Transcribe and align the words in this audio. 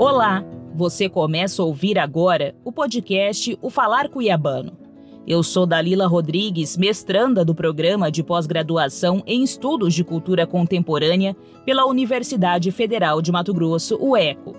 Olá, 0.00 0.42
você 0.74 1.10
começa 1.10 1.60
a 1.60 1.64
ouvir 1.66 1.98
agora 1.98 2.54
o 2.64 2.72
podcast 2.72 3.58
O 3.60 3.68
Falar 3.68 4.08
Cuiabano. 4.08 4.72
Eu 5.26 5.42
sou 5.42 5.66
Dalila 5.66 6.06
Rodrigues, 6.06 6.74
mestranda 6.74 7.44
do 7.44 7.54
programa 7.54 8.10
de 8.10 8.22
pós-graduação 8.22 9.22
em 9.26 9.44
Estudos 9.44 9.92
de 9.92 10.02
Cultura 10.02 10.46
Contemporânea 10.46 11.36
pela 11.66 11.84
Universidade 11.84 12.70
Federal 12.70 13.20
de 13.20 13.30
Mato 13.30 13.52
Grosso, 13.52 13.98
UECO. 14.00 14.56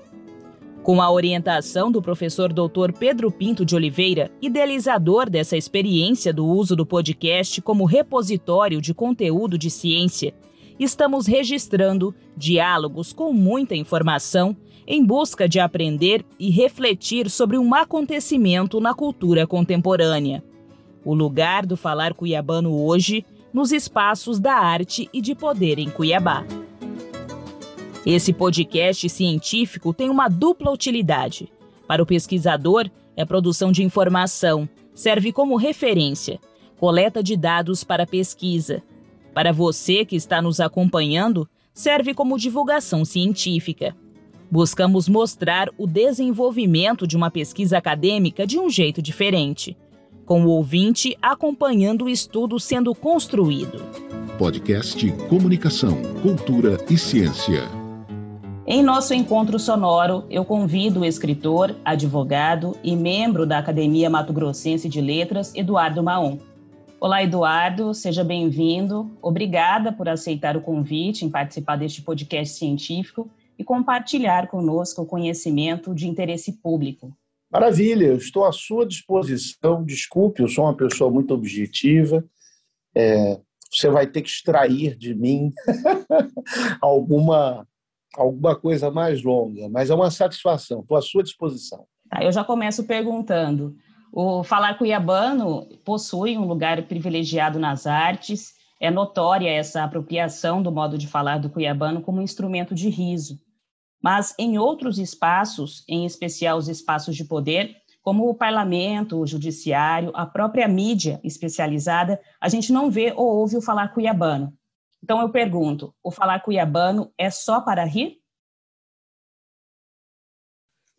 Com 0.84 1.02
a 1.02 1.10
orientação 1.10 1.92
do 1.92 2.04
professor 2.04 2.54
Dr. 2.54 2.92
Pedro 3.00 3.32
Pinto 3.32 3.66
de 3.66 3.76
Oliveira, 3.76 4.30
idealizador 4.44 5.28
dessa 5.28 5.58
experiência 5.58 6.32
do 6.32 6.46
uso 6.46 6.76
do 6.76 6.86
podcast 6.86 7.60
como 7.64 7.86
repositório 7.86 8.80
de 8.80 8.94
conteúdo 8.94 9.58
de 9.58 9.72
ciência, 9.72 10.36
estamos 10.80 11.26
registrando 11.26 12.14
diálogos 12.38 13.12
com 13.12 13.34
muita 13.34 13.76
informação 13.76 14.56
em 14.94 15.06
busca 15.06 15.48
de 15.48 15.58
aprender 15.58 16.26
e 16.38 16.50
refletir 16.50 17.30
sobre 17.30 17.58
um 17.58 17.74
acontecimento 17.74 18.82
na 18.82 18.94
cultura 18.94 19.48
contemporânea. 19.48 20.44
O 21.06 21.14
lugar 21.14 21.66
do 21.66 21.78
falar 21.78 22.14
cuiabano 22.14 22.78
hoje 22.78 23.26
nos 23.54 23.72
espaços 23.72 24.38
da 24.38 24.54
arte 24.54 25.08
e 25.14 25.22
de 25.22 25.34
poder 25.34 25.80
em 25.80 25.90
Cuiabá. 25.90 26.44
Esse 28.06 28.34
podcast 28.34 29.08
científico 29.08 29.94
tem 29.94 30.10
uma 30.10 30.28
dupla 30.28 30.70
utilidade. 30.70 31.50
Para 31.88 32.04
o 32.04 32.06
pesquisador, 32.06 32.90
é 33.16 33.24
produção 33.24 33.72
de 33.72 33.84
informação, 33.84 34.68
serve 34.94 35.32
como 35.32 35.56
referência, 35.56 36.38
coleta 36.78 37.24
de 37.24 37.38
dados 37.38 37.82
para 37.82 38.06
pesquisa. 38.06 38.84
Para 39.34 39.54
você 39.54 40.04
que 40.04 40.18
está 40.18 40.42
nos 40.42 40.60
acompanhando, 40.60 41.48
serve 41.74 42.14
como 42.14 42.38
divulgação 42.38 43.06
científica. 43.06 43.96
Buscamos 44.52 45.08
mostrar 45.08 45.70
o 45.78 45.88
desenvolvimento 45.88 47.08
de 47.08 47.16
uma 47.16 47.32
pesquisa 47.32 47.78
acadêmica 47.78 48.46
de 48.46 48.60
um 48.60 48.70
jeito 48.70 49.02
diferente, 49.02 49.78
com 50.26 50.44
o 50.44 50.50
ouvinte 50.50 51.18
acompanhando 51.22 52.04
o 52.04 52.10
estudo 52.10 52.60
sendo 52.60 52.94
construído. 52.94 53.82
Podcast 54.38 55.10
Comunicação, 55.30 56.02
Cultura 56.22 56.78
e 56.90 56.98
Ciência. 56.98 57.64
Em 58.68 58.84
nosso 58.84 59.14
encontro 59.14 59.58
sonoro, 59.58 60.26
eu 60.30 60.44
convido 60.44 61.00
o 61.00 61.06
escritor, 61.06 61.74
advogado 61.86 62.76
e 62.84 62.94
membro 62.94 63.46
da 63.46 63.58
Academia 63.58 64.10
Mato 64.10 64.34
Grossense 64.34 64.90
de 64.90 65.00
Letras, 65.00 65.56
Eduardo 65.56 66.04
Maon. 66.04 66.38
Olá, 67.00 67.24
Eduardo, 67.24 67.94
seja 67.94 68.22
bem-vindo. 68.22 69.10
Obrigada 69.22 69.94
por 69.94 70.10
aceitar 70.10 70.58
o 70.58 70.62
convite 70.62 71.24
em 71.24 71.30
participar 71.30 71.78
deste 71.78 72.02
podcast 72.02 72.58
científico 72.58 73.30
e 73.62 73.64
compartilhar 73.64 74.48
conosco 74.48 75.04
o 75.04 75.06
conhecimento 75.06 75.94
de 75.94 76.08
interesse 76.08 76.54
público. 76.54 77.16
Maravilha, 77.52 78.08
eu 78.08 78.18
estou 78.18 78.44
à 78.44 78.52
sua 78.52 78.88
disposição. 78.88 79.86
Desculpe, 79.86 80.42
eu 80.42 80.48
sou 80.48 80.66
uma 80.66 80.76
pessoa 80.76 81.12
muito 81.12 81.32
objetiva. 81.32 82.26
É, 82.96 83.40
você 83.72 83.88
vai 83.88 84.08
ter 84.08 84.24
que 84.24 84.30
extrair 84.30 84.98
de 84.98 85.14
mim 85.14 85.54
alguma 86.82 87.68
alguma 88.18 88.54
coisa 88.58 88.92
mais 88.92 89.24
longa, 89.24 89.70
mas 89.70 89.90
é 89.90 89.96
uma 89.96 90.12
satisfação. 90.12 90.82
Estou 90.82 90.98
à 90.98 91.02
sua 91.02 91.24
disposição. 91.24 91.86
Tá, 92.10 92.22
eu 92.24 92.32
já 92.32 92.44
começo 92.44 92.84
perguntando. 92.84 93.76
O 94.12 94.44
Falar 94.44 94.78
Cuiabano 94.78 95.68
possui 95.86 96.38
um 96.38 96.46
lugar 96.46 96.82
privilegiado 96.88 97.58
nas 97.60 97.88
artes. 97.88 98.54
É 98.82 98.90
notória 98.90 99.50
essa 99.50 99.84
apropriação 99.84 100.62
do 100.62 100.72
modo 100.72 100.98
de 100.98 101.08
falar 101.08 101.38
do 101.38 101.52
cuiabano 101.52 102.02
como 102.02 102.22
instrumento 102.22 102.74
de 102.74 102.90
riso. 102.90 103.40
Mas 104.02 104.34
em 104.38 104.58
outros 104.58 104.98
espaços, 104.98 105.84
em 105.88 106.06
especial 106.06 106.58
os 106.58 106.68
espaços 106.68 107.16
de 107.16 107.24
poder, 107.24 107.76
como 108.02 108.28
o 108.28 108.34
parlamento, 108.34 109.20
o 109.20 109.28
judiciário, 109.28 110.12
a 110.16 110.26
própria 110.26 110.68
mídia 110.68 111.20
especializada, 111.24 112.20
a 112.40 112.50
gente 112.50 112.74
não 112.74 112.90
vê 112.90 113.14
ou 113.16 113.28
ouve 113.28 113.58
o 113.58 113.62
falar 113.62 113.90
cuiabano. 113.94 114.54
Então 115.04 115.22
eu 115.22 115.30
pergunto: 115.30 115.94
o 116.04 116.10
falar 116.10 116.40
cuiabano 116.40 117.14
é 117.18 117.30
só 117.30 117.62
para 117.62 117.84
rir? 117.84 118.20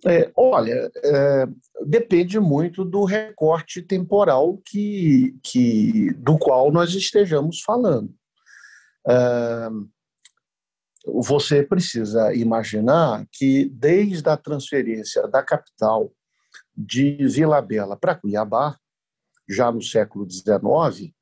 É, 0.04 0.32
olha, 0.36 0.90
é, 0.96 1.46
depende 1.86 2.40
muito 2.40 2.84
do 2.84 3.04
recorte 3.04 3.80
temporal 3.80 4.58
que, 4.66 5.38
que, 5.44 6.12
do 6.14 6.36
qual 6.36 6.72
nós 6.72 6.92
estejamos 6.92 7.60
falando. 7.60 8.12
É, 9.06 9.68
você 11.06 11.62
precisa 11.62 12.34
imaginar 12.34 13.26
que, 13.32 13.68
desde 13.72 14.28
a 14.28 14.36
transferência 14.36 15.26
da 15.28 15.42
capital 15.42 16.12
de 16.76 17.16
Vila 17.28 17.60
Bela 17.60 17.96
para 17.96 18.14
Cuiabá, 18.14 18.76
já 19.48 19.70
no 19.70 19.82
século 19.82 20.28
XIX, 20.30 21.12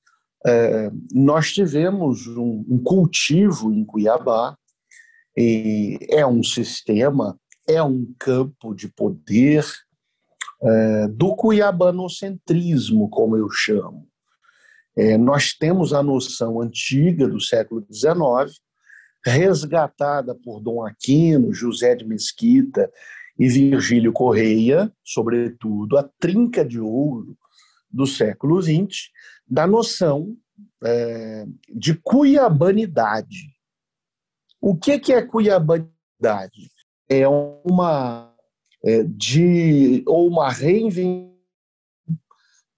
é, 0.47 0.91
nós 1.13 1.53
tivemos 1.53 2.27
um, 2.27 2.83
cultivo 2.83 3.73
em 3.73 3.85
Cuiabá, 3.85 4.57
é 5.37 6.27
um 6.27 6.43
sistema, 6.43 7.39
é 7.67 7.83
um 7.83 8.13
campo 8.19 8.75
de 8.75 8.89
poder 8.89 9.65
é, 10.63 11.09
do 11.09 11.35
cuiabanocentrismo, 11.35 13.09
como 13.09 13.37
eu 13.37 13.49
chamo. 13.51 14.07
É, 14.97 15.17
nós 15.17 15.55
temos 15.55 15.95
a 15.95 16.03
noção 16.03 16.61
antiga 16.61 17.27
do 17.27 17.41
século 17.41 17.87
XIX, 17.91 18.61
resgatada 19.25 20.35
por 20.35 20.61
Dom 20.61 20.85
Aquino, 20.85 21.53
José 21.53 21.95
de 21.95 22.05
Mesquita 22.05 22.91
e 23.39 23.49
Virgílio 23.49 24.13
Correia, 24.13 24.93
sobretudo, 25.05 25.97
a 25.97 26.03
trinca 26.19 26.65
de 26.65 26.81
ouro 26.81 27.37
do 27.91 28.07
século 28.07 28.61
XX, 28.61 29.11
da 29.47 29.67
noção 29.67 30.37
é, 30.85 31.47
de 31.69 31.95
cuiabanidade. 31.95 33.55
O 34.61 34.77
que, 34.77 34.99
que 34.99 35.13
é 35.13 35.23
cuiabanidade? 35.23 36.71
É 37.09 37.27
uma 37.27 38.35
é, 38.85 39.03
de 39.05 40.03
ou 40.07 40.29
uma 40.29 40.51
reinvenção 40.51 41.31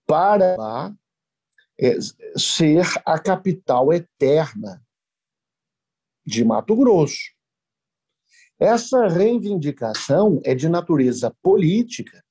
para 0.06 0.94
é, 1.78 1.96
ser 2.36 2.86
a 3.04 3.18
capital 3.18 3.92
eterna 3.92 4.82
de 6.24 6.44
Mato 6.44 6.76
Grosso. 6.76 7.32
Essa 8.58 9.08
reivindicação 9.08 10.40
é 10.44 10.54
de 10.54 10.68
natureza 10.68 11.34
política 11.42 12.22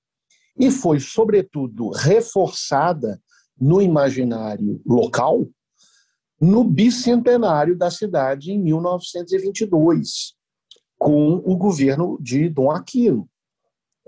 e 0.57 0.71
foi, 0.71 0.99
sobretudo, 0.99 1.89
reforçada 1.89 3.21
no 3.59 3.81
imaginário 3.81 4.81
local 4.85 5.47
no 6.41 6.63
bicentenário 6.63 7.77
da 7.77 7.91
cidade 7.91 8.51
em 8.51 8.59
1922, 8.59 10.33
com 10.97 11.35
o 11.35 11.55
governo 11.55 12.17
de 12.19 12.49
Dom 12.49 12.71
Aquino. 12.71 13.29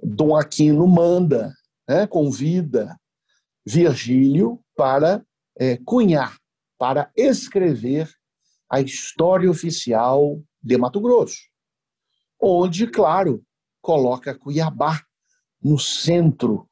Dom 0.01 0.35
Aquino 0.35 0.87
manda, 0.87 1.53
né, 1.87 2.07
convida 2.07 2.99
Virgílio 3.63 4.59
para 4.75 5.23
é, 5.59 5.77
cunhar, 5.85 6.35
para 6.79 7.11
escrever 7.15 8.11
a 8.73 8.81
história 8.81 9.47
oficial 9.51 10.41
de 10.59 10.75
Mato 10.79 10.99
Grosso, 10.99 11.37
onde, 12.41 12.87
claro, 12.87 13.45
coloca 13.79 14.33
Cuiabá 14.33 14.99
no 15.61 15.77
centro 15.77 16.67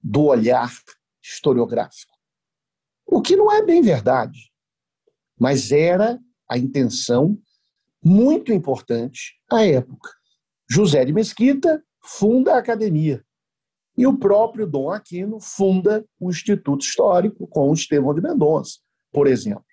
do 0.00 0.26
olhar 0.26 0.72
historiográfico. 1.20 2.12
O 3.04 3.20
que 3.20 3.34
não 3.34 3.50
é 3.50 3.64
bem 3.64 3.82
verdade, 3.82 4.38
mas 5.36 5.72
era 5.72 6.20
a 6.48 6.56
intenção 6.56 7.36
muito 8.00 8.52
importante 8.52 9.42
à 9.50 9.64
época. 9.64 10.10
José 10.70 11.04
de 11.04 11.12
Mesquita 11.12 11.82
funda 12.00 12.54
a 12.54 12.58
academia 12.58 13.24
e 13.96 14.06
o 14.06 14.16
próprio 14.16 14.68
Dom 14.68 14.88
Aquino 14.88 15.40
funda 15.40 16.06
o 16.20 16.30
Instituto 16.30 16.82
Histórico 16.82 17.48
com 17.48 17.70
o 17.70 17.74
Estevão 17.74 18.14
de 18.14 18.20
Mendonça, 18.20 18.78
por 19.10 19.26
exemplo, 19.26 19.64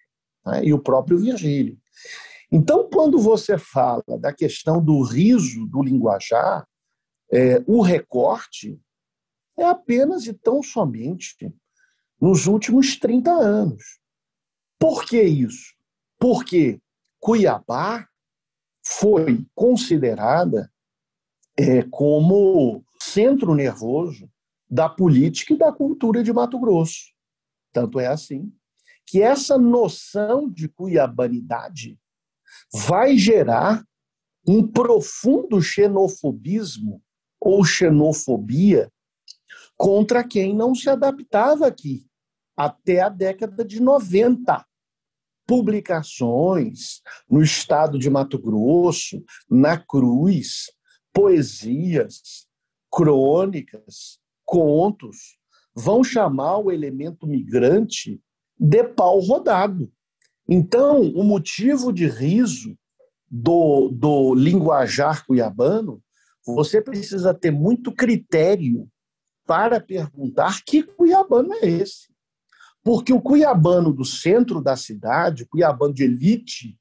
né? 0.45 0.63
e 0.63 0.73
o 0.73 0.79
próprio 0.79 1.17
Virgílio. 1.17 1.77
Então, 2.51 2.89
quando 2.89 3.19
você 3.19 3.57
fala 3.57 4.03
da 4.19 4.31
questão 4.31 4.83
do 4.83 5.01
riso 5.01 5.65
do 5.67 5.81
linguajar, 5.81 6.67
é, 7.31 7.63
o 7.65 7.81
recorte 7.81 8.79
é 9.57 9.65
apenas 9.65 10.25
e 10.27 10.33
tão 10.33 10.61
somente 10.61 11.53
nos 12.21 12.45
últimos 12.45 12.97
30 12.97 13.31
anos. 13.31 13.99
Por 14.79 15.05
que 15.05 15.21
isso? 15.21 15.73
Porque 16.19 16.79
Cuiabá 17.19 18.07
foi 18.83 19.45
considerada 19.55 20.71
é, 21.57 21.83
como 21.83 22.85
centro 23.01 23.55
nervoso 23.55 24.29
da 24.69 24.87
política 24.89 25.53
e 25.53 25.57
da 25.57 25.71
cultura 25.71 26.23
de 26.23 26.31
Mato 26.31 26.59
Grosso. 26.59 27.13
Tanto 27.71 27.99
é 27.99 28.07
assim 28.07 28.53
que 29.05 29.21
essa 29.21 29.57
noção 29.57 30.49
de 30.49 30.67
cuiabanidade 30.67 31.99
vai 32.73 33.17
gerar 33.17 33.85
um 34.47 34.65
profundo 34.65 35.61
xenofobismo 35.61 37.01
ou 37.39 37.63
xenofobia 37.63 38.91
contra 39.77 40.23
quem 40.23 40.55
não 40.55 40.73
se 40.73 40.89
adaptava 40.89 41.67
aqui 41.67 42.05
até 42.55 43.01
a 43.01 43.09
década 43.09 43.65
de 43.65 43.81
90. 43.81 44.65
Publicações 45.47 47.01
no 47.29 47.43
estado 47.43 47.99
de 47.99 48.09
Mato 48.09 48.39
Grosso, 48.39 49.23
na 49.49 49.77
Cruz, 49.77 50.71
poesias, 51.13 52.47
crônicas, 52.91 54.19
contos, 54.43 55.37
vão 55.75 56.03
chamar 56.03 56.57
o 56.57 56.71
elemento 56.71 57.27
migrante 57.27 58.19
de 58.59 58.83
pau 58.83 59.19
rodado. 59.19 59.91
Então, 60.47 61.01
o 61.01 61.23
motivo 61.23 61.91
de 61.91 62.07
riso 62.07 62.77
do, 63.29 63.89
do 63.89 64.35
linguajar 64.35 65.25
cuiabano, 65.25 66.01
você 66.45 66.81
precisa 66.81 67.33
ter 67.33 67.51
muito 67.51 67.91
critério 67.91 68.87
para 69.45 69.79
perguntar 69.79 70.63
que 70.63 70.83
cuiabano 70.83 71.53
é 71.55 71.67
esse. 71.67 72.13
Porque 72.83 73.11
o 73.11 73.21
cuiabano 73.21 73.91
do 73.91 74.05
centro 74.05 74.61
da 74.61 74.75
cidade, 74.75 75.43
o 75.43 75.47
cuiabano 75.47 75.93
de 75.93 76.03
elite, 76.03 76.77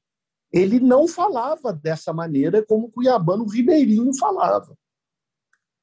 ele 0.53 0.79
não 0.79 1.07
falava 1.07 1.73
dessa 1.73 2.13
maneira 2.13 2.63
como 2.63 2.87
o 2.87 2.91
cuiabano 2.91 3.45
ribeirinho 3.45 4.15
falava. 4.15 4.77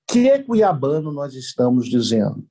Que 0.08 0.38
cuiabano 0.44 1.10
nós 1.10 1.34
estamos 1.34 1.88
dizendo? 1.88 2.46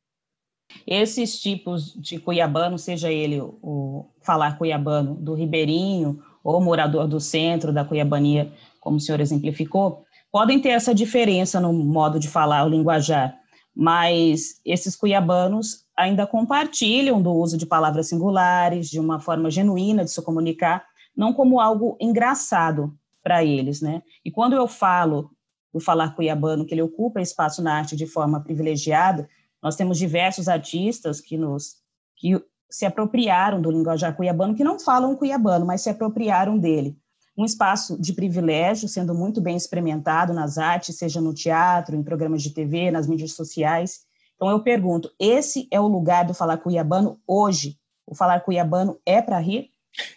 Esses 0.86 1.40
tipos 1.40 1.94
de 1.94 2.20
cuiabano, 2.20 2.78
seja 2.78 3.12
ele 3.12 3.42
o 3.42 4.06
falar 4.22 4.58
cuiabano 4.58 5.16
do 5.16 5.34
ribeirinho 5.34 6.22
ou 6.44 6.60
morador 6.62 7.08
do 7.08 7.20
centro 7.20 7.72
da 7.72 7.86
cuiabania, 7.86 8.52
como 8.80 8.98
o 8.98 9.00
senhor 9.00 9.20
exemplificou, 9.20 10.06
podem 10.32 10.60
ter 10.60 10.70
essa 10.70 10.94
diferença 10.94 11.60
no 11.60 11.72
modo 11.74 12.20
de 12.20 12.28
falar, 12.28 12.66
o 12.66 12.70
linguajar, 12.70 13.38
mas 13.76 14.60
esses 14.66 14.96
cuiabanos 14.96 15.86
ainda 15.96 16.26
compartilham 16.26 17.22
do 17.22 17.32
uso 17.32 17.58
de 17.58 17.66
palavras 17.66 18.10
singulares, 18.10 18.90
de 18.90 19.00
uma 19.00 19.20
forma 19.20 19.52
genuína 19.52 20.04
de 20.04 20.12
se 20.12 20.22
comunicar, 20.22 20.84
não 21.16 21.34
como 21.34 21.60
algo 21.60 21.98
engraçado 22.00 22.94
para 23.24 23.44
eles, 23.44 23.82
né? 23.82 24.02
E 24.26 24.32
quando 24.32 24.54
eu 24.54 24.68
falo 24.68 25.30
o 25.74 25.80
falar 25.80 26.16
cuiabano, 26.16 26.66
que 26.66 26.74
ele 26.74 26.82
ocupa 26.82 27.22
espaço 27.22 27.62
na 27.62 27.76
arte 27.76 27.96
de 27.96 28.06
forma 28.06 28.42
privilegiada, 28.42 29.30
nós 29.62 29.76
temos 29.76 29.98
diversos 29.98 30.48
artistas 30.48 31.20
que 31.22 31.38
nos 31.38 31.82
que 32.18 32.40
se 32.70 32.86
apropriaram 32.86 33.62
do 33.62 33.72
linguajar 33.72 34.16
cuiabano, 34.16 34.56
que 34.56 34.64
não 34.64 34.80
falam 34.80 35.16
cuiabano, 35.16 35.66
mas 35.66 35.82
se 35.82 35.90
apropriaram 35.90 36.58
dele. 36.58 36.96
Um 37.38 37.44
espaço 37.44 38.00
de 38.00 38.14
privilégio, 38.14 38.88
sendo 38.88 39.14
muito 39.14 39.42
bem 39.42 39.58
experimentado 39.58 40.34
nas 40.34 40.58
artes, 40.58 40.98
seja 40.98 41.20
no 41.20 41.34
teatro, 41.34 41.96
em 41.96 42.04
programas 42.04 42.44
de 42.44 42.52
TV, 42.52 42.92
nas 42.92 43.08
mídias 43.08 43.34
sociais, 43.34 44.06
então 44.42 44.50
eu 44.50 44.60
pergunto, 44.60 45.12
esse 45.20 45.68
é 45.70 45.80
o 45.80 45.88
lugar 45.88 46.26
do 46.26 46.34
falar 46.34 46.58
cuiabano 46.58 47.22
hoje? 47.28 47.78
O 48.08 48.16
falar 48.16 48.40
cuiabano 48.40 49.00
é 49.06 49.22
para 49.22 49.38
rir? 49.38 49.70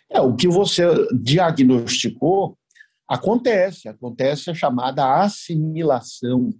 É, 0.08 0.18
o 0.18 0.34
que 0.34 0.48
você 0.48 0.82
diagnosticou 1.12 2.56
acontece, 3.06 3.86
acontece 3.86 4.50
a 4.50 4.54
chamada 4.54 5.20
assimilação, 5.22 6.54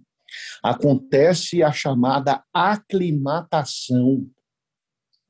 acontece 0.63 1.63
a 1.63 1.71
chamada 1.71 2.43
aclimatação, 2.53 4.27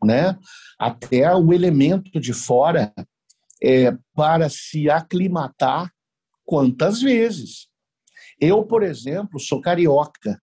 né? 0.03 0.37
Até 0.79 1.33
o 1.35 1.53
elemento 1.53 2.19
de 2.19 2.33
fora 2.33 2.93
é, 3.61 3.97
para 4.13 4.49
se 4.49 4.89
aclimatar 4.89 5.91
quantas 6.43 7.01
vezes? 7.01 7.67
Eu, 8.39 8.63
por 8.63 8.83
exemplo, 8.83 9.39
sou 9.39 9.61
carioca, 9.61 10.41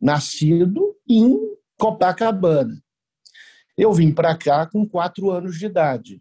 nascido 0.00 0.96
em 1.08 1.36
Copacabana. 1.78 2.82
Eu 3.76 3.92
vim 3.92 4.12
para 4.12 4.36
cá 4.36 4.66
com 4.66 4.86
quatro 4.86 5.30
anos 5.30 5.58
de 5.58 5.66
idade. 5.66 6.20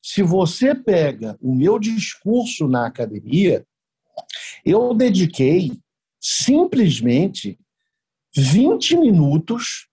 Se 0.00 0.22
você 0.22 0.74
pega 0.74 1.36
o 1.40 1.54
meu 1.54 1.78
discurso 1.78 2.68
na 2.68 2.86
academia, 2.86 3.66
eu 4.64 4.94
dediquei 4.94 5.72
simplesmente 6.26 7.60
20 8.34 8.96
minutos 8.96 9.88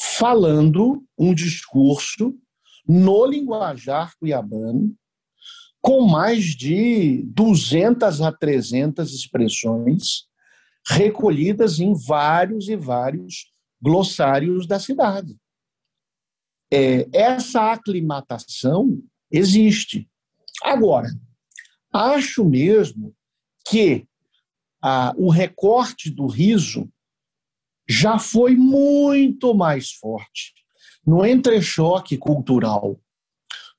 falando 0.00 1.04
um 1.18 1.34
discurso 1.34 2.34
no 2.88 3.26
linguajar 3.26 4.16
cuiabano, 4.18 4.96
com 5.78 6.06
mais 6.08 6.56
de 6.56 7.22
200 7.26 8.22
a 8.22 8.32
300 8.32 9.12
expressões, 9.12 10.26
recolhidas 10.88 11.80
em 11.80 11.92
vários 11.94 12.70
e 12.70 12.76
vários 12.76 13.52
glossários 13.80 14.66
da 14.66 14.80
cidade. 14.80 15.36
É, 16.72 17.06
essa 17.12 17.72
aclimatação 17.72 19.02
existe. 19.30 20.08
Agora, 20.62 21.08
acho 21.92 22.42
mesmo 22.42 23.14
que 23.68 24.08
a, 24.82 25.14
o 25.16 25.30
recorte 25.30 26.10
do 26.10 26.26
riso 26.26 26.90
já 27.88 28.18
foi 28.18 28.54
muito 28.54 29.54
mais 29.54 29.90
forte 29.90 30.54
no 31.04 31.24
entrechoque 31.26 32.16
cultural 32.16 33.00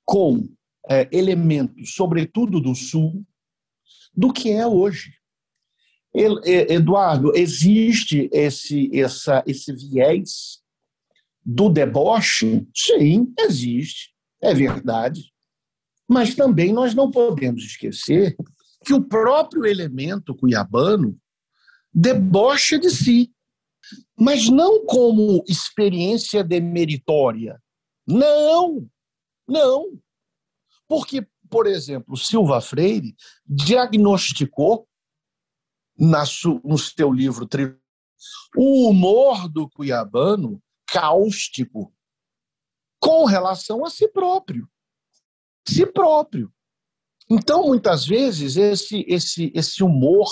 com 0.03 0.50
é, 0.89 1.07
elementos, 1.12 1.94
sobretudo 1.94 2.59
do 2.59 2.75
Sul, 2.75 3.25
do 4.13 4.33
que 4.33 4.51
é 4.51 4.68
hoje. 4.68 5.13
Eduardo, 6.13 7.31
existe 7.33 8.30
esse, 8.33 8.89
essa, 8.94 9.42
esse 9.48 9.71
viés 9.71 10.62
do 11.45 11.69
deboche? 11.69 12.68
Sim, 12.75 13.33
existe, 13.39 14.13
é 14.42 14.53
verdade. 14.53 15.31
Mas 16.06 16.36
também 16.36 16.74
nós 16.74 16.94
não 16.94 17.09
podemos 17.09 17.63
esquecer 17.63 18.36
que 18.83 18.94
o 18.94 19.04
próprio 19.04 19.66
elemento 19.66 20.36
cuiabano 20.36 21.19
debocha 21.94 22.80
de 22.80 22.89
si, 22.89 23.33
mas 24.18 24.50
não 24.50 24.86
como 24.86 25.44
experiência 25.48 26.44
demeritória. 26.44 27.62
Não, 28.07 28.88
não. 29.48 30.00
Porque, 30.88 31.28
por 31.50 31.68
exemplo, 31.68 32.18
Silva 32.18 32.62
Freire 32.62 33.16
diagnosticou 33.45 34.88
no 35.98 36.77
seu 36.77 37.12
livro 37.12 37.48
o 38.55 38.89
humor 38.89 39.48
do 39.50 39.70
cuiabano 39.70 40.62
cáustico 40.88 41.94
com 43.00 43.25
relação 43.25 43.86
a 43.86 43.89
si 43.89 44.08
próprio. 44.08 44.70
Si 45.67 45.86
próprio. 45.86 46.53
Então, 47.33 47.65
muitas 47.67 48.05
vezes, 48.05 48.57
esse, 48.57 49.05
esse, 49.07 49.53
esse 49.55 49.81
humor, 49.81 50.27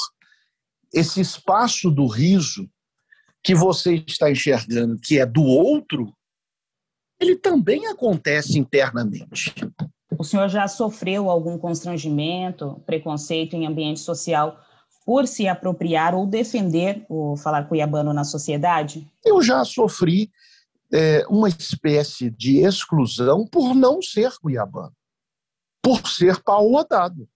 esse 0.94 1.22
espaço 1.22 1.90
do 1.90 2.06
riso 2.06 2.70
que 3.42 3.56
você 3.56 4.04
está 4.06 4.30
enxergando, 4.30 5.00
que 5.00 5.18
é 5.18 5.26
do 5.26 5.42
outro, 5.42 6.14
ele 7.18 7.38
também 7.38 7.88
acontece 7.88 8.60
internamente. 8.60 9.54
O 10.18 10.26
senhor 10.26 10.50
já 10.50 10.68
sofreu 10.68 11.30
algum 11.30 11.58
constrangimento, 11.58 12.84
preconceito 12.86 13.56
em 13.56 13.66
ambiente 13.66 14.02
social 14.02 14.60
por 15.06 15.26
se 15.26 15.48
apropriar 15.48 16.14
ou 16.14 16.28
defender 16.28 17.06
o 17.08 17.38
falar 17.38 17.64
cuiabano 17.70 18.14
na 18.14 18.26
sociedade? 18.26 19.10
Eu 19.24 19.42
já 19.42 19.64
sofri 19.64 20.30
é, 20.92 21.26
uma 21.30 21.48
espécie 21.48 22.30
de 22.30 22.58
exclusão 22.58 23.48
por 23.48 23.74
não 23.74 24.02
ser 24.02 24.34
cuiabano, 24.42 24.92
por 25.82 26.08
ser 26.08 26.42
pau 26.44 26.68
rodado. 26.70 27.28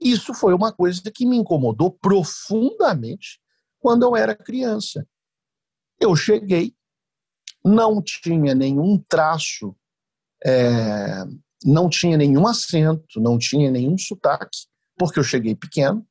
Isso 0.00 0.32
foi 0.32 0.54
uma 0.54 0.72
coisa 0.72 1.02
que 1.10 1.26
me 1.26 1.36
incomodou 1.36 1.90
profundamente 1.90 3.40
quando 3.80 4.04
eu 4.04 4.16
era 4.16 4.34
criança. 4.34 5.06
Eu 6.00 6.14
cheguei, 6.14 6.74
não 7.64 8.00
tinha 8.00 8.54
nenhum 8.54 8.98
traço, 9.08 9.74
é, 10.44 11.24
não 11.64 11.88
tinha 11.88 12.16
nenhum 12.16 12.46
acento, 12.46 13.20
não 13.20 13.36
tinha 13.36 13.70
nenhum 13.70 13.98
sotaque, 13.98 14.66
porque 14.96 15.18
eu 15.18 15.24
cheguei 15.24 15.56
pequeno 15.56 16.06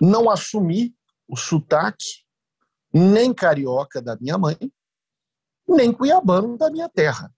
não 0.00 0.30
assumi 0.30 0.94
o 1.28 1.36
sotaque 1.36 2.24
nem 2.92 3.32
carioca 3.32 4.00
da 4.00 4.16
minha 4.16 4.38
mãe, 4.38 4.56
nem 5.68 5.92
cuiabano 5.92 6.56
da 6.56 6.70
minha 6.70 6.88
terra. 6.88 7.32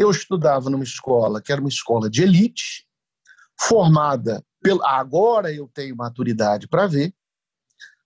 Eu 0.00 0.10
estudava 0.10 0.70
numa 0.70 0.82
escola 0.82 1.42
que 1.42 1.52
era 1.52 1.60
uma 1.60 1.68
escola 1.68 2.08
de 2.08 2.22
elite, 2.22 2.88
formada 3.54 4.42
pelo 4.62 4.82
agora 4.82 5.52
eu 5.52 5.68
tenho 5.68 5.94
maturidade 5.94 6.66
para 6.66 6.86
ver 6.86 7.14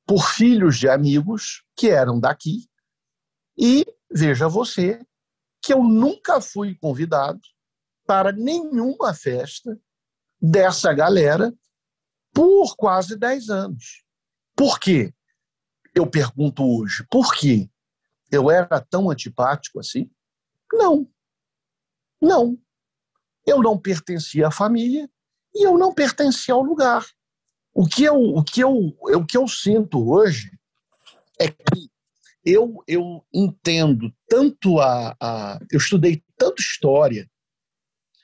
por 0.04 0.28
filhos 0.28 0.76
de 0.76 0.88
amigos 0.88 1.64
que 1.76 1.88
eram 1.88 2.18
daqui 2.18 2.68
e 3.56 3.86
veja 4.10 4.48
você 4.48 5.06
que 5.62 5.72
eu 5.72 5.84
nunca 5.84 6.40
fui 6.40 6.74
convidado 6.74 7.40
para 8.04 8.32
nenhuma 8.32 9.14
festa 9.14 9.80
dessa 10.42 10.92
galera 10.92 11.54
por 12.32 12.74
quase 12.74 13.16
10 13.16 13.50
anos. 13.50 14.04
Por 14.56 14.80
quê? 14.80 15.14
Eu 15.94 16.10
pergunto 16.10 16.64
hoje, 16.64 17.06
por 17.08 17.32
quê? 17.36 17.70
Eu 18.32 18.50
era 18.50 18.80
tão 18.80 19.12
antipático 19.12 19.78
assim? 19.78 20.10
Não. 20.72 21.08
Não. 22.24 22.58
Eu 23.46 23.62
não 23.62 23.78
pertencia 23.78 24.48
à 24.48 24.50
família 24.50 25.08
e 25.54 25.66
eu 25.66 25.76
não 25.76 25.92
pertencia 25.92 26.54
ao 26.54 26.62
lugar. 26.62 27.06
O 27.74 27.86
que 27.86 28.04
eu, 28.04 28.16
o 28.16 28.42
que 28.42 28.60
eu, 28.60 28.96
o 29.00 29.26
que 29.26 29.36
eu 29.36 29.46
sinto 29.46 30.10
hoje 30.10 30.50
é 31.38 31.48
que 31.48 31.90
eu, 32.44 32.82
eu 32.86 33.24
entendo 33.32 34.12
tanto 34.28 34.78
a, 34.78 35.16
a 35.20 35.58
eu 35.70 35.78
estudei 35.78 36.22
tanto 36.36 36.60
história 36.60 37.28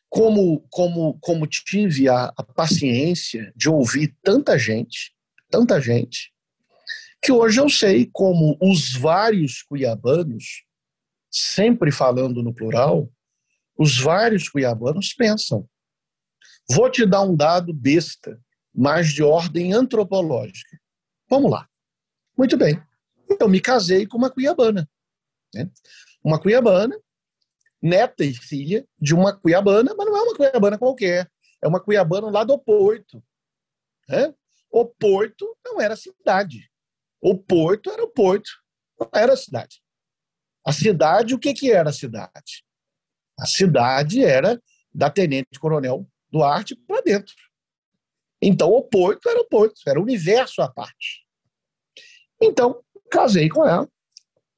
como 0.08 0.66
como 0.70 1.18
como 1.20 1.46
tive 1.46 2.08
a, 2.08 2.32
a 2.36 2.42
paciência 2.42 3.52
de 3.56 3.68
ouvir 3.68 4.16
tanta 4.22 4.58
gente, 4.58 5.12
tanta 5.50 5.80
gente, 5.80 6.32
que 7.22 7.32
hoje 7.32 7.60
eu 7.60 7.68
sei 7.68 8.08
como 8.12 8.56
os 8.60 8.92
vários 8.94 9.62
cuiabanos, 9.62 10.64
sempre 11.30 11.90
falando 11.90 12.42
no 12.42 12.52
plural, 12.52 13.10
os 13.80 13.98
vários 13.98 14.46
cuiabanos 14.46 15.14
pensam. 15.14 15.66
Vou 16.70 16.90
te 16.90 17.06
dar 17.06 17.22
um 17.22 17.34
dado 17.34 17.72
besta, 17.72 18.38
mas 18.74 19.08
de 19.08 19.22
ordem 19.22 19.72
antropológica. 19.72 20.78
Vamos 21.30 21.50
lá. 21.50 21.66
Muito 22.36 22.58
bem. 22.58 22.78
Eu 23.40 23.48
me 23.48 23.58
casei 23.58 24.06
com 24.06 24.18
uma 24.18 24.28
cuiabana. 24.28 24.86
Né? 25.54 25.70
Uma 26.22 26.38
cuiabana, 26.38 26.94
neta 27.80 28.22
e 28.22 28.34
filha 28.34 28.86
de 29.00 29.14
uma 29.14 29.34
cuiabana, 29.34 29.94
mas 29.96 30.06
não 30.06 30.14
é 30.14 30.22
uma 30.24 30.36
cuiabana 30.36 30.78
qualquer. 30.78 31.32
É 31.62 31.66
uma 31.66 31.80
cuiabana 31.80 32.30
lá 32.30 32.44
do 32.44 32.58
Porto. 32.58 33.24
Né? 34.06 34.34
O 34.70 34.84
Porto 34.84 35.56
não 35.64 35.80
era 35.80 35.96
cidade. 35.96 36.70
O 37.18 37.34
Porto 37.34 37.90
era 37.90 38.04
o 38.04 38.10
Porto, 38.10 38.50
não 38.98 39.08
era 39.14 39.34
cidade. 39.36 39.82
A 40.66 40.70
cidade, 40.70 41.34
o 41.34 41.38
que, 41.38 41.54
que 41.54 41.72
era 41.72 41.88
a 41.88 41.94
cidade? 41.94 42.62
A 43.40 43.46
cidade 43.46 44.22
era 44.22 44.60
da 44.92 45.08
Tenente 45.08 45.58
Coronel 45.58 46.06
Duarte 46.30 46.76
para 46.76 47.00
dentro. 47.00 47.34
Então, 48.42 48.70
o 48.70 48.82
Porto 48.82 49.28
era 49.28 49.40
o 49.40 49.48
Porto, 49.48 49.80
era 49.86 49.98
o 49.98 50.02
universo 50.02 50.62
à 50.62 50.70
parte. 50.70 51.26
Então, 52.40 52.82
casei 53.10 53.48
com 53.48 53.66
ela. 53.66 53.88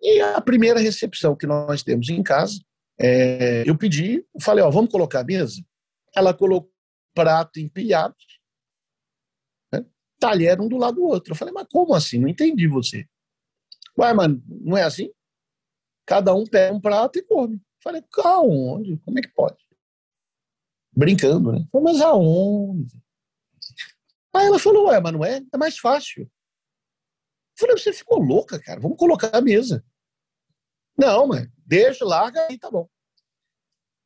E 0.01 0.21
a 0.21 0.41
primeira 0.41 0.81
recepção 0.81 1.37
que 1.37 1.47
nós 1.47 1.83
temos 1.83 2.09
em 2.09 2.23
casa, 2.23 2.61
é, 2.99 3.63
eu 3.67 3.77
pedi, 3.79 4.25
falei, 4.41 4.65
ó, 4.65 4.71
vamos 4.71 4.91
colocar 4.91 5.21
a 5.21 5.25
mesa? 5.25 5.63
Ela 6.15 6.35
colocou 6.35 6.71
prato 7.15 7.61
empilhado, 7.61 8.17
né? 9.73 9.85
talher 10.19 10.61
um 10.61 10.69
do 10.69 10.77
lado 10.77 10.97
do 10.97 11.05
outro. 11.05 11.33
Eu 11.33 11.37
falei, 11.37 11.55
mas 11.55 11.67
como 11.71 11.95
assim? 11.95 12.19
Não 12.19 12.29
entendi 12.29 12.67
você. 12.67 13.07
Ué, 13.99 14.13
mano, 14.13 14.43
não 14.49 14.77
é 14.77 14.83
assim? 14.83 15.11
Cada 16.07 16.35
um 16.35 16.45
pega 16.45 16.75
um 16.75 16.81
prato 16.81 17.19
e 17.19 17.23
come. 17.23 17.61
Falei, 17.83 18.03
aonde? 18.25 18.97
Como 18.99 19.19
é 19.19 19.23
que 19.23 19.29
pode? 19.29 19.63
Brincando, 20.95 21.53
né? 21.53 21.67
Falei, 21.71 21.93
mas 21.93 22.01
aonde? 22.01 23.03
Aí 24.35 24.47
ela 24.47 24.59
falou, 24.59 24.87
ué, 24.87 25.01
mas 25.01 25.13
não 25.13 25.25
é? 25.25 25.43
É 25.53 25.59
mais 25.59 25.79
fácil. 25.79 26.23
Eu 26.23 26.31
falei, 27.59 27.77
você 27.77 27.93
ficou 27.93 28.19
louca, 28.19 28.59
cara, 28.61 28.81
vamos 28.81 28.97
colocar 28.97 29.31
a 29.37 29.41
mesa. 29.41 29.85
Não, 30.97 31.27
mas 31.27 31.49
deixa, 31.67 32.05
larga 32.05 32.47
aí, 32.49 32.59
tá 32.59 32.71
bom. 32.71 32.89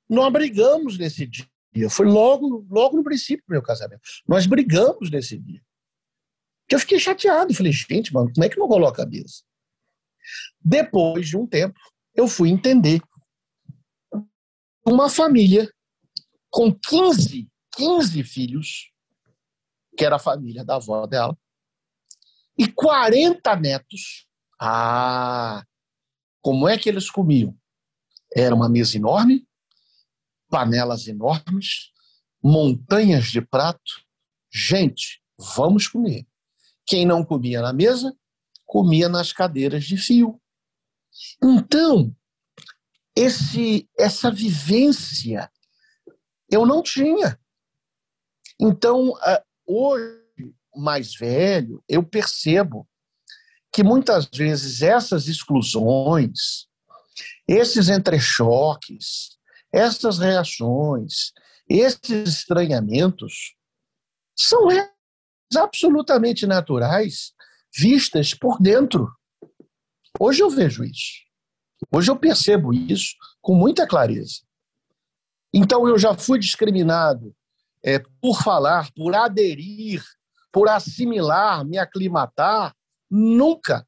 Nós 0.09 0.33
brigamos 0.33 0.99
nesse 0.99 1.27
dia. 1.27 1.91
Foi 1.91 2.07
logo, 2.07 2.67
logo 2.71 2.97
no 2.97 3.05
princípio 3.05 3.45
do 3.47 3.53
meu 3.53 3.63
casamento. 3.63 4.03
Nós 4.27 4.47
brigamos 4.47 5.11
nesse 5.11 5.39
dia. 5.39 5.63
Que 6.69 6.75
eu 6.75 6.81
fiquei 6.81 6.99
chateado. 6.99 7.55
Falei, 7.55 7.73
gente, 7.73 8.13
mano, 8.13 8.33
como 8.33 8.45
é 8.45 8.49
que 8.49 8.59
não 8.59 8.69
coloca 8.69 9.03
a 9.03 9.07
mesa? 9.07 9.43
Depois 10.61 11.29
de 11.29 11.37
um 11.37 11.47
tempo, 11.47 11.79
eu 12.15 12.27
fui 12.27 12.49
entender. 12.49 13.01
Uma 14.87 15.11
família 15.11 15.69
com 16.49 16.73
15, 16.73 17.51
15 17.75 18.23
filhos, 18.23 18.93
que 19.97 20.05
era 20.05 20.15
a 20.15 20.21
família 20.21 20.65
da 20.65 20.77
avó 20.77 21.07
dela, 21.07 21.37
e 22.57 22.71
40 22.71 23.57
netos. 23.57 24.27
Ah, 24.61 25.65
como 26.41 26.69
é 26.69 26.79
que 26.79 26.89
eles 26.89 27.11
comiam? 27.11 27.59
Era 28.35 28.55
uma 28.55 28.69
mesa 28.69 28.97
enorme, 28.97 29.47
panelas 30.49 31.09
enormes, 31.09 31.91
montanhas 32.43 33.27
de 33.27 33.41
prato. 33.41 34.05
Gente, 34.53 35.21
vamos 35.37 35.89
comer. 35.89 36.27
Quem 36.87 37.05
não 37.05 37.25
comia 37.25 37.61
na 37.61 37.73
mesa, 37.73 38.17
comia 38.65 39.09
nas 39.09 39.33
cadeiras 39.33 39.85
de 39.85 39.97
fio. 39.97 40.41
Então, 41.43 42.15
esse 43.17 43.89
essa 43.99 44.31
vivência 44.31 45.51
eu 46.51 46.65
não 46.67 46.83
tinha. 46.83 47.41
Então, 48.61 49.15
hoje 49.67 50.27
mais 50.77 51.15
velho, 51.15 51.83
eu 51.89 52.03
percebo 52.03 52.87
que 53.73 53.83
muitas 53.83 54.27
vezes 54.27 54.83
essas 54.83 55.27
exclusões, 55.27 56.67
esses 57.49 57.89
entrechoques, 57.89 59.37
essas 59.73 60.19
reações, 60.19 61.33
esses 61.69 62.29
estranhamentos 62.29 63.57
são 64.39 64.69
absolutamente 65.57 66.47
naturais 66.47 67.33
vistas 67.75 68.35
por 68.35 68.59
dentro. 68.61 69.11
Hoje 70.19 70.43
eu 70.43 70.51
vejo 70.51 70.85
isso. 70.85 71.26
Hoje 71.93 72.11
eu 72.11 72.17
percebo 72.17 72.73
isso 72.73 73.15
com 73.41 73.55
muita 73.55 73.87
clareza. 73.87 74.41
Então 75.53 75.89
eu 75.89 75.99
já 75.99 76.17
fui 76.17 76.39
discriminado 76.39 77.35
é, 77.83 77.99
por 78.21 78.43
falar, 78.43 78.91
por 78.93 79.15
aderir 79.15 80.03
por 80.57 80.71
assimilar, 80.71 81.67
me 81.67 81.77
aclimatar, 81.77 82.75
nunca. 83.11 83.87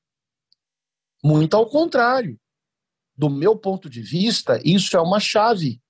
Muito 1.24 1.56
ao 1.56 1.66
contrário. 1.66 2.38
Do 3.16 3.30
meu 3.30 3.56
ponto 3.56 3.88
de 3.88 4.02
vista, 4.02 4.60
isso 4.62 4.94
é 4.94 5.00
uma 5.00 5.18
chave. 5.18 5.80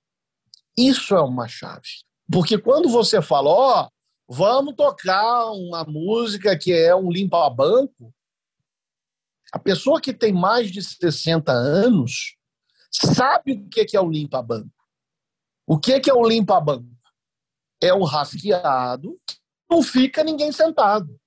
Isso 0.77 1.13
é 1.13 1.21
uma 1.21 1.49
chave. 1.49 2.05
Porque 2.31 2.57
quando 2.57 2.87
você 2.87 3.21
fala, 3.21 3.49
ó, 3.49 3.83
oh, 3.83 4.33
vamos 4.33 4.73
tocar 4.73 5.51
uma 5.51 5.83
música 5.83 6.57
que 6.57 6.71
é 6.71 6.95
um 6.95 7.11
limpa-banco, 7.11 8.15
a 9.51 9.59
pessoa 9.59 9.99
que 9.99 10.13
tem 10.13 10.33
mais 10.33 10.71
de 10.71 10.81
60 10.81 11.51
anos 11.51 12.35
sabe 12.91 13.53
o 13.53 13.69
que 13.69 13.95
é 13.95 14.01
o 14.01 14.09
limpa-banco. 14.09 14.69
O 15.67 15.79
que 15.79 16.01
é 16.09 16.13
o 16.13 16.27
limpa-banco? 16.27 16.89
É 17.81 17.93
o 17.93 18.03
rasqueado 18.03 19.19
não 19.69 19.83
fica 19.83 20.23
ninguém 20.23 20.51
sentado. 20.51 21.19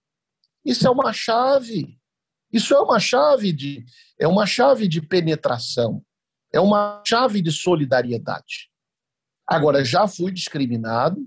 Isso 0.64 0.86
é 0.86 0.90
uma 0.90 1.12
chave. 1.12 1.96
Isso 2.52 2.74
é 2.74 2.80
uma 2.80 2.98
chave 2.98 3.52
de 3.52 3.84
é 4.18 4.26
uma 4.26 4.46
chave 4.46 4.88
de 4.88 5.00
penetração. 5.00 6.04
É 6.52 6.60
uma 6.60 7.02
chave 7.06 7.40
de 7.40 7.50
solidariedade. 7.50 8.70
Agora 9.46 9.84
já 9.84 10.06
fui 10.06 10.32
discriminado 10.32 11.26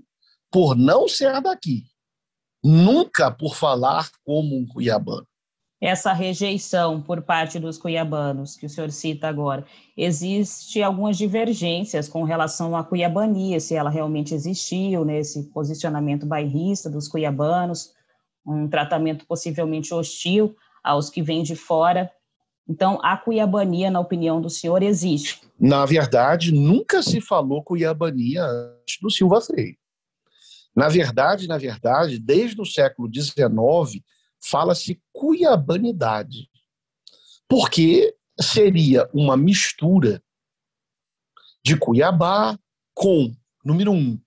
por 0.50 0.76
não 0.76 1.08
ser 1.08 1.40
daqui. 1.40 1.84
Nunca 2.62 3.30
por 3.30 3.56
falar 3.56 4.10
como 4.24 4.56
um 4.56 4.66
cuiabano 4.66 5.26
essa 5.80 6.12
rejeição 6.12 7.02
por 7.02 7.22
parte 7.22 7.58
dos 7.58 7.76
cuiabanos, 7.76 8.56
que 8.56 8.66
o 8.66 8.68
senhor 8.68 8.90
cita 8.90 9.28
agora, 9.28 9.64
existe 9.96 10.82
algumas 10.82 11.18
divergências 11.18 12.08
com 12.08 12.22
relação 12.24 12.74
à 12.74 12.82
cuiabania, 12.82 13.60
se 13.60 13.74
ela 13.74 13.90
realmente 13.90 14.34
existiu, 14.34 15.04
nesse 15.04 15.40
né, 15.40 15.48
posicionamento 15.52 16.24
bairrista 16.24 16.88
dos 16.88 17.08
cuiabanos, 17.08 17.92
um 18.46 18.68
tratamento 18.68 19.26
possivelmente 19.26 19.92
hostil 19.92 20.56
aos 20.82 21.10
que 21.10 21.20
vêm 21.20 21.42
de 21.42 21.56
fora. 21.56 22.10
Então, 22.68 22.98
a 23.02 23.16
cuiabania, 23.16 23.90
na 23.90 24.00
opinião 24.00 24.40
do 24.40 24.48
senhor, 24.48 24.82
existe? 24.82 25.40
Na 25.58 25.84
verdade, 25.84 26.52
nunca 26.52 27.02
se 27.02 27.20
falou 27.20 27.62
cuiabania 27.62 28.44
antes 28.44 28.98
do 29.00 29.10
Silva 29.10 29.40
Freire. 29.40 29.78
Na 30.74 30.88
verdade, 30.88 31.48
na 31.48 31.58
verdade, 31.58 32.18
desde 32.18 32.60
o 32.60 32.66
século 32.66 33.08
XIX, 33.12 34.02
fala-se 34.42 35.00
cuiabanidade, 35.12 36.48
porque 37.48 38.14
seria 38.40 39.08
uma 39.12 39.36
mistura 39.36 40.22
de 41.64 41.76
Cuiabá 41.76 42.58
com, 42.94 43.34
número 43.64 43.92
um, 43.92 44.20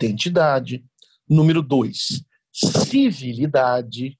identidade, 0.00 0.84
número 1.28 1.62
dois, 1.62 2.24
civilidade. 2.52 4.18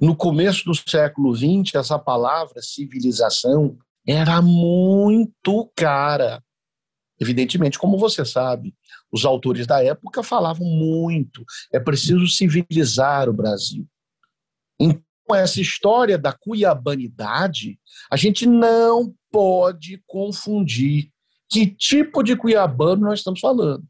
No 0.00 0.16
começo 0.16 0.64
do 0.64 0.74
século 0.74 1.34
XX, 1.34 1.74
essa 1.74 1.98
palavra 1.98 2.62
civilização 2.62 3.76
era 4.06 4.40
muito 4.40 5.70
cara. 5.76 6.42
Evidentemente, 7.20 7.78
como 7.78 7.98
você 7.98 8.24
sabe, 8.24 8.74
Os 9.10 9.24
autores 9.24 9.66
da 9.66 9.82
época 9.82 10.22
falavam 10.22 10.66
muito. 10.66 11.42
É 11.72 11.80
preciso 11.80 12.26
civilizar 12.26 13.28
o 13.28 13.32
Brasil. 13.32 13.88
Então, 14.78 15.02
essa 15.34 15.60
história 15.60 16.16
da 16.16 16.32
cuiabanidade, 16.32 17.78
a 18.10 18.16
gente 18.16 18.46
não 18.46 19.14
pode 19.30 20.02
confundir 20.06 21.10
que 21.48 21.66
tipo 21.66 22.22
de 22.22 22.36
cuiabano 22.36 23.06
nós 23.06 23.20
estamos 23.20 23.40
falando. 23.40 23.84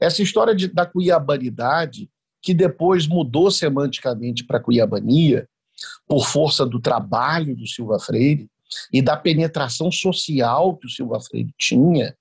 Essa 0.00 0.22
história 0.22 0.54
de, 0.54 0.68
da 0.68 0.86
cuiabanidade, 0.86 2.08
que 2.42 2.54
depois 2.54 3.06
mudou 3.06 3.50
semanticamente 3.50 4.44
para 4.44 4.60
cuiabania, 4.60 5.48
por 6.06 6.26
força 6.26 6.64
do 6.66 6.80
trabalho 6.80 7.56
do 7.56 7.66
Silva 7.66 7.98
Freire 7.98 8.48
e 8.92 9.02
da 9.02 9.16
penetração 9.16 9.90
social 9.90 10.76
que 10.76 10.86
o 10.86 10.90
Silva 10.90 11.20
Freire 11.20 11.52
tinha, 11.58 12.16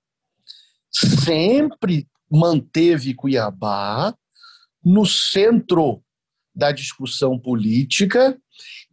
sempre 0.90 2.08
manteve 2.30 3.14
Cuiabá 3.14 4.14
no 4.84 5.06
centro 5.06 6.02
da 6.60 6.72
discussão 6.72 7.40
política 7.40 8.40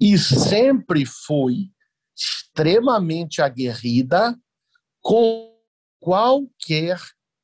e 0.01 0.17
sempre 0.17 1.05
foi 1.05 1.69
extremamente 2.17 3.43
aguerrida 3.43 4.35
com 5.03 5.55
qualquer 6.01 6.99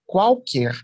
qualquer 0.06 0.74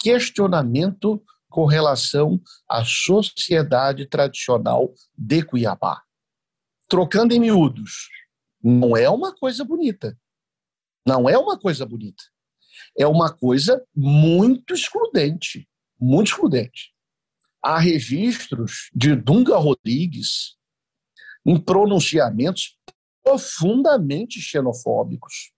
questionamento 0.00 1.22
com 1.48 1.66
relação 1.66 2.40
à 2.68 2.84
sociedade 2.84 4.06
tradicional 4.06 4.92
de 5.16 5.42
Cuiabá. 5.42 6.02
Trocando 6.88 7.34
em 7.34 7.40
miúdos, 7.40 8.08
não 8.62 8.96
é 8.96 9.08
uma 9.08 9.34
coisa 9.34 9.64
bonita. 9.64 10.18
Não 11.06 11.28
é 11.28 11.36
uma 11.38 11.58
coisa 11.58 11.86
bonita. 11.86 12.22
É 12.96 13.06
uma 13.06 13.32
coisa 13.32 13.82
muito 13.94 14.74
excludente, 14.74 15.68
muito 16.00 16.28
excludente. 16.28 16.94
Há 17.68 17.78
registros 17.78 18.88
de 18.94 19.14
Dunga 19.14 19.58
Rodrigues 19.58 20.56
em 21.44 21.60
pronunciamentos 21.60 22.78
profundamente 23.22 24.40
xenofóbicos. 24.40 25.52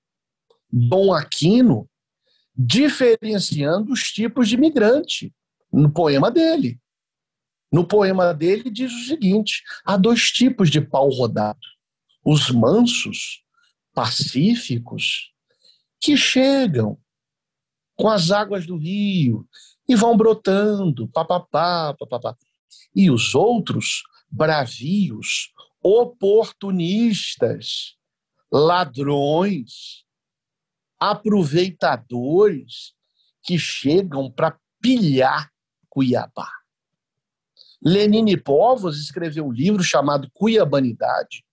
Dom 0.69 1.15
Aquino 1.15 1.89
diferenciando 2.53 3.93
os 3.93 4.11
tipos 4.11 4.49
de 4.49 4.57
imigrante 4.57 5.33
no 5.73 5.89
poema 5.93 6.33
dele. 6.33 6.81
No 7.71 7.87
poema 7.87 8.35
dele 8.35 8.73
diz 8.73 8.93
o 8.93 9.07
seguinte: 9.07 9.63
há 9.85 9.97
dois 9.97 10.33
tipos 10.33 10.69
de 10.69 10.81
pau 10.81 11.09
rodado. 11.11 11.61
Os 12.25 12.51
mansos, 12.51 13.45
pacíficos, 13.95 15.33
que 16.01 16.17
chegam 16.17 17.01
com 17.95 18.09
as 18.09 18.33
águas 18.33 18.67
do 18.67 18.77
rio 18.77 19.49
e 19.91 19.97
vão 19.97 20.17
brotando, 20.17 21.09
papapá, 21.09 21.93
papapá. 21.99 22.37
E 22.95 23.11
os 23.11 23.35
outros, 23.35 24.05
bravios, 24.31 25.53
oportunistas, 25.83 27.97
ladrões, 28.53 30.05
aproveitadores 30.97 32.95
que 33.43 33.59
chegam 33.59 34.31
para 34.31 34.57
pilhar 34.81 35.51
Cuiabá. 35.89 36.49
Lenine 37.85 38.37
Povos 38.37 38.97
escreveu 38.97 39.47
um 39.47 39.53
livro 39.53 39.83
chamado 39.83 40.31
Cuiabanidade, 40.33 41.45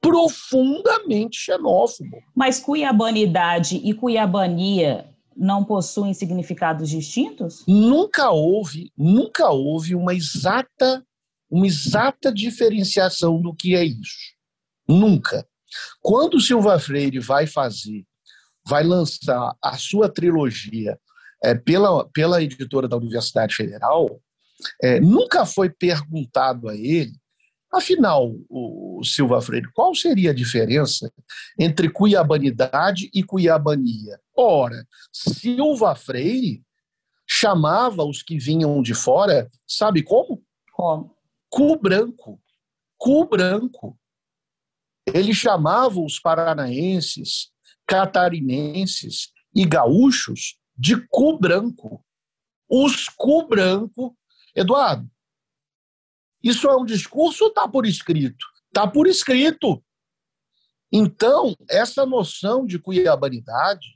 profundamente 0.00 1.38
xenófobo. 1.38 2.22
Mas 2.36 2.60
cuiabanidade 2.60 3.78
e 3.78 3.92
cuiabania 3.92 5.12
não 5.40 5.64
possuem 5.64 6.12
significados 6.12 6.90
distintos? 6.90 7.64
Nunca 7.66 8.30
houve, 8.30 8.92
nunca 8.96 9.48
houve 9.48 9.94
uma 9.94 10.14
exata, 10.14 11.02
uma 11.50 11.66
exata 11.66 12.30
diferenciação 12.30 13.40
do 13.40 13.54
que 13.54 13.74
é 13.74 13.82
isso. 13.82 14.34
Nunca. 14.86 15.46
Quando 16.02 16.34
o 16.34 16.40
Silva 16.40 16.78
Freire 16.78 17.18
vai 17.18 17.46
fazer, 17.46 18.04
vai 18.66 18.84
lançar 18.84 19.56
a 19.62 19.78
sua 19.78 20.10
trilogia 20.10 20.98
é, 21.42 21.54
pela, 21.54 22.06
pela 22.10 22.42
editora 22.42 22.86
da 22.86 22.98
Universidade 22.98 23.54
Federal, 23.54 24.20
é, 24.82 25.00
nunca 25.00 25.46
foi 25.46 25.70
perguntado 25.70 26.68
a 26.68 26.76
ele, 26.76 27.14
afinal, 27.72 28.34
o 28.48 29.02
Silva 29.04 29.40
Freire, 29.40 29.70
qual 29.72 29.94
seria 29.94 30.30
a 30.30 30.34
diferença 30.34 31.12
entre 31.58 31.88
cuiabanidade 31.88 33.10
e 33.14 33.22
cuiabania? 33.22 34.20
Ora, 34.36 34.86
Silva 35.12 35.94
Freire 35.94 36.62
chamava 37.26 38.04
os 38.04 38.22
que 38.22 38.38
vinham 38.38 38.82
de 38.82 38.94
fora, 38.94 39.48
sabe 39.66 40.02
como? 40.02 40.42
Como? 40.72 41.16
Cu 41.48 41.78
branco. 41.78 42.40
Cu 42.98 43.24
branco. 43.28 43.98
Ele 45.06 45.32
chamava 45.32 46.00
os 46.00 46.18
paranaenses, 46.18 47.50
catarinenses 47.86 49.32
e 49.54 49.64
gaúchos 49.64 50.58
de 50.76 50.96
cu 51.08 51.38
branco. 51.38 52.04
Os 52.68 53.08
cu 53.08 53.46
branco, 53.46 54.16
Eduardo, 54.54 55.10
isso 56.42 56.68
é 56.68 56.76
um 56.76 56.84
discurso 56.84 57.44
ou 57.44 57.50
está 57.50 57.68
por 57.68 57.86
escrito? 57.86 58.44
Está 58.68 58.86
por 58.86 59.06
escrito. 59.06 59.82
Então, 60.92 61.54
essa 61.68 62.04
noção 62.04 62.66
de 62.66 62.78
cuiabanidade, 62.78 63.86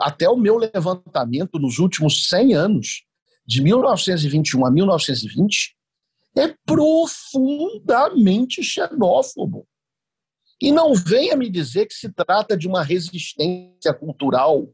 até 0.00 0.28
o 0.28 0.36
meu 0.36 0.56
levantamento 0.56 1.58
nos 1.58 1.78
últimos 1.78 2.28
100 2.28 2.54
anos, 2.54 3.04
de 3.46 3.62
1921 3.62 4.66
a 4.66 4.70
1920, 4.70 5.76
é 6.36 6.54
profundamente 6.64 8.62
xenófobo. 8.62 9.66
E 10.60 10.70
não 10.70 10.94
venha 10.94 11.34
me 11.36 11.50
dizer 11.50 11.86
que 11.86 11.94
se 11.94 12.12
trata 12.12 12.56
de 12.56 12.68
uma 12.68 12.84
resistência 12.84 13.92
cultural 13.94 14.70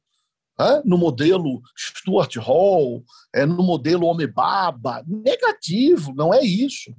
no 0.85 0.97
modelo 0.97 1.61
Stuart 1.77 2.37
Hall, 2.37 3.05
é, 3.35 3.45
no 3.45 3.63
modelo 3.63 4.07
Homebaba. 4.07 5.05
Negativo, 5.07 6.15
não 6.15 6.33
é 6.33 6.43
isso. 6.43 6.95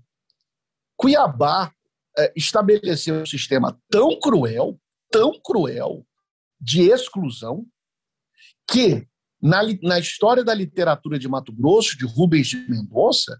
Cuiabá 0.95 1.73
é, 2.17 2.33
estabeleceu 2.35 3.15
um 3.15 3.25
sistema 3.25 3.79
tão 3.89 4.19
cruel, 4.19 4.79
tão 5.11 5.39
cruel, 5.39 6.05
de 6.59 6.89
exclusão, 6.89 7.65
que 8.69 9.07
na, 9.41 9.61
na 9.83 9.99
história 9.99 10.43
da 10.43 10.53
literatura 10.53 11.19
de 11.19 11.27
Mato 11.27 11.53
Grosso, 11.53 11.97
de 11.97 12.05
Rubens 12.05 12.47
de 12.47 12.57
Mendonça, 12.57 13.39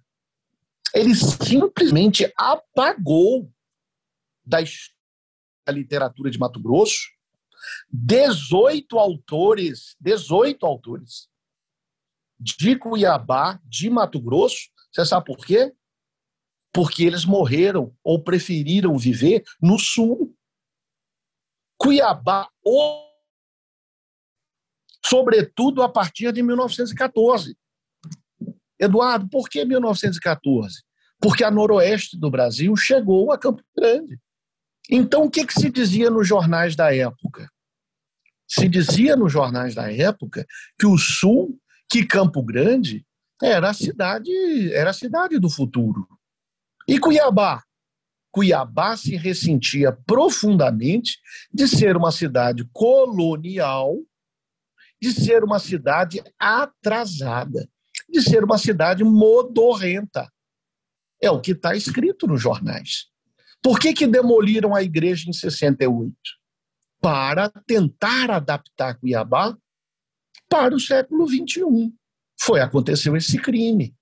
ele 0.93 1.15
simplesmente 1.15 2.31
apagou 2.37 3.51
da 4.45 4.59
literatura 5.71 6.29
de 6.29 6.39
Mato 6.39 6.59
Grosso 6.61 7.16
18 7.89 8.97
autores, 8.97 9.95
18 9.99 10.65
autores 10.65 11.29
de 12.39 12.77
Cuiabá, 12.77 13.59
de 13.63 13.89
Mato 13.89 14.21
Grosso. 14.21 14.69
Você 14.91 15.05
sabe 15.05 15.25
por 15.25 15.45
quê? 15.45 15.73
Porque 16.71 17.03
eles 17.03 17.25
morreram 17.25 17.95
ou 18.03 18.23
preferiram 18.23 18.97
viver 18.97 19.43
no 19.61 19.79
sul. 19.79 20.35
Cuiabá, 21.77 22.49
sobretudo 25.05 25.81
a 25.81 25.89
partir 25.89 26.31
de 26.31 26.43
1914. 26.43 27.57
Eduardo, 28.79 29.27
por 29.29 29.49
que 29.49 29.65
1914? 29.65 30.83
Porque 31.19 31.43
a 31.43 31.49
noroeste 31.49 32.17
do 32.17 32.29
Brasil 32.29 32.75
chegou 32.75 33.31
a 33.31 33.37
Campo 33.37 33.63
Grande. 33.75 34.19
Então, 34.89 35.23
o 35.23 35.29
que, 35.29 35.45
que 35.45 35.53
se 35.53 35.69
dizia 35.69 36.09
nos 36.09 36.27
jornais 36.27 36.75
da 36.75 36.95
época? 36.95 37.49
Se 38.47 38.69
dizia 38.69 39.15
nos 39.15 39.31
jornais 39.31 39.75
da 39.75 39.91
época 39.91 40.45
que 40.79 40.85
o 40.85 40.97
Sul, 40.97 41.59
que 41.89 42.05
Campo 42.05 42.41
Grande, 42.41 43.05
era 43.41 43.69
a 43.69 43.73
cidade, 43.73 44.31
era 44.73 44.91
a 44.91 44.93
cidade 44.93 45.37
do 45.37 45.49
futuro. 45.49 46.07
E 46.87 46.99
Cuiabá? 46.99 47.63
Cuiabá 48.31 48.95
se 48.95 49.15
ressentia 49.15 49.91
profundamente 49.91 51.19
de 51.51 51.67
ser 51.67 51.97
uma 51.97 52.11
cidade 52.11 52.67
colonial, 52.71 53.97
de 55.01 55.11
ser 55.11 55.43
uma 55.43 55.59
cidade 55.59 56.23
atrasada, 56.39 57.67
de 58.09 58.21
ser 58.21 58.43
uma 58.43 58.57
cidade 58.57 59.03
modorrenta. 59.03 60.31
É 61.21 61.29
o 61.29 61.41
que 61.41 61.51
está 61.51 61.75
escrito 61.75 62.27
nos 62.27 62.41
jornais. 62.41 63.07
Por 63.61 63.79
que, 63.79 63.93
que 63.93 64.07
demoliram 64.07 64.75
a 64.75 64.83
igreja 64.83 65.29
em 65.29 65.33
68? 65.33 66.15
Para 67.01 67.49
tentar 67.49 68.31
adaptar 68.31 68.99
Cuiabá 68.99 69.57
para 70.49 70.75
o 70.75 70.79
século 70.79 71.27
XXI. 71.27 71.93
Foi 72.39 72.61
aconteceu 72.61 73.15
esse 73.15 73.37
crime. 73.37 73.95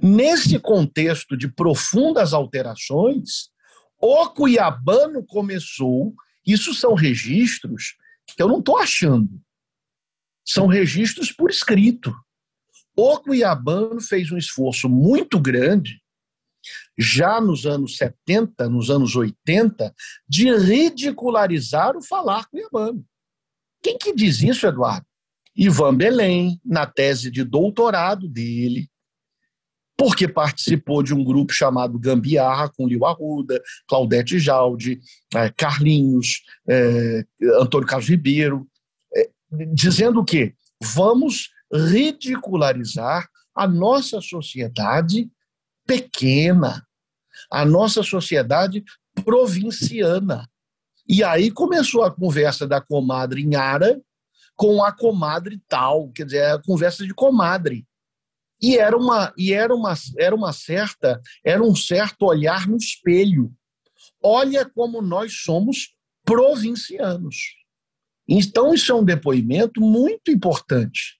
Nesse 0.00 0.58
contexto 0.58 1.36
de 1.36 1.48
profundas 1.48 2.32
alterações, 2.32 3.50
o 3.98 4.28
cuiabano 4.28 5.24
começou. 5.24 6.14
Isso 6.46 6.74
são 6.74 6.94
registros 6.94 7.96
que 8.26 8.42
eu 8.42 8.48
não 8.48 8.58
estou 8.58 8.78
achando. 8.78 9.40
São 10.44 10.66
registros 10.66 11.32
por 11.32 11.50
escrito. 11.50 12.14
o 12.96 13.18
cuiabano 13.18 14.00
fez 14.00 14.30
um 14.30 14.36
esforço 14.36 14.88
muito 14.88 15.40
grande, 15.40 16.02
já 16.98 17.40
nos 17.40 17.66
anos 17.66 17.96
70, 17.96 18.68
nos 18.68 18.90
anos 18.90 19.16
80, 19.16 19.94
de 20.28 20.54
ridicularizar 20.54 21.96
o 21.96 22.02
falar 22.02 22.46
cuiabano. 22.46 23.04
Quem 23.82 23.96
que 23.96 24.14
diz 24.14 24.42
isso, 24.42 24.66
Eduardo? 24.66 25.06
Ivan 25.56 25.96
Belém, 25.96 26.60
na 26.64 26.86
tese 26.86 27.30
de 27.30 27.44
doutorado 27.44 28.28
dele, 28.28 28.88
porque 29.96 30.26
participou 30.26 31.02
de 31.02 31.12
um 31.12 31.22
grupo 31.22 31.52
chamado 31.52 31.98
Gambiarra, 31.98 32.70
com 32.70 32.88
Lio 32.88 33.04
Arruda, 33.04 33.62
Claudete 33.86 34.38
Jaldi, 34.38 34.98
é, 35.34 35.50
Carlinhos, 35.50 36.42
é, 36.66 37.24
Antônio 37.60 37.86
Carlos 37.86 38.08
Ribeiro, 38.08 38.66
é, 39.14 39.28
dizendo 39.74 40.24
que 40.24 40.54
vamos 40.82 41.50
ridicularizar 41.70 43.28
a 43.54 43.68
nossa 43.68 44.22
sociedade 44.22 45.30
pequena, 45.90 46.86
a 47.50 47.64
nossa 47.64 48.00
sociedade 48.04 48.84
provinciana. 49.24 50.48
E 51.08 51.24
aí 51.24 51.50
começou 51.50 52.04
a 52.04 52.14
conversa 52.14 52.64
da 52.64 52.80
comadre 52.80 53.42
Inhara 53.42 54.00
com 54.54 54.84
a 54.84 54.92
comadre 54.92 55.60
tal, 55.66 56.12
quer 56.12 56.26
dizer, 56.26 56.44
a 56.44 56.62
conversa 56.62 57.04
de 57.04 57.12
comadre. 57.12 57.84
E 58.62 58.76
era 58.78 58.96
uma 58.96 59.32
e 59.36 59.52
era 59.52 59.74
uma 59.74 59.94
era 60.16 60.36
uma 60.36 60.52
certa, 60.52 61.20
era 61.44 61.60
um 61.60 61.74
certo 61.74 62.22
olhar 62.24 62.68
no 62.68 62.76
espelho. 62.76 63.52
Olha 64.22 64.64
como 64.64 65.02
nós 65.02 65.42
somos 65.42 65.96
provincianos. 66.24 67.36
Então 68.28 68.72
isso 68.72 68.92
é 68.92 68.94
um 68.94 69.04
depoimento 69.04 69.80
muito 69.80 70.30
importante. 70.30 71.19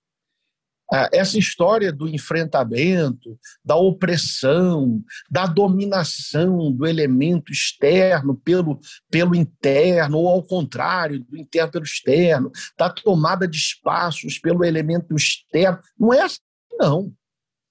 Ah, 0.93 1.09
essa 1.13 1.39
história 1.39 1.93
do 1.93 2.09
enfrentamento, 2.09 3.39
da 3.65 3.77
opressão, 3.77 5.03
da 5.31 5.47
dominação 5.47 6.73
do 6.73 6.85
elemento 6.85 7.53
externo 7.53 8.37
pelo, 8.37 8.81
pelo 9.09 9.37
interno, 9.37 10.19
ou 10.19 10.29
ao 10.29 10.43
contrário, 10.43 11.21
do 11.21 11.37
interno 11.37 11.71
pelo 11.71 11.85
externo, 11.85 12.51
da 12.77 12.91
tomada 12.91 13.47
de 13.47 13.57
espaços 13.57 14.39
pelo 14.39 14.65
elemento 14.65 15.15
externo, 15.15 15.79
não 15.99 16.13
é 16.13 16.23
assim, 16.23 16.41
não. 16.73 17.15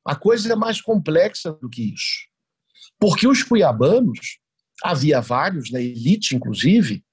A 0.06 0.16
coisa 0.16 0.54
é 0.54 0.56
mais 0.56 0.82
complexa 0.82 1.52
do 1.52 1.70
que 1.70 1.94
isso. 1.94 2.30
Porque 2.98 3.28
os 3.28 3.44
cuiabanos, 3.44 4.40
havia 4.82 5.20
vários, 5.20 5.72
na 5.72 5.82
elite 5.82 6.36
inclusive, 6.36 7.04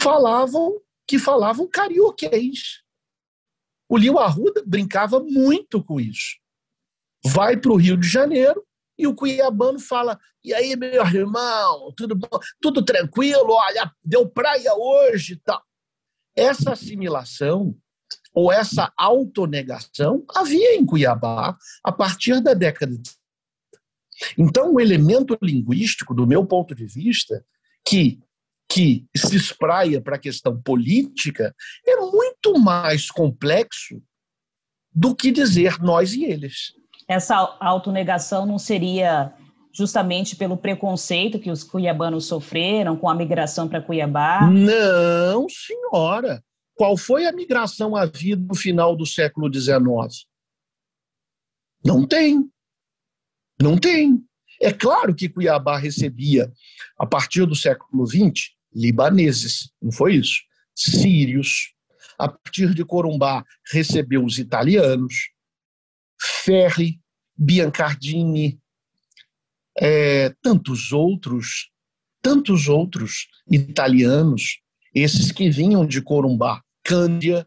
falavam 0.00 0.80
que 1.06 1.18
falavam 1.18 1.68
carioquês. 1.68 2.85
O 3.88 3.96
Lio 3.96 4.18
Arruda 4.18 4.62
brincava 4.66 5.20
muito 5.20 5.82
com 5.82 6.00
isso. 6.00 6.36
Vai 7.24 7.56
para 7.56 7.72
o 7.72 7.76
Rio 7.76 7.96
de 7.96 8.08
Janeiro 8.08 8.64
e 8.98 9.06
o 9.06 9.14
cuiabano 9.14 9.78
fala: 9.78 10.18
E 10.44 10.52
aí, 10.54 10.76
meu 10.76 11.04
irmão, 11.06 11.92
tudo 11.96 12.14
bom? 12.14 12.28
Tudo 12.60 12.84
tranquilo? 12.84 13.50
Olha, 13.50 13.92
deu 14.04 14.28
praia 14.28 14.74
hoje 14.74 15.40
tal. 15.44 15.62
Essa 16.34 16.72
assimilação 16.72 17.76
ou 18.34 18.52
essa 18.52 18.92
autonegação 18.96 20.24
havia 20.34 20.74
em 20.74 20.84
Cuiabá 20.84 21.56
a 21.82 21.92
partir 21.92 22.40
da 22.42 22.52
década 22.52 22.96
de. 22.98 23.10
Então, 24.36 24.74
o 24.74 24.80
elemento 24.80 25.36
linguístico, 25.42 26.14
do 26.14 26.26
meu 26.26 26.46
ponto 26.46 26.74
de 26.74 26.86
vista, 26.86 27.44
que 27.86 28.20
que 28.68 29.06
se 29.16 29.36
espraia 29.36 30.00
para 30.00 30.16
a 30.16 30.20
questão 30.20 30.60
política 30.60 31.54
é 31.86 31.96
muito 31.96 32.58
mais 32.58 33.10
complexo 33.10 34.02
do 34.92 35.14
que 35.14 35.30
dizer 35.30 35.78
nós 35.80 36.14
e 36.14 36.24
eles. 36.24 36.72
Essa 37.08 37.36
autonegação 37.60 38.46
não 38.46 38.58
seria 38.58 39.32
justamente 39.72 40.34
pelo 40.34 40.56
preconceito 40.56 41.38
que 41.38 41.50
os 41.50 41.62
cuiabanos 41.62 42.24
sofreram 42.26 42.96
com 42.96 43.08
a 43.08 43.14
migração 43.14 43.68
para 43.68 43.82
Cuiabá? 43.82 44.50
Não, 44.50 45.46
senhora. 45.48 46.42
Qual 46.74 46.96
foi 46.96 47.26
a 47.26 47.32
migração 47.32 47.94
havida 47.94 48.42
no 48.42 48.54
final 48.54 48.96
do 48.96 49.04
século 49.04 49.52
XIX? 49.52 50.26
Não 51.84 52.06
tem. 52.06 52.50
Não 53.60 53.76
tem. 53.76 54.22
É 54.60 54.72
claro 54.72 55.14
que 55.14 55.28
Cuiabá 55.28 55.76
recebia, 55.76 56.50
a 56.98 57.06
partir 57.06 57.46
do 57.46 57.54
século 57.54 58.06
XX, 58.06 58.55
libaneses, 58.76 59.72
não 59.80 59.90
foi 59.90 60.16
isso? 60.16 60.42
Sírios. 60.74 61.74
A 62.18 62.28
partir 62.28 62.74
de 62.74 62.84
Corumbá, 62.84 63.44
recebeu 63.72 64.24
os 64.24 64.38
italianos, 64.38 65.30
Ferri, 66.18 67.00
Biancardini, 67.36 68.58
é, 69.78 70.30
tantos 70.42 70.92
outros, 70.92 71.70
tantos 72.22 72.68
outros 72.68 73.28
italianos, 73.50 74.60
esses 74.94 75.30
que 75.30 75.50
vinham 75.50 75.86
de 75.86 76.00
Corumbá, 76.00 76.62
Cândia, 76.82 77.46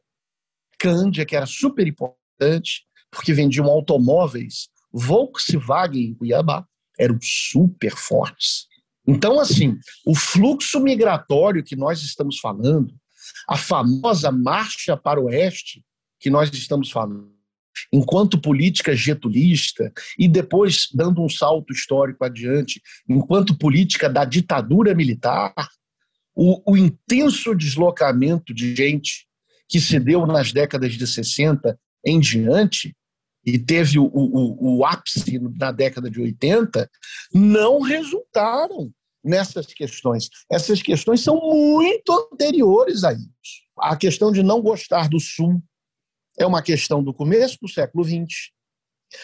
Cândia, 0.78 1.26
que 1.26 1.36
era 1.36 1.48
super 1.48 1.88
importante, 1.88 2.86
porque 3.10 3.34
vendiam 3.34 3.66
automóveis, 3.66 4.70
Volkswagen 4.92 6.10
em 6.10 6.14
Cuiabá, 6.14 6.66
eram 6.98 7.18
super 7.22 7.96
fortes. 7.96 8.69
Então, 9.10 9.40
assim, 9.40 9.76
o 10.06 10.14
fluxo 10.14 10.80
migratório 10.80 11.64
que 11.64 11.76
nós 11.76 12.04
estamos 12.04 12.38
falando, 12.38 12.94
a 13.48 13.58
famosa 13.58 14.32
marcha 14.32 14.96
para 14.96 15.20
o 15.20 15.26
oeste 15.26 15.84
que 16.20 16.30
nós 16.30 16.54
estamos 16.54 16.92
falando, 16.92 17.34
enquanto 17.92 18.40
política 18.40 18.96
getulista, 18.96 19.92
e 20.16 20.28
depois 20.28 20.90
dando 20.94 21.24
um 21.24 21.30
salto 21.30 21.74
histórico 21.74 22.24
adiante, 22.24 22.80
enquanto 23.10 23.58
política 23.58 24.08
da 24.08 24.24
ditadura 24.24 24.94
militar, 24.94 25.56
o, 26.36 26.74
o 26.74 26.78
intenso 26.78 27.56
deslocamento 27.56 28.54
de 28.54 28.76
gente 28.76 29.26
que 29.68 29.82
se 29.82 30.00
deu 30.00 30.28
nas 30.28 30.52
décadas 30.52 30.94
de 30.94 31.08
60 31.08 31.80
em 32.06 32.20
diante, 32.20 32.96
e 33.44 33.58
teve 33.58 33.98
o, 33.98 34.06
o, 34.06 34.78
o 34.78 34.86
ápice 34.86 35.40
na 35.58 35.72
década 35.72 36.12
de 36.12 36.22
80, 36.22 36.88
não 37.34 37.82
resultaram 37.82 38.94
nessas 39.24 39.68
questões. 39.68 40.30
Essas 40.52 40.82
questões 40.82 41.22
são 41.22 41.36
muito 41.36 42.12
anteriores 42.32 43.04
a 43.04 43.14
isso. 43.14 43.30
A 43.78 43.96
questão 43.96 44.32
de 44.32 44.44
não 44.44 44.62
gostar 44.62 45.10
do 45.10 45.20
Sul 45.20 45.62
é 46.38 46.46
uma 46.46 46.62
questão 46.62 47.04
do 47.04 47.14
começo 47.14 47.58
do 47.62 47.68
século 47.68 48.04
XX. 48.04 48.52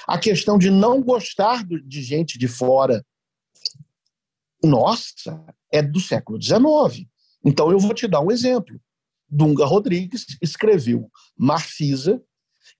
A 0.07 0.17
questão 0.17 0.57
de 0.57 0.69
não 0.69 1.01
gostar 1.01 1.63
de 1.63 2.01
gente 2.01 2.37
de 2.37 2.47
fora, 2.47 3.05
nossa, 4.63 5.45
é 5.71 5.81
do 5.81 5.99
século 5.99 6.41
XIX. 6.41 7.07
Então 7.43 7.71
eu 7.71 7.79
vou 7.79 7.93
te 7.93 8.07
dar 8.07 8.21
um 8.21 8.31
exemplo. 8.31 8.79
Dunga 9.29 9.65
Rodrigues 9.65 10.25
escreveu 10.41 11.09
Marfisa, 11.37 12.21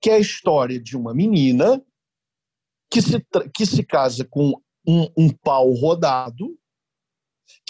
que 0.00 0.10
é 0.10 0.14
a 0.14 0.18
história 0.18 0.80
de 0.80 0.96
uma 0.96 1.14
menina 1.14 1.82
que 2.90 3.02
se, 3.02 3.24
que 3.54 3.66
se 3.66 3.82
casa 3.84 4.24
com 4.24 4.60
um, 4.86 5.08
um 5.16 5.28
pau 5.30 5.72
rodado 5.72 6.58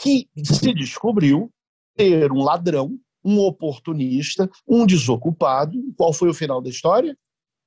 que 0.01 0.29
se 0.45 0.73
descobriu 0.75 1.51
ter 1.97 2.31
um 2.31 2.43
ladrão, 2.43 2.99
um 3.25 3.39
oportunista, 3.41 4.49
um 4.69 4.87
desocupado. 4.87 5.73
Qual 5.97 6.13
foi 6.13 6.29
o 6.29 6.35
final 6.35 6.61
da 6.61 6.71
história? 6.71 7.17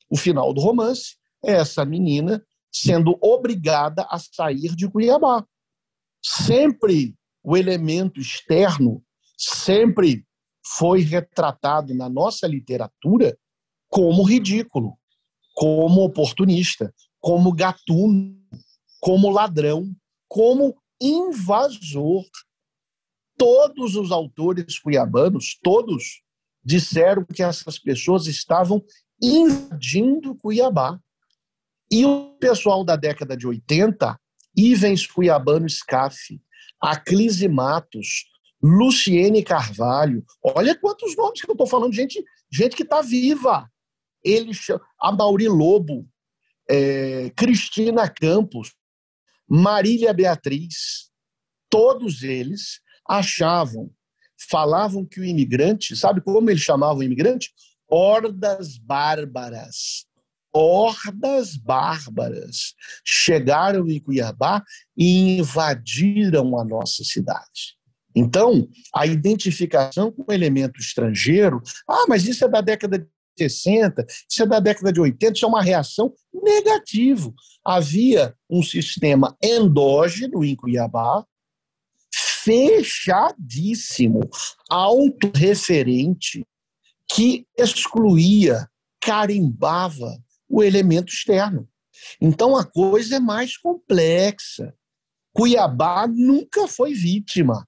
O 0.10 0.18
final 0.18 0.54
do 0.54 0.62
romance 0.62 1.18
é 1.44 1.54
essa 1.54 1.86
menina 1.86 2.44
sendo 2.72 3.18
obrigada 3.22 4.06
a 4.10 4.20
sair 4.20 4.76
de 4.76 4.90
Cuiabá. 4.90 5.46
Sempre 6.24 7.16
o 7.44 7.58
elemento 7.58 8.20
externo 8.20 9.04
sempre 9.38 10.26
foi 10.78 11.02
retratado 11.02 11.94
na 11.96 12.10
nossa 12.10 12.46
literatura 12.46 13.38
como 13.88 14.24
ridículo, 14.24 14.98
como 15.56 16.04
oportunista, 16.04 16.94
como 17.20 17.54
gatuno, 17.54 18.38
como 19.00 19.30
ladrão, 19.30 19.96
como 20.28 20.76
invasor. 21.02 22.26
Todos 23.38 23.96
os 23.96 24.12
autores 24.12 24.78
cuiabanos, 24.80 25.58
todos, 25.64 26.22
disseram 26.64 27.26
que 27.26 27.42
essas 27.42 27.80
pessoas 27.80 28.28
estavam 28.28 28.84
invadindo 29.22 30.36
Cuiabá. 30.36 31.00
E 31.92 32.06
o 32.06 32.36
pessoal 32.40 32.84
da 32.84 32.96
década 32.96 33.36
de 33.36 33.48
80, 33.48 34.20
Ivens 34.56 35.08
Cuiabano 35.08 35.68
Scaff, 35.68 36.40
Aclise 36.80 37.48
Matos, 37.48 38.26
Luciene 38.62 39.42
Carvalho, 39.42 40.24
olha 40.44 40.76
quantos 40.76 41.16
nomes 41.16 41.42
que 41.42 41.50
eu 41.50 41.54
estou 41.54 41.66
falando, 41.66 41.94
gente, 41.94 42.24
gente 42.52 42.76
que 42.76 42.84
está 42.84 43.02
viva. 43.02 43.70
Eles, 44.24 44.68
a 45.02 45.12
Mauri 45.12 45.48
Lobo, 45.48 46.06
é, 46.70 47.32
Cristina 47.36 48.08
Campos, 48.10 48.74
Marília 49.50 50.14
Beatriz, 50.14 51.10
todos 51.70 52.24
eles 52.24 52.80
achavam, 53.08 53.90
falavam 54.50 55.06
que 55.06 55.20
o 55.20 55.26
imigrante, 55.26 55.96
sabe 55.96 56.22
como 56.22 56.50
eles 56.50 56.62
chamavam 56.62 56.98
o 57.00 57.04
imigrante? 57.04 57.52
Hordas 57.88 58.78
bárbaras, 58.78 60.06
hordas 60.54 61.56
bárbaras 61.56 62.76
chegaram 63.04 63.90
em 63.90 64.00
Cuiabá 64.00 64.64
e 64.96 65.38
invadiram 65.40 66.60
a 66.60 66.64
nossa 66.64 67.04
cidade. 67.04 67.78
Então, 68.16 68.68
a 68.94 69.06
identificação 69.06 70.12
com 70.12 70.26
o 70.28 70.34
elemento 70.34 70.80
estrangeiro, 70.80 71.62
ah, 71.88 72.06
mas 72.08 72.28
isso 72.28 72.44
é 72.44 72.48
da 72.48 72.62
década 72.62 73.00
de 73.00 73.08
60, 73.40 74.06
isso 74.30 74.44
é 74.44 74.46
da 74.46 74.60
década 74.60 74.94
de 74.94 75.00
80, 75.00 75.34
isso 75.34 75.46
é 75.46 75.48
uma 75.48 75.62
reação 75.62 76.14
negativa. 76.34 77.34
Havia 77.66 78.36
um 78.50 78.62
sistema 78.62 79.36
endógeno 79.44 80.44
em 80.44 80.56
Cuiabá, 80.56 81.26
fechadíssimo, 82.44 84.22
autorreferente, 84.70 86.46
que 87.12 87.46
excluía, 87.58 88.70
carimbava 89.02 90.18
o 90.48 90.64
elemento 90.64 91.12
externo. 91.12 91.68
Então 92.22 92.56
a 92.56 92.64
coisa 92.64 93.18
é 93.18 93.20
mais 93.20 93.58
complexa. 93.58 94.74
Cuiabá 95.34 96.08
nunca 96.08 96.68
foi 96.68 96.94
vítima. 96.94 97.68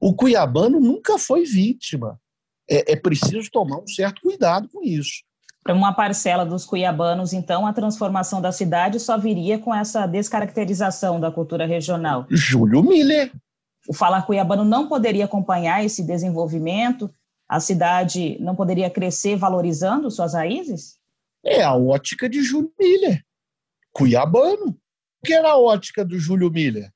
O 0.00 0.14
cuiabano 0.14 0.80
nunca 0.80 1.18
foi 1.18 1.44
vítima. 1.44 2.20
É, 2.68 2.92
é 2.92 2.96
preciso 2.96 3.50
tomar 3.50 3.78
um 3.78 3.86
certo 3.86 4.20
cuidado 4.20 4.68
com 4.68 4.82
isso. 4.82 5.22
Para 5.62 5.74
uma 5.74 5.92
parcela 5.92 6.46
dos 6.46 6.64
cuiabanos, 6.64 7.32
então, 7.32 7.66
a 7.66 7.72
transformação 7.72 8.40
da 8.40 8.52
cidade 8.52 9.00
só 9.00 9.18
viria 9.18 9.58
com 9.58 9.74
essa 9.74 10.06
descaracterização 10.06 11.18
da 11.18 11.30
cultura 11.30 11.66
regional. 11.66 12.24
Júlio 12.30 12.82
Miller. 12.82 13.32
O 13.88 13.92
falar 13.92 14.22
cuiabano 14.22 14.64
não 14.64 14.88
poderia 14.88 15.24
acompanhar 15.24 15.84
esse 15.84 16.04
desenvolvimento? 16.04 17.10
A 17.48 17.60
cidade 17.60 18.36
não 18.40 18.54
poderia 18.54 18.90
crescer 18.90 19.36
valorizando 19.36 20.10
suas 20.10 20.34
raízes? 20.34 20.98
É 21.44 21.62
a 21.62 21.74
ótica 21.74 22.28
de 22.28 22.42
Júlio 22.42 22.72
Miller, 22.78 23.24
cuiabano. 23.92 24.68
O 24.68 25.26
que 25.26 25.32
era 25.32 25.50
a 25.50 25.58
ótica 25.58 26.04
do 26.04 26.18
Júlio 26.18 26.50
Miller? 26.50 26.90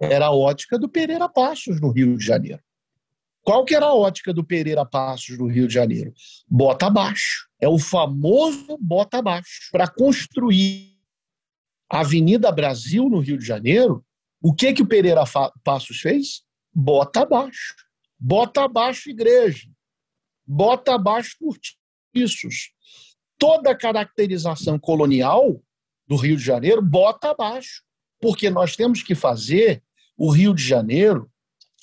Era 0.00 0.26
a 0.26 0.32
ótica 0.32 0.78
do 0.78 0.88
Pereira 0.88 1.28
Passos, 1.28 1.80
no 1.80 1.90
Rio 1.90 2.16
de 2.16 2.24
Janeiro. 2.24 2.60
Qual 3.46 3.64
que 3.64 3.76
era 3.76 3.86
a 3.86 3.94
ótica 3.94 4.34
do 4.34 4.42
Pereira 4.42 4.84
Passos, 4.84 5.38
no 5.38 5.46
Rio 5.46 5.68
de 5.68 5.74
Janeiro? 5.74 6.12
Bota 6.48 6.86
abaixo. 6.86 7.46
É 7.60 7.68
o 7.68 7.78
famoso 7.78 8.76
bota 8.80 9.18
abaixo. 9.18 9.68
Para 9.70 9.86
construir 9.86 10.98
a 11.88 12.00
Avenida 12.00 12.50
Brasil, 12.50 13.08
no 13.08 13.20
Rio 13.20 13.38
de 13.38 13.46
Janeiro, 13.46 14.04
o 14.42 14.52
que, 14.52 14.72
que 14.72 14.82
o 14.82 14.86
Pereira 14.86 15.22
Passos 15.62 16.00
fez? 16.00 16.42
Bota 16.74 17.20
abaixo. 17.20 17.76
Bota 18.18 18.64
abaixo 18.64 19.10
igreja. 19.10 19.68
Bota 20.44 20.96
abaixo 20.96 21.36
cortiços 21.38 22.72
toda 23.38 23.70
a 23.70 23.78
caracterização 23.78 24.76
colonial 24.76 25.62
do 26.04 26.16
Rio 26.16 26.36
de 26.36 26.42
Janeiro, 26.42 26.82
bota 26.82 27.30
abaixo. 27.30 27.84
Porque 28.20 28.50
nós 28.50 28.74
temos 28.74 29.04
que 29.04 29.14
fazer 29.14 29.84
o 30.16 30.32
Rio 30.32 30.52
de 30.52 30.64
Janeiro 30.64 31.30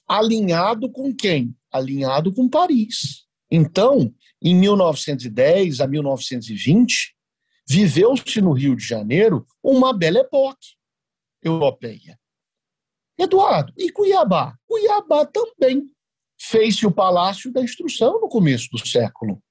alinhado 0.07 0.91
com 0.91 1.13
quem? 1.13 1.55
Alinhado 1.71 2.33
com 2.33 2.49
Paris. 2.49 3.25
Então, 3.49 4.13
em 4.41 4.55
1910 4.55 5.79
a 5.79 5.87
1920, 5.87 7.15
viveu-se 7.67 8.41
no 8.41 8.51
Rio 8.51 8.75
de 8.75 8.83
Janeiro 8.83 9.45
uma 9.63 9.93
bela 9.93 10.19
época 10.19 10.57
europeia. 11.41 12.19
Eduardo, 13.17 13.73
e 13.77 13.91
Cuiabá? 13.91 14.57
Cuiabá 14.67 15.25
também 15.25 15.87
fez-se 16.39 16.85
o 16.85 16.91
Palácio 16.91 17.51
da 17.51 17.61
Instrução 17.61 18.19
no 18.19 18.27
começo 18.27 18.69
do 18.71 18.85
século 18.85 19.41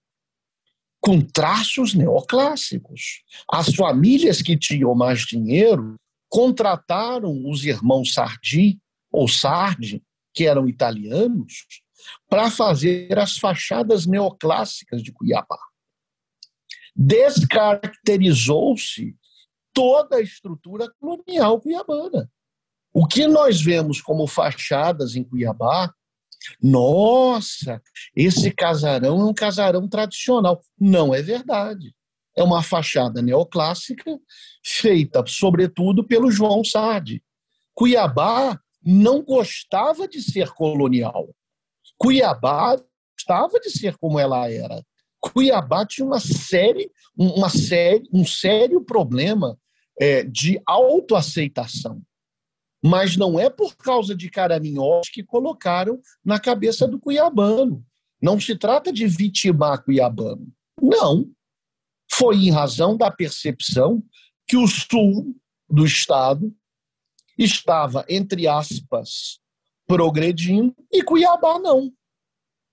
com 1.03 1.21
traços 1.21 1.95
neoclássicos. 1.95 3.25
As 3.51 3.75
famílias 3.75 4.41
que 4.41 4.57
tinham 4.57 4.95
mais 4.95 5.23
dinheiro 5.23 5.97
contrataram 6.29 7.51
os 7.51 7.65
irmãos 7.65 8.15
Sardi 8.15 8.79
ou 9.11 9.27
Sardi, 9.27 10.01
que 10.33 10.47
eram 10.47 10.69
italianos, 10.69 11.67
para 12.29 12.49
fazer 12.51 13.19
as 13.19 13.37
fachadas 13.37 14.07
neoclássicas 14.07 15.03
de 15.03 15.11
Cuiabá. 15.13 15.59
Descaracterizou-se 16.95 19.17
toda 19.73 20.17
a 20.17 20.21
estrutura 20.21 20.93
colonial 21.01 21.59
cuiabana. 21.61 22.31
O 22.93 23.07
que 23.07 23.27
nós 23.27 23.63
vemos 23.63 24.03
como 24.03 24.27
fachadas 24.27 25.17
em 25.17 25.25
Cuiabá 25.25 25.95
nossa, 26.61 27.81
esse 28.15 28.51
casarão 28.51 29.21
é 29.21 29.25
um 29.25 29.35
casarão 29.35 29.89
tradicional. 29.89 30.63
Não 30.79 31.15
é 31.15 31.23
verdade. 31.23 31.95
É 32.37 32.43
uma 32.43 32.63
fachada 32.63 33.21
neoclássica 33.21 34.19
feita, 34.65 35.23
sobretudo, 35.27 36.05
pelo 36.05 36.31
João 36.31 36.65
Sardi. 36.65 37.23
Cuiabá 37.75 38.59
não 38.85 39.23
gostava 39.23 40.09
de 40.09 40.23
ser 40.23 40.51
colonial. 40.51 41.35
Cuiabá 41.97 42.77
gostava 43.17 43.61
de 43.61 43.71
ser 43.71 43.97
como 43.97 44.19
ela 44.19 44.51
era. 44.51 44.85
Cuiabá 45.21 45.87
tinha 45.87 46.07
uma 46.07 46.19
série, 46.19 46.91
uma 47.17 47.49
série, 47.49 48.09
um 48.13 48.25
sério 48.25 48.81
problema 48.85 49.59
é, 50.01 50.25
de 50.25 50.61
autoaceitação 50.67 52.03
mas 52.83 53.17
não 53.17 53.39
é 53.39 53.49
por 53.49 53.77
causa 53.77 54.15
de 54.15 54.29
caraminhos 54.29 55.09
que 55.09 55.23
colocaram 55.23 56.01
na 56.25 56.41
cabeça 56.41 56.89
do 56.89 56.99
cuiabano. 56.99 57.85
Não 58.21 58.41
se 58.41 58.57
trata 58.57 58.93
de 58.93 59.07
vitimar 59.07 59.85
cuiabano. 59.85 60.49
Não. 60.81 61.31
Foi 62.11 62.37
em 62.37 62.51
razão 62.51 62.97
da 62.97 63.11
percepção 63.11 64.03
que 64.49 64.57
o 64.57 64.67
sul 64.67 65.35
do 65.71 65.87
estado 65.87 66.53
estava, 67.45 68.05
entre 68.09 68.47
aspas, 68.49 69.41
progredindo 69.87 70.75
e 70.91 71.03
Cuiabá 71.03 71.59
não. 71.59 71.93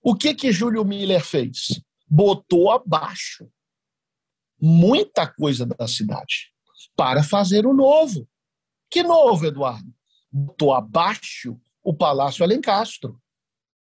O 0.02 0.16
que 0.16 0.34
que 0.34 0.52
Júlio 0.52 0.86
Miller 0.86 1.24
fez? 1.24 1.82
Botou 2.08 2.72
abaixo 2.72 3.50
muita 4.62 5.28
coisa 5.28 5.66
da 5.66 5.88
cidade 5.88 6.52
para 6.96 7.24
fazer 7.24 7.66
o 7.66 7.74
novo. 7.74 8.28
Que 8.90 9.04
novo, 9.04 9.46
Eduardo? 9.46 9.94
botou 10.32 10.74
abaixo 10.74 11.60
o 11.84 11.94
Palácio 11.94 12.44
Alencastro. 12.44 13.20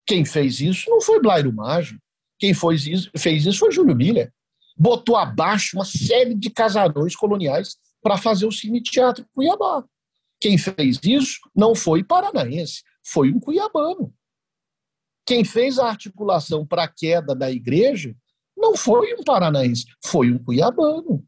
Quem 0.06 0.24
fez 0.24 0.60
isso 0.60 0.90
não 0.90 1.00
foi 1.00 1.20
Blairo 1.20 1.52
Maggi. 1.52 1.98
Quem 2.38 2.52
fez 2.52 2.86
isso, 2.86 3.10
fez 3.16 3.46
isso 3.46 3.60
foi 3.60 3.70
Júlio 3.70 3.94
Miller. 3.94 4.32
Botou 4.76 5.16
abaixo 5.16 5.76
uma 5.76 5.84
série 5.84 6.34
de 6.34 6.50
casarões 6.50 7.14
coloniais 7.14 7.76
para 8.02 8.18
fazer 8.18 8.46
o 8.46 8.52
Cine 8.52 8.82
Teatro 8.82 9.24
Cuiabá. 9.32 9.84
Quem 10.44 10.58
fez 10.58 11.00
isso 11.02 11.40
não 11.56 11.74
foi 11.74 12.04
paranaense, 12.04 12.82
foi 13.02 13.32
um 13.32 13.40
cuiabano. 13.40 14.14
Quem 15.24 15.42
fez 15.42 15.78
a 15.78 15.88
articulação 15.88 16.66
para 16.66 16.84
a 16.84 16.88
queda 16.88 17.34
da 17.34 17.50
igreja 17.50 18.14
não 18.54 18.76
foi 18.76 19.14
um 19.14 19.24
paranaense, 19.24 19.86
foi 20.04 20.30
um 20.30 20.38
cuiabano. 20.38 21.26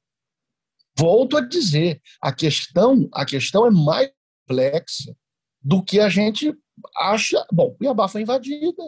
Volto 0.99 1.39
a 1.39 1.41
dizer, 1.41 2.03
a 2.21 2.31
questão, 2.31 3.09
a 3.11 3.25
questão 3.25 3.67
é 3.67 3.71
mais 3.71 4.11
complexa 4.47 5.17
do 5.63 5.83
que 5.83 5.99
a 5.99 6.11
gente 6.11 6.55
acha. 6.95 7.43
Bom, 7.51 7.75
Cuiabá 7.75 8.09
foi 8.09 8.21
invadida, 8.21 8.83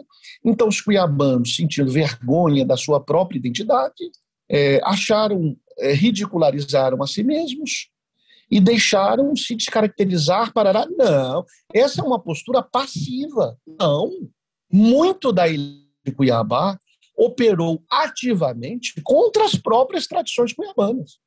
então 0.45 0.67
os 0.67 0.79
cuiabanos, 0.79 1.55
sentindo 1.55 1.91
vergonha 1.91 2.63
da 2.63 2.77
sua 2.77 3.03
própria 3.03 3.39
identidade, 3.39 4.11
é, 4.47 4.79
acharam, 4.83 5.57
é, 5.79 5.91
ridicularizaram 5.91 7.01
a 7.01 7.07
si 7.07 7.23
mesmos 7.23 7.89
e 8.49 8.59
deixaram 8.59 9.35
se 9.35 9.55
descaracterizar 9.55 10.51
para. 10.53 10.87
Não, 10.87 11.45
essa 11.73 12.01
é 12.01 12.03
uma 12.03 12.19
postura 12.19 12.61
passiva. 12.61 13.57
Não. 13.79 14.09
Muito 14.71 15.31
da 15.31 15.47
ilha 15.47 15.73
de 16.05 16.11
Cuiabá 16.11 16.77
operou 17.17 17.81
ativamente 17.91 18.93
contra 19.03 19.43
as 19.43 19.55
próprias 19.55 20.07
tradições 20.07 20.53
cuiabanas 20.53 21.19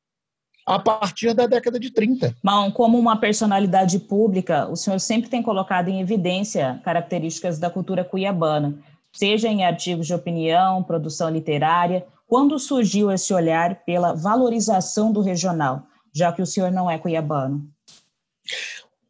a 0.67 0.79
partir 0.79 1.35
da 1.35 1.47
década 1.47 1.79
de 1.79 1.91
30. 1.91 2.37
Mal, 2.43 2.73
como 2.73 2.99
uma 2.99 3.17
personalidade 3.17 3.99
pública, 3.99 4.69
o 4.69 4.77
senhor 4.77 4.99
sempre 5.01 5.29
tem 5.29 5.43
colocado 5.43 5.89
em 5.89 6.01
evidência 6.01 6.81
características 6.85 7.59
da 7.59 7.69
cultura 7.69 8.05
cuiabana, 8.05 8.79
seja 9.13 9.49
em 9.49 9.65
artigos 9.65 10.07
de 10.07 10.15
opinião, 10.15 10.83
produção 10.83 11.29
literária. 11.29 12.07
Quando 12.27 12.59
surgiu 12.59 13.11
esse 13.11 13.35
olhar 13.35 13.85
pela 13.85 14.15
valorização 14.15 15.13
do 15.13 15.21
regional, 15.21 15.83
já 16.13 16.33
que 16.33 16.43
o 16.43 16.47
senhor 16.47 16.71
não 16.71 16.91
é 16.91 16.99
cuiabano? 16.99 17.71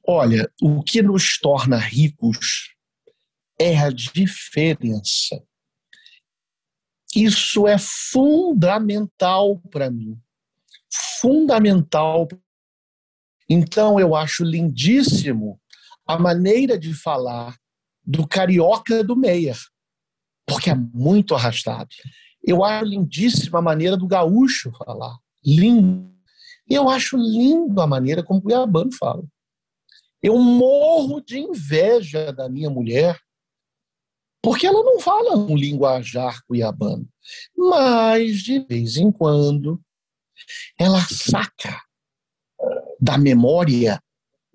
Olha, 0.07 0.51
o 0.61 0.83
que 0.83 1.03
nos 1.03 1.39
torna 1.39 1.77
ricos 1.77 2.75
é 3.59 3.79
a 3.79 3.91
diferença. 3.91 5.43
Isso 7.15 7.69
é 7.69 7.77
fundamental 7.79 9.59
para 9.71 9.91
mim 9.91 10.21
fundamental. 11.23 12.29
Então, 13.49 13.99
eu 13.99 14.15
acho 14.15 14.45
lindíssimo 14.45 15.61
a 16.07 16.19
maneira 16.19 16.79
de 16.79 16.93
falar 16.93 17.57
do 18.05 18.27
carioca 18.27 19.05
do 19.05 19.17
Meyer, 19.17 19.57
porque 20.47 20.71
é 20.71 20.75
muito 20.75 21.35
arrastado. 21.35 21.89
Eu 22.43 22.65
acho 22.65 22.87
lindíssima 22.87 23.61
a 23.61 23.63
maneira 23.63 23.97
do 23.97 24.07
gaúcho 24.07 24.73
falar, 24.73 25.17
lindo. 25.45 26.12
E 26.69 26.75
eu 26.75 26.89
acho 26.89 27.17
lindo 27.17 27.81
a 27.81 27.87
maneira 27.87 28.23
como 28.23 28.41
o 28.41 28.43
Cuiabano 28.43 28.93
fala. 28.93 29.25
Eu 30.23 30.39
morro 30.39 31.21
de 31.21 31.39
inveja 31.39 32.33
da 32.33 32.49
minha 32.49 32.71
mulher, 32.71 33.19
porque 34.41 34.67
ela 34.67 34.83
não 34.83 35.01
fala 35.01 35.37
um 35.37 35.57
linguajar 35.57 36.41
cuiabano. 36.47 37.09
Mas, 37.57 38.43
de 38.43 38.61
vez 38.61 38.97
em 38.97 39.11
quando, 39.11 39.81
ela 40.79 41.01
saca 41.03 41.81
da 43.01 43.19
memória 43.19 44.03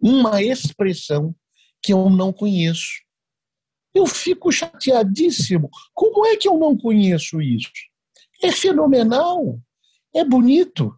uma 0.02 0.42
expressão 0.42 1.36
que 1.82 1.92
eu 1.92 2.10
não 2.10 2.32
conheço. 2.32 3.02
Eu 3.94 4.06
fico 4.06 4.52
chateadíssimo. 4.52 5.70
Como 5.94 6.26
é 6.26 6.38
que 6.38 6.48
eu 6.48 6.58
não 6.58 6.78
conheço 6.78 7.42
isso? 7.42 7.72
É 8.44 8.52
fenomenal, 8.52 9.60
é 10.14 10.24
bonito. 10.24 10.98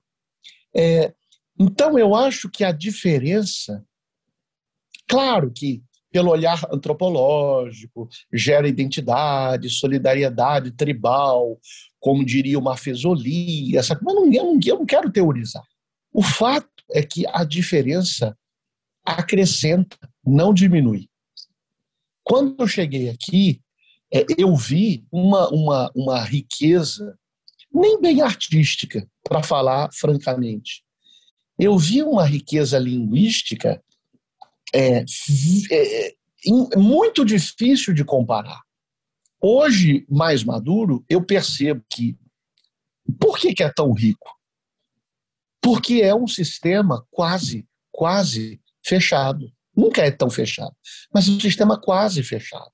É, 0.76 1.14
então, 1.60 1.98
eu 1.98 2.16
acho 2.16 2.50
que 2.50 2.64
a 2.64 2.72
diferença, 2.72 3.84
claro 5.08 5.52
que 5.52 5.84
pelo 6.12 6.32
olhar 6.32 6.62
antropológico, 6.72 8.10
gera 8.34 8.68
identidade, 8.68 9.70
solidariedade 9.70 10.72
tribal, 10.72 11.60
como 12.00 12.26
diria 12.26 12.58
uma 12.58 12.76
Fesoli, 12.76 13.78
essa, 13.78 14.00
mas 14.02 14.16
não, 14.16 14.34
eu, 14.34 14.44
não, 14.46 14.60
eu 14.66 14.80
não 14.80 14.86
quero 14.86 15.12
teorizar. 15.12 15.64
O 16.12 16.24
fato 16.24 16.68
é 16.92 17.04
que 17.04 17.26
a 17.28 17.44
diferença 17.44 18.36
acrescenta, 19.06 19.98
não 20.26 20.54
diminui. 20.54 21.08
Quando 22.24 22.56
eu 22.60 22.68
cheguei 22.68 23.10
aqui, 23.10 23.62
é, 24.12 24.26
eu 24.38 24.56
vi 24.56 25.06
uma, 25.12 25.50
uma, 25.50 25.92
uma 25.96 26.24
riqueza, 26.24 27.18
nem 27.72 28.00
bem 28.02 28.22
artística, 28.22 29.08
para 29.30 29.44
falar 29.44 29.90
francamente. 29.94 30.84
Eu 31.58 31.78
vi 31.78 32.02
uma 32.02 32.26
riqueza 32.26 32.80
linguística 32.80 33.82
é, 34.74 35.06
é, 35.72 36.16
muito 36.76 37.24
difícil 37.24 37.94
de 37.94 38.04
comparar. 38.04 38.62
Hoje, 39.40 40.06
mais 40.10 40.44
maduro, 40.44 41.06
eu 41.08 41.24
percebo 41.24 41.84
que. 41.90 42.18
Por 43.20 43.38
que, 43.38 43.54
que 43.54 43.64
é 43.64 43.72
tão 43.72 43.94
rico? 43.94 44.36
Porque 45.62 46.02
é 46.02 46.14
um 46.14 46.28
sistema 46.28 47.06
quase, 47.12 47.68
quase 47.92 48.60
fechado. 48.86 49.52
Nunca 49.76 50.02
é 50.02 50.12
tão 50.12 50.30
fechado, 50.30 50.76
mas 51.14 51.28
é 51.28 51.32
um 51.32 51.40
sistema 51.40 51.80
quase 51.80 52.24
fechado. 52.24 52.72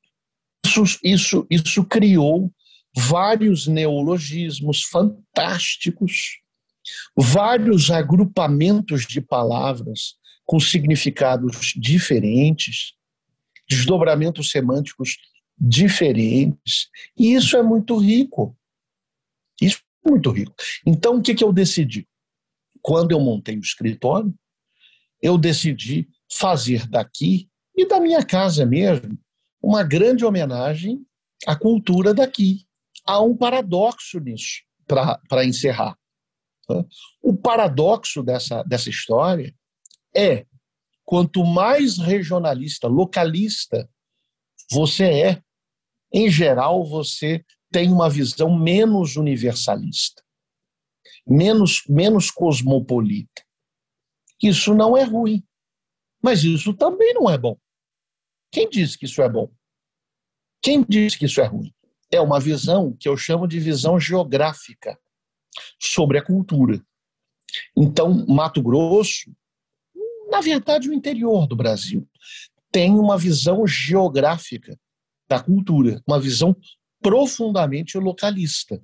Isso, 0.65 0.99
isso, 1.03 1.47
isso 1.49 1.85
criou 1.85 2.51
vários 2.95 3.67
neologismos 3.67 4.83
fantásticos, 4.83 6.39
vários 7.15 7.89
agrupamentos 7.91 9.05
de 9.05 9.21
palavras 9.21 10.15
com 10.45 10.59
significados 10.59 11.73
diferentes, 11.75 12.93
desdobramentos 13.67 14.51
semânticos 14.51 15.17
diferentes. 15.57 16.89
E 17.17 17.33
isso 17.33 17.57
é 17.57 17.63
muito 17.63 17.97
rico. 17.97 18.55
Isso 19.61 19.79
é 20.05 20.09
muito 20.09 20.29
rico. 20.31 20.53
Então, 20.85 21.17
o 21.17 21.21
que, 21.21 21.43
eu 21.43 21.51
decidi? 21.51 22.07
Quando 22.81 23.11
eu 23.11 23.19
montei 23.19 23.57
o 23.57 23.61
escritório, 23.61 24.33
eu 25.21 25.37
decidi 25.37 26.07
fazer 26.31 26.87
daqui 26.87 27.49
e 27.75 27.87
da 27.87 27.99
minha 27.99 28.23
casa 28.23 28.65
mesmo 28.65 29.17
uma 29.61 29.83
grande 29.83 30.23
homenagem 30.23 31.03
à 31.47 31.55
cultura 31.55 32.13
daqui. 32.13 32.65
Há 33.03 33.21
um 33.21 33.35
paradoxo 33.35 34.19
nisso, 34.19 34.61
para 34.85 35.45
encerrar. 35.45 35.97
O 37.21 37.35
paradoxo 37.35 38.23
dessa, 38.23 38.63
dessa 38.63 38.89
história 38.89 39.53
é 40.15 40.45
quanto 41.03 41.43
mais 41.43 41.97
regionalista, 41.97 42.87
localista 42.87 43.89
você 44.71 45.05
é, 45.05 45.43
em 46.11 46.29
geral 46.29 46.83
você 46.85 47.45
tem 47.71 47.91
uma 47.91 48.09
visão 48.09 48.57
menos 48.57 49.15
universalista, 49.15 50.23
menos, 51.27 51.83
menos 51.87 52.31
cosmopolita. 52.31 53.43
Isso 54.41 54.73
não 54.73 54.97
é 54.97 55.03
ruim, 55.03 55.43
mas 56.21 56.43
isso 56.43 56.73
também 56.73 57.13
não 57.13 57.29
é 57.29 57.37
bom. 57.37 57.57
Quem 58.51 58.69
diz 58.69 58.95
que 58.95 59.05
isso 59.05 59.21
é 59.21 59.29
bom? 59.29 59.51
Quem 60.61 60.83
diz 60.83 61.15
que 61.15 61.25
isso 61.25 61.41
é 61.41 61.45
ruim? 61.45 61.73
É 62.09 62.19
uma 62.21 62.39
visão 62.39 62.95
que 62.97 63.07
eu 63.07 63.17
chamo 63.17 63.47
de 63.47 63.59
visão 63.59 63.99
geográfica 63.99 64.97
sobre 65.79 66.17
a 66.17 66.23
cultura. 66.23 66.81
Então, 67.75 68.25
Mato 68.27 68.61
Grosso 68.61 69.31
na 70.29 70.41
verdade, 70.41 70.89
o 70.89 70.93
interior 70.93 71.47
do 71.47 71.55
Brasil 71.55 72.07
tem 72.71 72.91
uma 72.91 73.17
visão 73.17 73.65
geográfica 73.65 74.77
da 75.29 75.41
cultura, 75.41 76.01
uma 76.05 76.19
visão 76.19 76.55
profundamente 77.01 77.97
localista. 77.97 78.83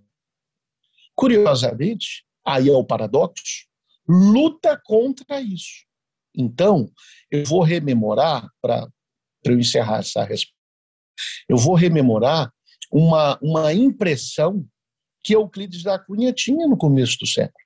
Curiosamente, 1.15 2.25
aí 2.45 2.69
é 2.69 2.71
o 2.71 2.85
paradoxo, 2.85 3.67
luta 4.07 4.79
contra 4.85 5.41
isso. 5.41 5.85
Então, 6.33 6.89
eu 7.29 7.43
vou 7.45 7.61
rememorar, 7.61 8.49
para 8.61 8.87
eu 9.43 9.59
encerrar 9.59 9.99
essa 9.99 10.23
resposta, 10.23 10.55
eu 11.49 11.57
vou 11.57 11.75
rememorar 11.75 12.51
uma, 12.91 13.37
uma 13.41 13.73
impressão 13.73 14.65
que 15.23 15.35
Euclides 15.35 15.83
da 15.83 15.99
Cunha 15.99 16.33
tinha 16.33 16.67
no 16.67 16.77
começo 16.77 17.17
do 17.19 17.27
século. 17.27 17.65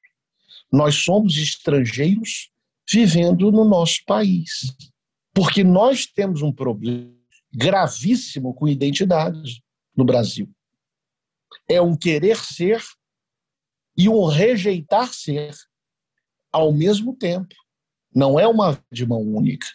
Nós 0.71 0.95
somos 0.95 1.37
estrangeiros 1.37 2.49
vivendo 2.89 3.51
no 3.51 3.65
nosso 3.65 4.03
país. 4.05 4.75
Porque 5.33 5.63
nós 5.63 6.05
temos 6.05 6.41
um 6.41 6.51
problema 6.51 7.13
gravíssimo 7.53 8.53
com 8.53 8.67
identidade 8.67 9.63
no 9.95 10.03
Brasil. 10.05 10.49
É 11.69 11.81
um 11.81 11.95
querer 11.95 12.37
ser 12.37 12.81
e 13.97 14.09
um 14.09 14.25
rejeitar 14.25 15.13
ser 15.13 15.53
ao 16.51 16.71
mesmo 16.71 17.15
tempo. 17.15 17.55
Não 18.13 18.39
é 18.39 18.47
uma 18.47 18.79
de 18.91 19.05
mão 19.05 19.21
única. 19.21 19.67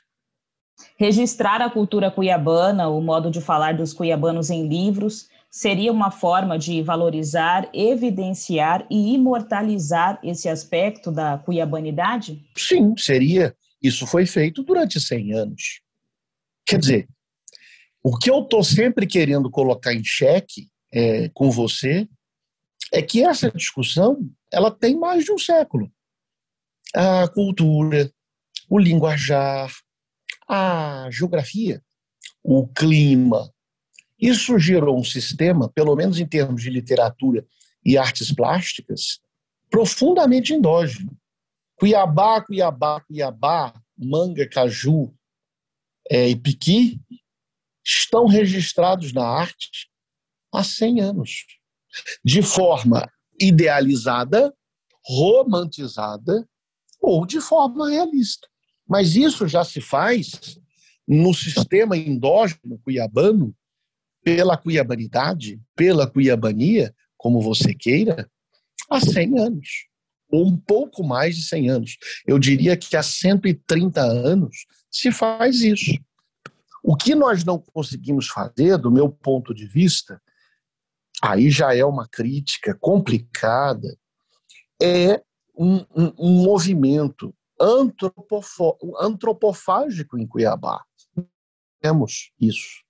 Registrar 0.97 1.61
a 1.61 1.71
cultura 1.71 2.11
cuiabana, 2.11 2.89
o 2.89 3.01
modo 3.01 3.31
de 3.31 3.41
falar 3.41 3.77
dos 3.77 3.93
cuiabanos 3.93 4.49
em 4.49 4.67
livros, 4.67 5.29
seria 5.51 5.93
uma 5.93 6.11
forma 6.11 6.59
de 6.59 6.81
valorizar, 6.83 7.69
evidenciar 7.75 8.87
e 8.89 9.15
imortalizar 9.15 10.21
esse 10.23 10.49
aspecto 10.49 11.11
da 11.11 11.39
cuiabanidade? 11.39 12.45
Sim, 12.57 12.95
seria. 12.97 13.55
Isso 13.83 14.07
foi 14.07 14.27
feito 14.27 14.63
durante 14.63 15.01
100 15.01 15.35
anos. 15.35 15.81
Quer 16.67 16.79
dizer, 16.79 17.09
o 18.03 18.17
que 18.17 18.31
eu 18.31 18.43
estou 18.43 18.63
sempre 18.63 19.07
querendo 19.07 19.51
colocar 19.51 19.93
em 19.93 20.05
xeque 20.05 20.69
é, 20.93 21.29
com 21.31 21.51
você 21.51 22.09
é 22.93 23.03
que 23.03 23.25
essa 23.25 23.51
discussão 23.51 24.31
ela 24.53 24.71
tem 24.71 24.97
mais 24.97 25.25
de 25.25 25.33
um 25.33 25.39
século. 25.39 25.91
A 26.95 27.29
cultura, 27.29 28.13
o 28.69 28.79
linguajar, 28.79 29.71
a 30.49 31.09
geografia, 31.11 31.83
o 32.43 32.67
clima, 32.67 33.53
isso 34.21 34.59
gerou 34.59 34.99
um 34.99 35.05
sistema, 35.05 35.69
pelo 35.69 35.97
menos 35.97 36.19
em 36.19 36.27
termos 36.27 36.63
de 36.63 36.71
literatura 36.71 37.47
e 37.85 37.97
artes 37.97 38.33
plásticas, 38.33 39.21
profundamente 39.71 40.53
endógeno. 40.53 41.17
Cuiabá, 41.77 42.43
Cuiabá, 42.43 43.01
Cuiabá, 43.01 43.73
manga, 43.97 44.47
caju 44.49 45.15
é, 46.11 46.29
e 46.29 46.37
piqui 46.37 47.01
estão 47.85 48.27
registrados 48.27 49.13
na 49.13 49.25
arte 49.25 49.89
há 50.53 50.63
100 50.63 51.01
anos, 51.01 51.47
de 52.25 52.43
forma 52.43 53.11
idealizada, 53.41 54.55
romantizada 55.03 56.47
ou 57.01 57.25
de 57.25 57.41
forma 57.41 57.89
realista. 57.89 58.47
Mas 58.87 59.15
isso 59.15 59.49
já 59.49 59.65
se 59.65 59.81
faz 59.81 60.59
no 61.09 61.33
sistema 61.33 61.97
endógeno 61.97 62.79
cuiabano 62.85 63.55
pela 64.23 64.57
cuiabanidade, 64.57 65.61
pela 65.75 66.09
cuiabania, 66.11 66.95
como 67.17 67.41
você 67.41 67.75
queira, 67.75 68.31
há 68.91 69.01
100 69.01 69.39
anos, 69.39 69.69
ou 70.31 70.47
um 70.47 70.57
pouco 70.57 71.03
mais 71.03 71.37
de 71.37 71.43
100 71.45 71.71
anos. 71.71 71.97
Eu 72.27 72.39
diria 72.39 72.77
que 72.77 72.97
há 72.97 73.03
130 73.03 74.01
anos 74.01 74.67
se 74.91 75.13
faz 75.13 75.63
isso. 75.63 75.93
O 76.83 76.97
que 76.97 77.15
nós 77.15 77.45
não 77.45 77.59
conseguimos 77.59 78.29
fazer, 78.29 78.79
do 78.79 78.91
meu 78.91 79.11
ponto 79.11 79.55
de 79.55 79.67
vista, 79.67 80.19
aí 81.23 81.51
já 81.51 81.75
é 81.75 81.85
uma 81.85 82.09
crítica 82.09 82.75
complicada, 82.81 83.95
é 84.81 85.23
um, 85.55 85.85
um, 85.95 86.15
um 86.19 86.43
movimento 86.43 87.35
antropofágico 87.61 90.19
em 90.19 90.27
Cuiabá. 90.27 90.83
Temos 91.83 92.33
isso 92.41 92.83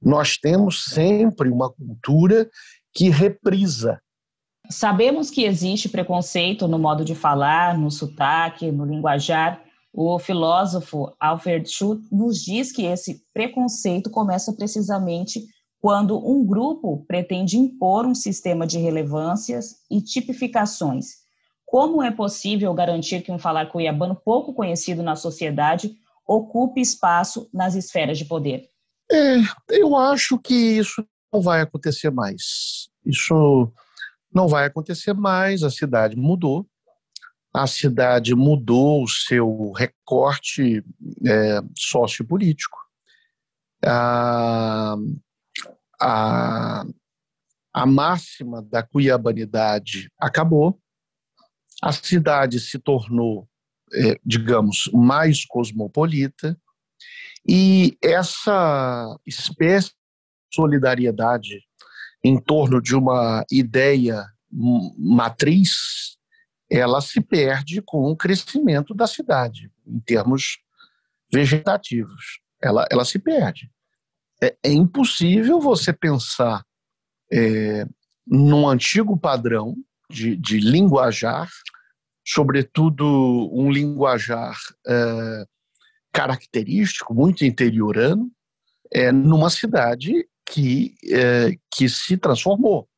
nós 0.00 0.36
temos 0.36 0.84
sempre 0.84 1.50
uma 1.50 1.70
cultura 1.70 2.48
que 2.94 3.08
reprisa. 3.08 4.00
Sabemos 4.70 5.30
que 5.30 5.44
existe 5.44 5.88
preconceito 5.88 6.68
no 6.68 6.78
modo 6.78 7.04
de 7.04 7.14
falar, 7.14 7.78
no 7.78 7.90
sotaque, 7.90 8.70
no 8.70 8.84
linguajar. 8.84 9.62
O 9.92 10.18
filósofo 10.18 11.14
Alfred 11.18 11.68
Schut 11.68 12.02
nos 12.12 12.44
diz 12.44 12.70
que 12.70 12.84
esse 12.84 13.22
preconceito 13.32 14.10
começa 14.10 14.52
precisamente 14.52 15.42
quando 15.80 16.18
um 16.18 16.44
grupo 16.44 17.04
pretende 17.06 17.56
impor 17.56 18.04
um 18.04 18.14
sistema 18.14 18.66
de 18.66 18.78
relevâncias 18.78 19.76
e 19.90 20.02
tipificações. 20.02 21.28
Como 21.64 22.02
é 22.02 22.10
possível 22.10 22.72
garantir 22.74 23.22
que 23.22 23.32
um 23.32 23.38
falar 23.38 23.66
cuiabano 23.66 24.16
pouco 24.16 24.52
conhecido 24.52 25.02
na 25.02 25.16
sociedade 25.16 25.96
ocupe 26.26 26.80
espaço 26.80 27.48
nas 27.52 27.74
esferas 27.74 28.18
de 28.18 28.24
poder? 28.24 28.68
É, 29.10 29.38
eu 29.70 29.96
acho 29.96 30.38
que 30.38 30.54
isso 30.54 31.06
não 31.32 31.40
vai 31.40 31.60
acontecer 31.60 32.10
mais. 32.10 32.88
Isso 33.04 33.72
não 34.32 34.46
vai 34.48 34.66
acontecer 34.66 35.14
mais, 35.14 35.62
a 35.62 35.70
cidade 35.70 36.16
mudou. 36.16 36.66
A 37.52 37.66
cidade 37.66 38.34
mudou 38.34 39.02
o 39.02 39.08
seu 39.08 39.72
recorte 39.72 40.84
é, 41.26 41.60
sociopolítico. 41.76 42.78
A, 43.84 44.94
a, 46.00 46.84
a 47.72 47.86
máxima 47.86 48.62
da 48.62 48.82
cuiabanidade 48.82 50.10
acabou. 50.18 50.78
A 51.82 51.92
cidade 51.92 52.60
se 52.60 52.78
tornou, 52.78 53.48
é, 53.94 54.18
digamos, 54.24 54.90
mais 54.92 55.44
cosmopolita. 55.44 56.58
E 57.48 57.96
essa 58.02 59.18
espécie 59.26 59.88
de 59.88 59.94
solidariedade 60.54 61.62
em 62.22 62.38
torno 62.38 62.82
de 62.82 62.94
uma 62.94 63.44
ideia 63.50 64.26
matriz, 64.98 66.16
ela 66.70 67.00
se 67.00 67.20
perde 67.20 67.80
com 67.80 68.10
o 68.10 68.16
crescimento 68.16 68.94
da 68.94 69.06
cidade, 69.06 69.70
em 69.86 70.00
termos 70.00 70.58
vegetativos. 71.32 72.40
Ela, 72.62 72.86
ela 72.90 73.04
se 73.04 73.18
perde. 73.18 73.70
É, 74.42 74.56
é 74.64 74.70
impossível 74.70 75.60
você 75.60 75.92
pensar 75.92 76.62
é, 77.32 77.86
num 78.26 78.68
antigo 78.68 79.16
padrão 79.18 79.74
de, 80.10 80.36
de 80.36 80.58
linguajar, 80.58 81.48
sobretudo 82.26 83.04
um 83.52 83.70
linguajar 83.70 84.56
é, 84.86 85.44
característico, 86.12 87.14
muito 87.14 87.44
interiorano, 87.44 88.30
é, 88.92 89.12
numa 89.12 89.50
cidade 89.50 90.28
que, 90.44 90.94
é, 91.10 91.56
que 91.72 91.88
se 91.88 92.16
transformou. 92.16 92.88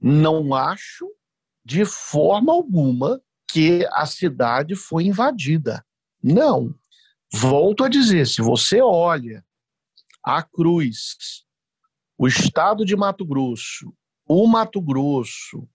Não 0.00 0.54
acho 0.54 1.06
de 1.64 1.84
forma 1.84 2.52
alguma 2.52 3.20
que 3.50 3.86
a 3.92 4.06
cidade 4.06 4.74
foi 4.74 5.04
invadida. 5.04 5.84
Não. 6.22 6.74
Volto 7.32 7.84
a 7.84 7.88
dizer, 7.88 8.26
se 8.26 8.40
você 8.40 8.80
olha 8.80 9.44
a 10.22 10.42
Cruz, 10.42 11.44
o 12.18 12.26
estado 12.26 12.84
de 12.84 12.96
Mato 12.96 13.24
Grosso, 13.24 13.92
o 14.26 14.46
Mato 14.46 14.80
Grosso, 14.80 15.68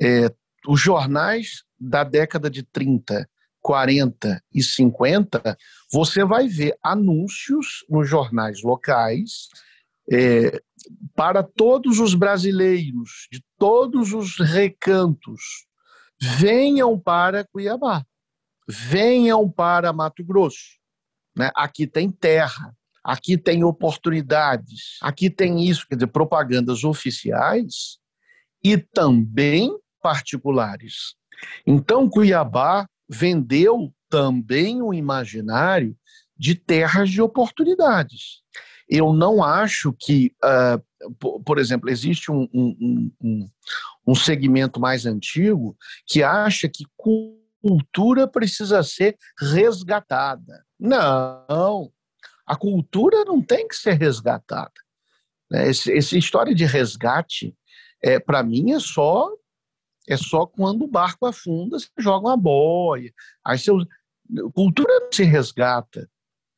é, 0.00 0.34
os 0.66 0.80
jornais 0.80 1.64
da 1.78 2.04
década 2.04 2.50
de 2.50 2.62
30, 2.62 3.28
40 3.64 4.44
e 4.52 4.62
50, 4.62 5.56
você 5.90 6.22
vai 6.22 6.46
ver 6.46 6.76
anúncios 6.84 7.82
nos 7.88 8.06
jornais 8.06 8.62
locais 8.62 9.48
é, 10.12 10.60
para 11.16 11.42
todos 11.42 11.98
os 11.98 12.14
brasileiros 12.14 13.26
de 13.32 13.42
todos 13.58 14.12
os 14.12 14.38
recantos, 14.38 15.40
venham 16.20 17.00
para 17.00 17.42
Cuiabá, 17.42 18.04
venham 18.68 19.50
para 19.50 19.94
Mato 19.94 20.22
Grosso. 20.22 20.78
Né? 21.34 21.50
Aqui 21.56 21.86
tem 21.86 22.10
terra, 22.10 22.76
aqui 23.02 23.38
tem 23.38 23.64
oportunidades, 23.64 24.98
aqui 25.00 25.30
tem 25.30 25.64
isso, 25.66 25.88
quer 25.88 25.94
dizer, 25.94 26.08
propagandas 26.08 26.84
oficiais 26.84 27.98
e 28.62 28.76
também 28.76 29.74
particulares. 30.02 31.14
Então, 31.66 32.10
Cuiabá 32.10 32.86
vendeu 33.08 33.92
também 34.08 34.82
o 34.82 34.92
imaginário 34.92 35.96
de 36.36 36.54
terras 36.54 37.10
de 37.10 37.20
oportunidades. 37.22 38.42
Eu 38.88 39.12
não 39.12 39.42
acho 39.42 39.92
que, 39.92 40.34
uh, 40.44 41.40
por 41.40 41.58
exemplo, 41.58 41.88
existe 41.88 42.30
um, 42.30 42.48
um, 42.52 43.12
um, 43.22 43.50
um 44.06 44.14
segmento 44.14 44.78
mais 44.78 45.06
antigo 45.06 45.76
que 46.06 46.22
acha 46.22 46.68
que 46.68 46.84
cultura 46.96 48.28
precisa 48.28 48.82
ser 48.82 49.16
resgatada. 49.38 50.64
Não, 50.78 51.90
a 52.46 52.56
cultura 52.56 53.24
não 53.24 53.40
tem 53.40 53.66
que 53.66 53.76
ser 53.76 53.94
resgatada. 53.94 54.72
Né? 55.50 55.68
Essa 55.70 56.18
história 56.18 56.54
de 56.54 56.66
resgate, 56.66 57.56
é, 58.02 58.18
para 58.18 58.42
mim, 58.42 58.72
é 58.72 58.80
só 58.80 59.30
é 60.08 60.16
só 60.16 60.46
quando 60.46 60.84
o 60.84 60.90
barco 60.90 61.26
afunda, 61.26 61.78
você 61.78 61.88
joga 61.98 62.28
uma 62.28 62.36
boia. 62.36 63.12
Aí 63.44 63.58
você, 63.58 63.70
cultura 64.52 65.00
não 65.00 65.12
se 65.12 65.24
resgata, 65.24 66.08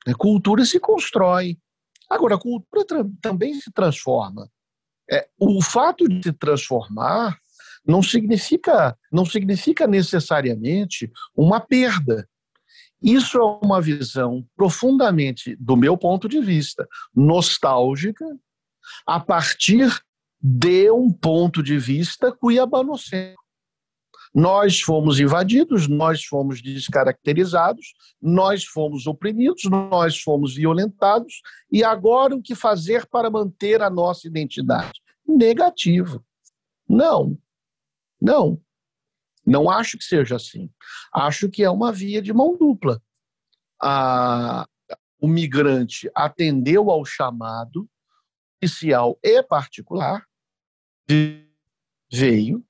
né? 0.07 0.15
cultura 0.15 0.65
se 0.65 0.81
constrói. 0.81 1.59
Agora, 2.11 2.37
a 2.37 2.41
cultura 2.41 3.05
também 3.21 3.55
se 3.55 3.71
transforma. 3.73 4.49
É, 5.11 5.29
o 5.39 5.63
fato 5.63 6.09
de 6.09 6.23
se 6.23 6.33
transformar 6.33 7.39
não 7.87 8.03
significa, 8.03 8.97
não 9.13 9.25
significa 9.25 9.87
necessariamente 9.87 11.11
uma 11.35 11.61
perda. 11.61 12.29
Isso 13.01 13.39
é 13.39 13.65
uma 13.65 13.81
visão 13.81 14.45
profundamente, 14.57 15.55
do 15.57 15.77
meu 15.77 15.97
ponto 15.97 16.29
de 16.29 16.41
vista, 16.41 16.89
nostálgica, 17.15 18.25
a 19.07 19.21
partir 19.21 19.89
de 20.41 20.91
um 20.91 21.13
ponto 21.13 21.63
de 21.63 21.79
vista 21.79 22.33
cuiabanocêntrico. 22.33 23.45
Nós 24.35 24.81
fomos 24.81 25.19
invadidos, 25.19 25.89
nós 25.89 26.23
fomos 26.25 26.61
descaracterizados, 26.61 27.95
nós 28.21 28.65
fomos 28.65 29.07
oprimidos, 29.07 29.65
nós 29.65 30.21
fomos 30.21 30.55
violentados, 30.55 31.41
e 31.73 31.83
agora 31.83 32.37
o 32.37 32.43
que 32.43 32.55
fazer 32.55 33.07
para 33.07 33.31
manter 33.31 33.81
a 33.81 33.89
nossa 33.89 34.27
identidade? 34.29 35.01
Negativo. 35.27 36.23
Não, 36.87 37.39
não. 38.21 38.61
Não 39.45 39.71
acho 39.71 39.97
que 39.97 40.05
seja 40.05 40.37
assim. 40.37 40.69
Acho 41.15 41.49
que 41.49 41.63
é 41.63 41.71
uma 41.71 41.91
via 41.91 42.21
de 42.21 42.33
mão 42.33 42.59
dupla. 42.59 43.01
A, 43.81 44.69
o 45.19 45.29
migrante 45.29 46.11
atendeu 46.15 46.91
ao 46.91 47.05
chamado 47.05 47.89
oficial 48.63 49.19
e 49.23 49.43
particular, 49.43 50.27
veio, 52.11 52.65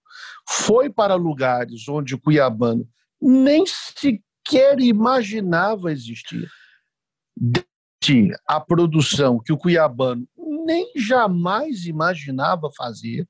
foi 0.49 0.91
para 0.91 1.15
lugares 1.15 1.89
onde 1.89 2.15
o 2.15 2.21
cuiabano 2.21 2.89
nem 3.21 3.65
sequer 3.67 4.79
imaginava 4.81 5.93
existir. 5.93 6.51
A 8.47 8.61
produção 8.61 9.41
que 9.41 9.53
o 9.53 9.59
cuiabano 9.59 10.29
nem 10.65 10.93
jamais 10.97 11.87
imaginava 11.87 12.71
fazer 12.77 13.29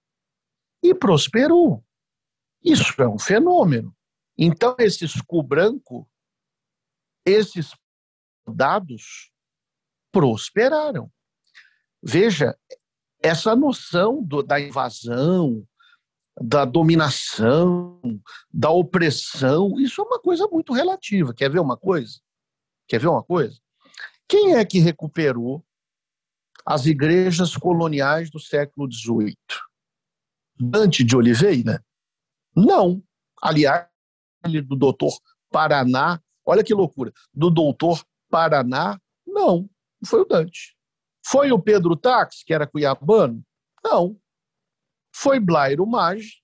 e 0.83 0.95
prosperou. 0.95 1.83
Isso 2.63 3.01
é 3.01 3.09
um 3.09 3.19
fenômeno. 3.19 3.97
Então, 4.37 4.77
esses 4.79 5.21
cu 5.23 5.43
branco, 5.43 6.09
esses 7.25 7.71
dados 8.47 9.31
prosperaram. 10.13 11.11
Veja, 12.03 12.57
essa 13.23 13.57
noção 13.57 14.23
do, 14.23 14.43
da 14.43 14.61
invasão, 14.61 15.67
da 16.41 16.65
dominação, 16.65 18.01
da 18.53 18.71
opressão, 18.71 19.79
isso 19.81 20.01
é 20.01 20.05
uma 20.05 20.21
coisa 20.21 20.47
muito 20.49 20.73
relativa. 20.73 21.35
Quer 21.35 21.51
ver 21.51 21.61
uma 21.61 21.77
coisa? 21.77 22.21
Quer 22.87 23.01
ver 23.01 23.09
uma 23.09 23.23
coisa? 23.23 23.59
Quem 24.29 24.55
é 24.55 24.65
que 24.65 24.79
recuperou 24.79 25.65
as 26.65 26.87
igrejas 26.87 27.57
coloniais 27.57 28.31
do 28.31 28.39
século 28.39 28.91
XVIII? 28.91 29.37
Dante 30.59 31.05
de 31.05 31.17
Oliveira? 31.17 31.85
Não. 32.55 33.03
Aliás, 33.41 33.87
do 34.65 34.77
doutor 34.77 35.13
Paraná, 35.51 36.21
olha 36.45 36.65
que 36.65 36.75
loucura, 36.75 37.13
do 37.33 37.51
doutor 37.51 38.05
Paraná, 38.29 39.01
não, 39.27 39.69
foi 40.05 40.21
o 40.21 40.25
Dante. 40.25 40.76
Foi 41.29 41.51
o 41.51 41.59
Pedro 41.59 41.97
Tax, 41.97 42.45
que 42.45 42.55
era 42.55 42.69
cuiabano? 42.69 43.45
Não. 43.83 44.17
Foi 45.13 45.41
Blairo 45.41 45.85
Maggi, 45.85 46.41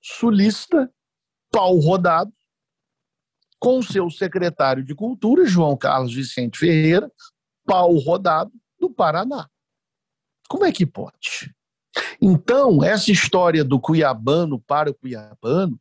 sulista, 0.00 0.88
pau 1.50 1.76
rodado, 1.78 2.32
com 3.58 3.82
seu 3.82 4.08
secretário 4.08 4.84
de 4.84 4.94
Cultura, 4.94 5.44
João 5.44 5.76
Carlos 5.76 6.14
Vicente 6.14 6.58
Ferreira, 6.58 7.10
pau 7.64 7.96
rodado, 7.96 8.52
do 8.78 8.88
Paraná. 8.88 9.48
Como 10.48 10.64
é 10.64 10.70
que 10.70 10.86
pode? 10.86 11.52
Então, 12.20 12.84
essa 12.84 13.10
história 13.10 13.64
do 13.64 13.80
cuiabano 13.80 14.60
para 14.60 14.90
o 14.90 14.94
cuiabano, 14.94 15.80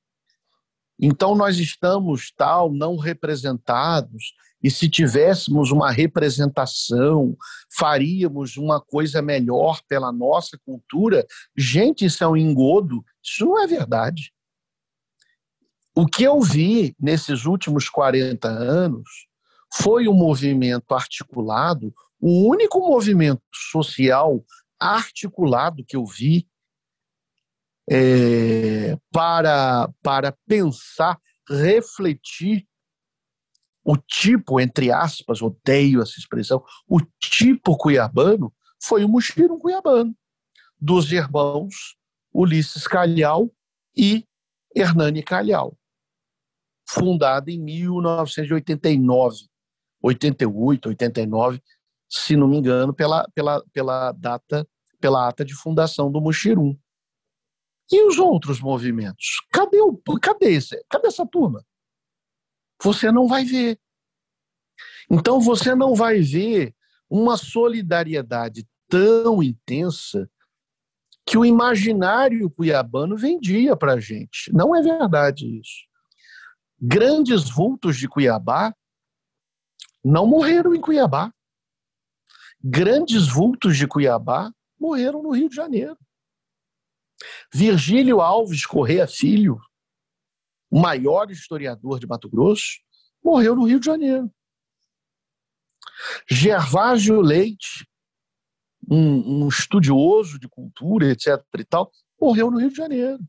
então 1.00 1.36
nós 1.36 1.60
estamos 1.60 2.32
tal 2.36 2.72
não 2.72 2.98
representados 2.98 4.34
e 4.66 4.72
se 4.72 4.90
tivéssemos 4.90 5.72
uma 5.72 5.92
representação, 5.92 7.38
faríamos 7.78 8.58
uma 8.58 8.82
coisa 8.82 9.22
melhor 9.22 9.80
pela 9.88 10.12
nossa 10.12 10.58
cultura. 10.66 11.24
Gente, 11.56 12.04
isso 12.04 12.24
é 12.24 12.28
um 12.28 12.36
engodo, 12.36 13.06
isso 13.24 13.46
não 13.46 13.62
é 13.62 13.68
verdade. 13.68 14.34
O 15.96 16.08
que 16.08 16.24
eu 16.24 16.42
vi 16.42 16.96
nesses 17.00 17.46
últimos 17.46 17.90
40 17.90 18.48
anos 18.48 19.08
foi 19.72 20.08
um 20.08 20.16
movimento 20.16 20.96
articulado, 20.96 21.94
o 22.20 22.50
único 22.50 22.80
movimento 22.80 23.44
social 23.54 24.44
articulado 24.80 25.86
que 25.86 25.96
eu 25.96 26.08
vi 26.08 26.48
é, 27.88 28.98
para, 29.12 29.88
para 30.02 30.36
pensar, 30.48 31.20
refletir 31.48 32.68
o 33.86 33.96
tipo, 33.96 34.60
entre 34.60 34.92
aspas, 34.92 35.44
odeio 35.44 36.02
essa 36.02 36.20
expressão, 36.20 36.64
o 36.88 37.00
tipo 37.20 37.78
cuiabano 37.78 38.52
foi 38.84 39.06
o 39.06 39.10
Muxirum 39.10 39.60
Cuiabano, 39.60 40.16
dos 40.80 41.12
irmãos 41.12 41.96
Ulisses 42.34 42.88
Calhau 42.88 43.52
e 43.96 44.26
Hernani 44.76 45.22
Calhau, 45.22 45.78
fundada 46.90 47.52
em 47.52 47.60
1989, 47.60 49.48
88, 50.02 50.90
89, 50.90 51.62
se 52.10 52.36
não 52.36 52.48
me 52.48 52.58
engano, 52.58 52.94
pela, 52.94 53.28
pela, 53.36 53.64
pela 53.72 54.12
data, 54.12 54.68
pela 55.00 55.28
ata 55.28 55.46
de 55.46 55.54
fundação 55.56 56.12
do 56.12 56.20
Muxirum. 56.20 56.76
E 57.92 58.08
os 58.08 58.18
outros 58.18 58.60
movimentos? 58.60 59.42
Cadê, 59.52 59.80
o, 59.80 59.96
cadê, 60.20 60.54
esse, 60.54 60.84
cadê 60.90 61.08
essa 61.08 61.26
turma? 61.26 61.64
Você 62.82 63.12
não 63.12 63.28
vai 63.28 63.44
ver. 63.44 63.80
Então 65.10 65.40
você 65.40 65.76
não 65.76 65.96
vai 65.96 66.20
ver 66.20 66.76
uma 67.10 67.38
solidariedade 67.38 68.68
tão 68.90 69.42
intensa 69.42 70.30
que 71.26 71.38
o 71.38 71.46
imaginário 71.46 72.50
cuiabano 72.52 73.18
vendia 73.18 73.76
para 73.76 73.94
a 73.94 74.00
gente. 74.00 74.52
Não 74.54 74.76
é 74.76 74.82
verdade 74.82 75.60
isso. 75.60 75.86
Grandes 76.80 77.50
vultos 77.50 77.98
de 77.98 78.08
Cuiabá 78.08 78.76
não 80.04 80.28
morreram 80.28 80.76
em 80.76 80.82
Cuiabá. 80.82 81.34
Grandes 82.64 83.28
vultos 83.28 83.78
de 83.78 83.88
Cuiabá 83.88 84.52
morreram 84.80 85.24
no 85.24 85.32
Rio 85.32 85.50
de 85.50 85.56
Janeiro. 85.56 85.98
Virgílio 87.52 88.22
Alves 88.22 88.66
Correia 88.66 89.08
Filho, 89.08 89.60
o 90.70 90.80
maior 90.80 91.30
historiador 91.30 92.00
de 92.00 92.08
Mato 92.08 92.30
Grosso, 92.30 92.80
morreu 93.24 93.56
no 93.56 93.66
Rio 93.66 93.80
de 93.80 93.86
Janeiro. 93.86 94.32
Gervásio 96.30 97.22
Leite, 97.22 97.88
um, 98.90 99.44
um 99.44 99.48
estudioso 99.48 100.40
de 100.40 100.48
cultura, 100.48 101.12
etc. 101.12 101.44
e 101.58 101.64
tal, 101.64 101.92
morreu 102.20 102.52
no 102.52 102.60
Rio 102.60 102.70
de 102.70 102.76
Janeiro. 102.76 103.20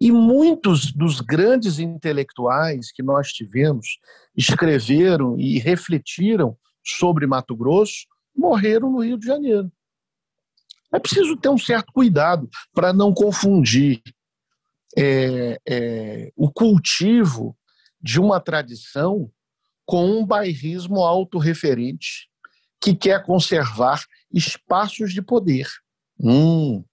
E 0.00 0.10
muitos 0.10 0.92
dos 0.92 1.20
grandes 1.20 1.78
intelectuais 1.78 2.90
que 2.90 3.02
nós 3.02 3.28
tivemos 3.28 3.98
escreveram 4.36 5.38
e 5.38 5.58
refletiram 5.58 6.58
sobre 6.84 7.26
Mato 7.26 7.54
Grosso 7.54 8.06
morreram 8.34 8.90
no 8.90 9.00
Rio 9.00 9.18
de 9.18 9.26
Janeiro. 9.26 9.70
É 10.92 10.98
preciso 10.98 11.36
ter 11.36 11.48
um 11.48 11.58
certo 11.58 11.92
cuidado 11.92 12.48
para 12.72 12.92
não 12.92 13.14
confundir 13.14 14.02
é, 14.96 15.60
é, 15.68 16.32
o 16.36 16.50
cultivo 16.50 17.56
de 18.00 18.20
uma 18.20 18.40
tradição 18.40 19.30
com 19.84 20.06
um 20.06 20.26
bairrismo 20.26 21.00
autorreferente 21.00 22.28
que 22.80 22.94
quer 22.94 23.24
conservar 23.24 24.04
espaços 24.32 25.12
de 25.12 25.20
poder. 25.20 25.68
Hum, 26.18 26.84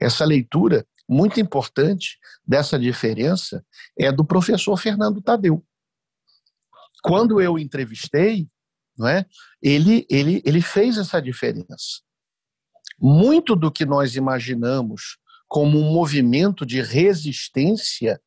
essa 0.00 0.24
leitura 0.24 0.86
muito 1.08 1.40
importante 1.40 2.18
dessa 2.46 2.78
diferença 2.78 3.64
é 3.98 4.12
do 4.12 4.24
professor 4.24 4.76
Fernando 4.76 5.20
Tadeu. 5.20 5.64
Quando 7.02 7.40
eu 7.40 7.58
entrevistei, 7.58 8.48
não 8.96 9.08
é, 9.08 9.26
ele, 9.60 10.06
ele, 10.08 10.42
ele 10.44 10.62
fez 10.62 10.96
essa 10.96 11.20
diferença. 11.20 12.00
Muito 12.98 13.56
do 13.56 13.70
que 13.70 13.84
nós 13.84 14.14
imaginamos 14.14 15.18
como 15.54 15.78
um 15.78 15.92
movimento 15.92 16.66
de 16.66 16.82
resistência, 16.82 18.20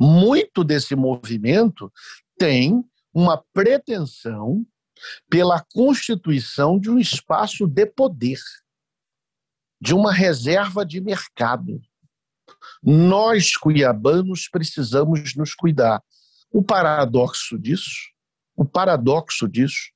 muito 0.00 0.62
desse 0.62 0.94
movimento 0.94 1.92
tem 2.38 2.84
uma 3.12 3.44
pretensão 3.52 4.64
pela 5.28 5.60
constituição 5.72 6.78
de 6.78 6.88
um 6.88 7.00
espaço 7.00 7.66
de 7.66 7.84
poder, 7.84 8.38
de 9.80 9.92
uma 9.92 10.12
reserva 10.12 10.86
de 10.86 11.00
mercado. 11.00 11.82
Nós, 12.80 13.56
cuiabanos, 13.56 14.48
precisamos 14.48 15.34
nos 15.34 15.52
cuidar. 15.52 16.00
O 16.48 16.62
paradoxo 16.62 17.58
disso, 17.58 18.12
o 18.54 18.64
paradoxo 18.64 19.48
disso 19.48 19.90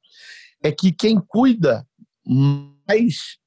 é 0.65 0.73
que 0.73 0.91
quem 0.91 1.21
cuida 1.21 1.87
mais 2.89 3.40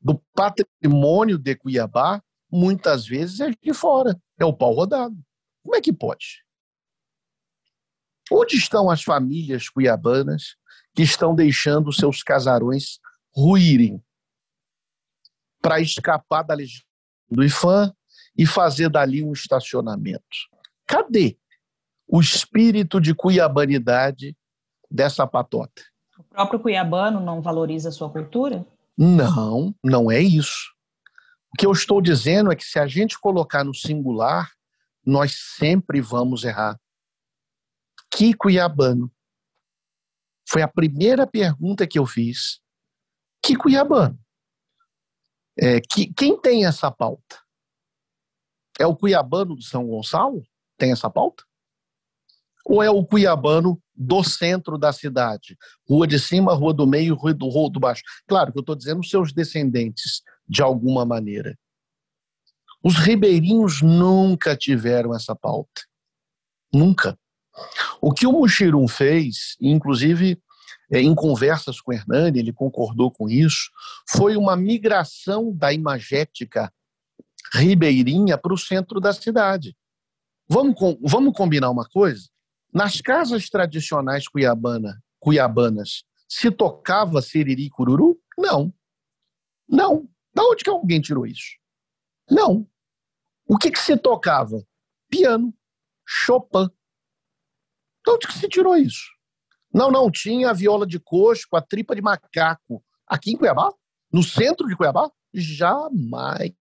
do 0.00 0.18
patrimônio 0.34 1.36
de 1.36 1.54
Cuiabá, 1.54 2.22
muitas 2.50 3.06
vezes 3.06 3.40
é 3.40 3.50
de 3.50 3.74
fora, 3.74 4.20
é 4.38 4.44
o 4.44 4.52
pau 4.52 4.72
rodado. 4.72 5.16
Como 5.62 5.76
é 5.76 5.80
que 5.80 5.92
pode? 5.92 6.44
Onde 8.32 8.56
estão 8.56 8.88
as 8.90 9.02
famílias 9.02 9.68
cuiabanas 9.68 10.56
que 10.94 11.02
estão 11.02 11.34
deixando 11.34 11.92
seus 11.92 12.22
casarões 12.22 12.98
ruírem 13.34 14.02
para 15.60 15.80
escapar 15.80 16.42
da 16.42 16.54
legislação 16.54 16.88
do 17.30 17.44
IFAM 17.44 17.94
e 18.36 18.46
fazer 18.46 18.88
dali 18.88 19.22
um 19.22 19.32
estacionamento? 19.32 20.24
Cadê 20.86 21.36
o 22.06 22.20
espírito 22.20 23.00
de 23.00 23.14
cuiabanidade 23.14 24.36
dessa 24.90 25.26
patota? 25.26 25.82
O 26.18 26.24
próprio 26.24 26.60
cuiabano 26.60 27.20
não 27.20 27.40
valoriza 27.40 27.88
a 27.88 27.92
sua 27.92 28.10
cultura? 28.10 28.66
Não, 29.02 29.74
não 29.82 30.10
é 30.10 30.20
isso. 30.20 30.74
O 31.54 31.56
que 31.58 31.64
eu 31.64 31.72
estou 31.72 32.02
dizendo 32.02 32.52
é 32.52 32.54
que 32.54 32.62
se 32.62 32.78
a 32.78 32.86
gente 32.86 33.18
colocar 33.18 33.64
no 33.64 33.74
singular, 33.74 34.52
nós 35.02 35.54
sempre 35.56 36.02
vamos 36.02 36.44
errar. 36.44 36.78
Que 38.14 38.34
cuiabano? 38.34 39.10
Foi 40.46 40.60
a 40.60 40.68
primeira 40.68 41.26
pergunta 41.26 41.86
que 41.86 41.98
eu 41.98 42.04
fiz. 42.04 42.60
Que 43.42 43.56
cuiabano? 43.56 44.20
É, 45.58 45.80
que, 45.80 46.12
quem 46.12 46.38
tem 46.38 46.66
essa 46.66 46.90
pauta? 46.90 47.42
É 48.78 48.86
o 48.86 48.94
cuiabano 48.94 49.56
do 49.56 49.62
São 49.62 49.86
Gonçalo? 49.86 50.46
Tem 50.76 50.92
essa 50.92 51.08
pauta? 51.08 51.42
Ou 52.66 52.82
é 52.82 52.90
o 52.90 53.02
cuiabano 53.02 53.82
do 54.02 54.24
centro 54.24 54.78
da 54.78 54.94
cidade? 54.94 55.58
Rua 55.86 56.06
de 56.06 56.18
cima, 56.18 56.54
rua 56.54 56.72
do 56.72 56.86
meio, 56.86 57.14
rua 57.14 57.34
do, 57.34 57.46
rua 57.48 57.70
do 57.70 57.78
baixo. 57.78 58.02
Claro 58.26 58.50
que 58.50 58.58
eu 58.58 58.62
estou 58.62 58.74
dizendo 58.74 59.04
seus 59.04 59.30
descendentes, 59.30 60.22
de 60.48 60.62
alguma 60.62 61.04
maneira. 61.04 61.56
Os 62.82 62.96
ribeirinhos 62.96 63.82
nunca 63.82 64.56
tiveram 64.56 65.14
essa 65.14 65.36
pauta. 65.36 65.82
Nunca. 66.72 67.18
O 68.00 68.12
que 68.12 68.26
o 68.26 68.32
Muxirum 68.32 68.88
fez, 68.88 69.56
inclusive 69.60 70.40
é, 70.90 71.00
em 71.00 71.14
conversas 71.14 71.78
com 71.78 71.92
Hernani, 71.92 72.38
ele 72.38 72.54
concordou 72.54 73.10
com 73.10 73.28
isso, 73.28 73.70
foi 74.08 74.34
uma 74.34 74.56
migração 74.56 75.52
da 75.54 75.72
imagética 75.74 76.72
ribeirinha 77.52 78.38
para 78.38 78.54
o 78.54 78.58
centro 78.58 78.98
da 78.98 79.12
cidade. 79.12 79.76
Vamos, 80.48 80.74
vamos 81.02 81.36
combinar 81.36 81.70
uma 81.70 81.86
coisa? 81.86 82.28
Nas 82.72 83.00
casas 83.00 83.48
tradicionais 83.48 84.28
cuiabana, 84.28 85.02
cuiabanas, 85.18 86.04
se 86.28 86.50
tocava 86.50 87.20
siriri 87.20 87.68
cururu? 87.68 88.20
Não. 88.38 88.72
Não. 89.68 90.08
Da 90.32 90.44
onde 90.44 90.62
que 90.62 90.70
alguém 90.70 91.00
tirou 91.00 91.26
isso? 91.26 91.58
Não. 92.30 92.68
O 93.46 93.58
que, 93.58 93.70
que 93.70 93.78
se 93.80 93.96
tocava? 93.96 94.64
Piano, 95.08 95.52
Chopin, 96.06 96.68
de 98.04 98.12
onde 98.12 98.26
que 98.26 98.34
se 98.34 98.48
tirou 98.48 98.76
isso? 98.76 99.10
Não, 99.72 99.90
não, 99.90 100.10
tinha 100.10 100.50
a 100.50 100.52
viola 100.52 100.86
de 100.86 100.98
coxo, 100.98 101.46
a 101.52 101.60
tripa 101.60 101.94
de 101.94 102.02
macaco. 102.02 102.84
Aqui 103.06 103.32
em 103.32 103.36
Cuiabá? 103.36 103.72
No 104.12 104.22
centro 104.22 104.66
de 104.68 104.76
Cuiabá? 104.76 105.10
Jamais. 105.32 106.54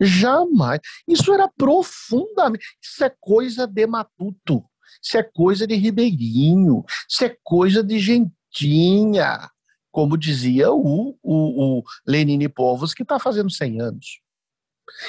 Jamais. 0.00 0.80
Isso 1.06 1.32
era 1.32 1.48
profundamente. 1.56 2.64
Isso 2.80 3.04
é 3.04 3.10
coisa 3.20 3.66
de 3.66 3.86
matuto. 3.86 4.64
Isso 5.02 5.16
é 5.16 5.22
coisa 5.22 5.66
de 5.66 5.74
ribeirinho. 5.74 6.84
Isso 7.08 7.24
é 7.24 7.36
coisa 7.42 7.82
de 7.82 7.98
gentinha. 7.98 9.50
como 9.90 10.16
dizia 10.16 10.72
o, 10.72 11.18
o, 11.22 11.78
o 11.78 11.82
Lenine 12.06 12.48
Povos, 12.48 12.94
que 12.94 13.02
está 13.02 13.18
fazendo 13.18 13.50
100 13.50 13.80
anos. 13.80 14.06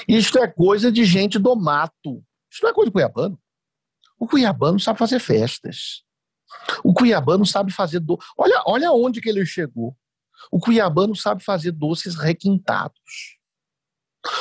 Isto 0.08 0.40
é 0.40 0.48
coisa 0.48 0.92
de 0.92 1.04
gente 1.06 1.40
do 1.40 1.56
mato. 1.56 2.24
Isso 2.52 2.62
não 2.64 2.70
é 2.70 2.74
coisa 2.74 2.90
de 2.90 2.94
cuiabano. 2.94 3.40
O 4.20 4.28
cuiabano 4.28 4.80
sabe 4.80 5.00
fazer 5.00 5.20
festas. 5.20 6.04
O 6.84 6.94
cuiabano 6.94 7.46
sabe 7.46 7.72
fazer 7.72 8.00
do... 8.00 8.18
olha, 8.38 8.64
olha 8.66 8.92
onde 8.92 9.20
que 9.20 9.30
ele 9.30 9.46
chegou. 9.46 9.96
O 10.52 10.60
cuiabano 10.60 11.16
sabe 11.16 11.44
fazer 11.44 11.72
doces 11.72 12.16
requintados. 12.16 13.38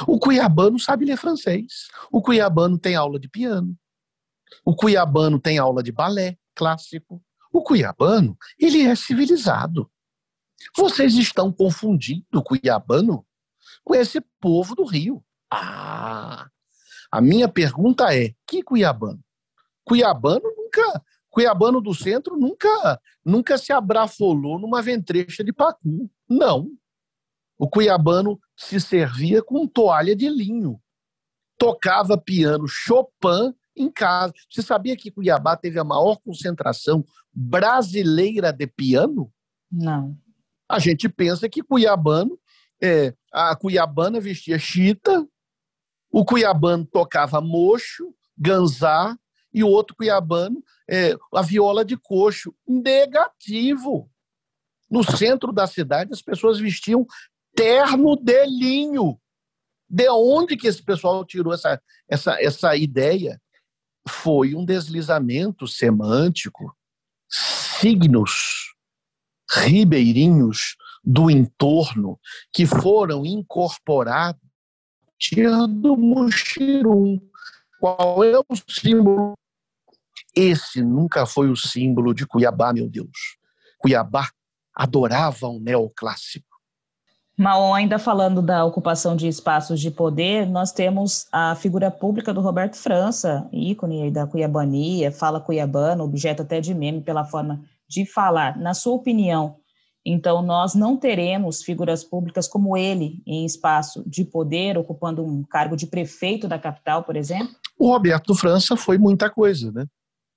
O 0.07 0.19
cuiabano 0.19 0.79
sabe 0.79 1.05
ler 1.05 1.17
francês. 1.17 1.89
O 2.11 2.23
cuiabano 2.23 2.79
tem 2.79 2.95
aula 2.95 3.19
de 3.19 3.29
piano. 3.29 3.77
O 4.65 4.75
cuiabano 4.75 5.41
tem 5.41 5.59
aula 5.59 5.83
de 5.83 5.93
balé 5.93 6.37
clássico. 6.55 7.23
O 7.53 7.63
cuiabano, 7.63 8.37
ele 8.59 8.83
é 8.83 8.95
civilizado. 8.95 9.91
Vocês 10.77 11.15
estão 11.15 11.53
confundindo 11.53 12.25
o 12.35 12.43
cuiabano 12.43 13.27
com 13.85 13.95
esse 13.95 14.21
povo 14.41 14.75
do 14.75 14.85
Rio. 14.85 15.25
Ah! 15.51 16.49
A 17.11 17.21
minha 17.21 17.49
pergunta 17.49 18.15
é: 18.17 18.35
que 18.47 18.63
cuiabano? 18.63 19.23
Cuiabano 19.85 20.51
nunca, 20.57 21.05
cuiabano 21.29 21.81
do 21.81 21.93
centro 21.93 22.37
nunca, 22.37 23.01
nunca 23.25 23.59
se 23.59 23.73
abrafolou 23.73 24.59
numa 24.59 24.81
ventrecha 24.81 25.45
de 25.45 25.53
pacu. 25.53 26.11
Não. 26.29 26.71
O 27.59 27.69
cuiabano 27.69 28.41
se 28.57 28.81
servia 28.81 29.43
com 29.43 29.67
toalha 29.67 30.17
de 30.17 30.29
linho. 30.29 30.81
Tocava 31.59 32.17
piano 32.17 32.67
Chopin 32.67 33.55
em 33.77 33.91
casa. 33.91 34.33
Você 34.51 34.63
sabia 34.63 34.97
que 34.97 35.11
Cuiabá 35.11 35.57
teve 35.57 35.79
a 35.79 35.85
maior 35.85 36.17
concentração 36.17 37.05
brasileira 37.33 38.53
de 38.53 38.67
piano? 38.67 39.33
Não. 39.71 40.17
A 40.69 40.79
gente 40.79 41.09
pensa 41.09 41.49
que 41.49 41.63
cuiabano, 41.63 42.39
é, 42.83 43.15
a 43.33 43.55
cuiabana 43.57 44.21
vestia 44.21 44.59
chita, 44.59 45.27
o 46.11 46.25
cuiabano 46.25 46.85
tocava 46.85 47.41
mocho, 47.41 48.15
ganzá, 48.37 49.17
e 49.53 49.63
o 49.63 49.69
outro 49.69 49.95
cuiabano, 49.95 50.63
é, 50.89 51.15
a 51.35 51.43
viola 51.43 51.85
de 51.85 51.97
coxo. 51.97 52.55
Negativo. 52.67 54.11
No 54.91 55.03
centro 55.05 55.53
da 55.53 55.67
cidade, 55.67 56.13
as 56.13 56.23
pessoas 56.23 56.59
vestiam 56.59 57.07
terno 57.55 58.17
de 58.17 58.47
linho. 58.47 59.19
De 59.89 60.09
onde 60.09 60.57
que 60.57 60.67
esse 60.67 60.83
pessoal 60.83 61.25
tirou 61.25 61.53
essa, 61.53 61.81
essa, 62.09 62.43
essa 62.43 62.77
ideia? 62.77 63.41
Foi 64.09 64.55
um 64.55 64.65
deslizamento 64.65 65.67
semântico, 65.67 66.77
signos 67.29 68.75
ribeirinhos 69.51 70.77
do 71.05 71.31
entorno 71.31 72.19
que 72.53 72.67
foram 72.67 73.27
incorporados 73.27 74.41
do 75.81 75.97
Muxirum. 75.97 77.21
Qual 77.79 78.25
é 78.25 78.39
o 78.39 78.45
símbolo? 78.69 79.35
Esse 80.35 80.83
nunca 80.83 81.27
foi 81.27 81.51
o 81.51 81.57
símbolo 81.57 82.15
de 82.15 82.27
Cuiabá, 82.27 82.73
meu 82.73 82.89
Deus. 82.89 83.37
Cuiabá 83.79 84.31
adorava 84.75 85.49
um 85.49 85.61
neoclássico. 85.61 86.52
Maon, 87.39 87.73
ainda 87.73 87.99
falando 87.99 88.43
da 88.43 88.65
ocupação 88.65 89.17
de 89.17 89.27
espaços 89.27 89.81
de 89.81 89.91
poder, 89.91 90.47
nós 90.47 90.71
temos 90.71 91.27
a 91.33 91.55
figura 91.55 91.91
pública 91.91 92.33
do 92.33 92.43
Roberto 92.43 92.77
França, 92.77 93.49
ícone 93.51 94.11
da 94.11 94.27
cuiabania, 94.27 95.11
fala 95.11 95.41
cuiabano, 95.41 96.05
objeto 96.05 96.43
até 96.43 96.61
de 96.61 96.75
meme 96.75 97.01
pela 97.01 97.25
forma 97.25 97.63
de 97.89 98.05
falar. 98.05 98.59
Na 98.59 98.75
sua 98.75 98.95
opinião, 98.95 99.57
então 100.05 100.43
nós 100.43 100.75
não 100.75 100.97
teremos 100.97 101.63
figuras 101.63 102.05
públicas 102.05 102.47
como 102.47 102.77
ele 102.77 103.23
em 103.27 103.47
espaço 103.47 104.03
de 104.07 104.25
poder, 104.25 104.77
ocupando 104.77 105.25
um 105.25 105.43
cargo 105.43 105.75
de 105.75 105.87
prefeito 105.87 106.47
da 106.47 106.59
capital, 106.59 107.03
por 107.03 107.17
exemplo? 107.17 107.55
O 107.79 107.89
Roberto 107.89 108.35
França 108.35 108.77
foi 108.77 108.99
muita 108.99 109.31
coisa, 109.31 109.73
né? 109.73 109.87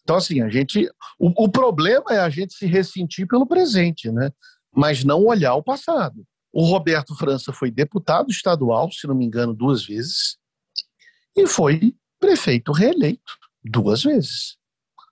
Então, 0.04 0.16
assim, 0.16 0.42
a 0.42 0.50
gente. 0.50 0.88
O, 1.20 1.46
o 1.46 1.50
problema 1.50 2.06
é 2.12 2.20
a 2.20 2.30
gente 2.30 2.54
se 2.54 2.68
ressentir 2.68 3.28
pelo 3.28 3.48
presente, 3.48 4.12
né? 4.12 4.32
Mas 4.74 5.04
não 5.04 5.26
olhar 5.26 5.56
o 5.56 5.64
passado. 5.64 6.24
O 6.58 6.64
Roberto 6.64 7.14
França 7.16 7.52
foi 7.52 7.70
deputado 7.70 8.32
estadual, 8.32 8.90
se 8.90 9.06
não 9.06 9.14
me 9.14 9.26
engano, 9.26 9.54
duas 9.54 9.86
vezes, 9.86 10.38
e 11.36 11.46
foi 11.46 11.94
prefeito 12.18 12.72
reeleito 12.72 13.38
duas 13.62 14.04
vezes. 14.04 14.56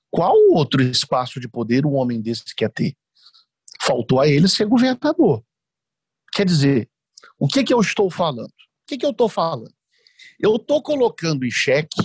Qual 0.10 0.34
outro 0.52 0.82
espaço 0.82 1.42
de 1.42 1.50
poder 1.50 1.86
um 1.86 1.96
homem 1.96 2.22
desse 2.22 2.56
quer 2.56 2.72
ter? 2.72 2.96
Faltou 3.82 4.22
a 4.22 4.28
ele 4.30 4.48
ser 4.48 4.66
governador. 4.68 5.44
Quer 6.32 6.46
dizer, 6.46 6.90
o 7.38 7.46
que, 7.46 7.62
que 7.62 7.74
eu 7.74 7.82
estou 7.82 8.10
falando? 8.10 8.48
O 8.48 8.88
que, 8.88 8.98
que 8.98 9.06
eu 9.06 9.12
estou 9.12 9.28
falando? 9.28 9.76
Eu 10.40 10.56
estou 10.56 10.82
colocando 10.82 11.46
em 11.46 11.52
xeque 11.52 12.02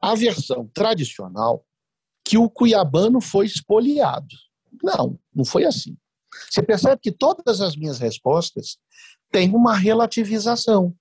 a 0.00 0.16
versão 0.16 0.66
tradicional 0.74 1.64
que 2.24 2.36
o 2.36 2.50
cuiabano 2.50 3.20
foi 3.20 3.46
espoliado. 3.46 4.34
Não, 4.82 5.16
não 5.32 5.44
foi 5.44 5.64
assim. 5.64 5.96
Você 6.50 6.62
percebe 6.62 7.00
que 7.00 7.12
todas 7.12 7.60
as 7.60 7.76
minhas 7.76 7.98
respostas 7.98 8.78
têm 9.30 9.54
uma 9.54 9.74
relativização. 9.74 10.94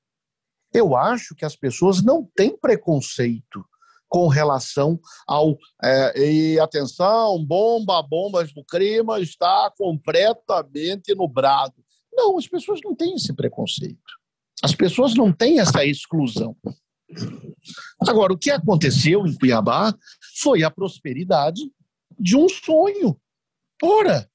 Eu 0.74 0.96
acho 0.96 1.36
que 1.36 1.46
as 1.46 1.56
pessoas 1.56 2.02
não 2.02 2.28
têm 2.36 2.58
preconceito 2.58 3.64
com 4.10 4.28
relação 4.28 5.00
ao. 5.28 5.58
É, 5.84 6.20
e 6.20 6.60
atenção, 6.60 7.44
bomba, 7.44 8.02
bombas 8.02 8.54
do 8.54 8.64
clima 8.64 9.20
está 9.20 9.72
completamente 9.78 11.16
nubrado. 11.16 11.74
Não, 12.12 12.38
as 12.38 12.48
pessoas 12.48 12.80
não 12.84 12.96
têm 12.96 13.16
esse 13.16 13.34
preconceito. 13.34 13.98
As 14.64 14.76
pessoas 14.76 15.16
não 15.16 15.34
têm 15.34 15.60
essa 15.60 15.84
exclusão. 15.84 16.56
Agora, 18.08 18.34
o 18.34 18.38
que 18.38 18.52
aconteceu 18.52 19.26
em 19.26 19.38
Cuiabá 19.38 19.94
foi 20.40 20.64
a 20.64 20.72
prosperidade 20.72 21.62
de 22.20 22.36
um 22.36 22.48
sonho. 22.48 23.20
Ora, 23.82 24.30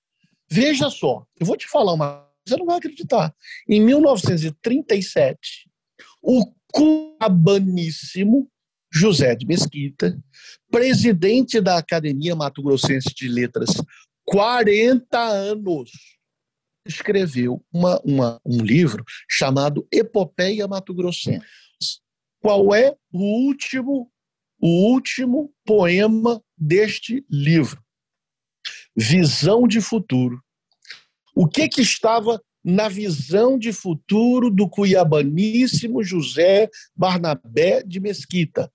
veja 0.50 0.90
só, 0.90 1.24
eu 1.38 1.46
vou 1.46 1.56
te 1.56 1.68
falar 1.68 1.92
uma 1.92 2.16
coisa, 2.16 2.28
você 2.46 2.56
não 2.56 2.66
vai 2.66 2.78
acreditar. 2.78 3.34
Em 3.68 3.80
1937, 3.80 5.68
o 6.22 6.52
cuiabaníssimo 6.72 8.50
José 8.92 9.34
de 9.34 9.46
Mesquita, 9.46 10.18
presidente 10.70 11.60
da 11.60 11.76
Academia 11.76 12.34
Mato 12.34 12.62
Grossense 12.62 13.14
de 13.14 13.28
Letras, 13.28 13.70
40 14.24 15.18
anos, 15.18 15.90
escreveu 16.86 17.62
uma, 17.72 18.00
uma, 18.02 18.40
um 18.44 18.62
livro 18.62 19.04
chamado 19.28 19.86
Epopeia 19.92 20.66
Mato 20.66 20.94
Grossense. 20.94 21.44
Qual 22.40 22.74
é 22.74 22.96
o 23.12 23.46
último, 23.46 24.10
o 24.60 24.92
último 24.92 25.52
poema 25.66 26.42
deste 26.56 27.24
livro? 27.30 27.82
Visão 29.00 29.68
de 29.68 29.80
futuro. 29.80 30.42
O 31.32 31.46
que, 31.46 31.68
que 31.68 31.80
estava 31.80 32.42
na 32.64 32.88
visão 32.88 33.56
de 33.56 33.72
futuro 33.72 34.50
do 34.50 34.68
cuiabaníssimo 34.68 36.02
José 36.02 36.68
Barnabé 36.96 37.84
de 37.84 38.00
Mesquita? 38.00 38.68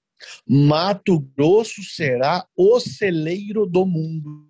Mato 0.48 1.20
Grosso 1.20 1.84
será 1.84 2.48
o 2.56 2.80
celeiro 2.80 3.66
do 3.66 3.86
mundo. 3.86 4.50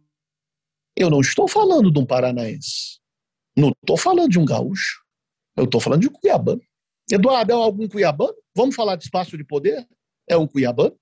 Eu 0.95 1.09
não 1.09 1.21
estou 1.21 1.47
falando 1.47 1.89
de 1.89 1.97
um 1.97 2.05
paranaense. 2.05 2.99
Não 3.57 3.69
estou 3.69 3.97
falando 3.97 4.29
de 4.29 4.37
um 4.37 4.45
gaúcho. 4.45 5.01
Eu 5.57 5.63
estou 5.63 5.81
falando 5.81 6.01
de 6.01 6.07
um 6.07 6.13
cuiabano. 6.13 6.61
Eduardo, 7.11 7.51
é 7.51 7.55
algum 7.55 7.87
cuiabano? 7.87 8.35
Vamos 8.55 8.75
falar 8.75 8.95
de 8.95 9.05
espaço 9.05 9.35
de 9.35 9.43
poder? 9.43 9.87
É 10.29 10.37
um 10.37 10.45
cuiabano 10.45 10.95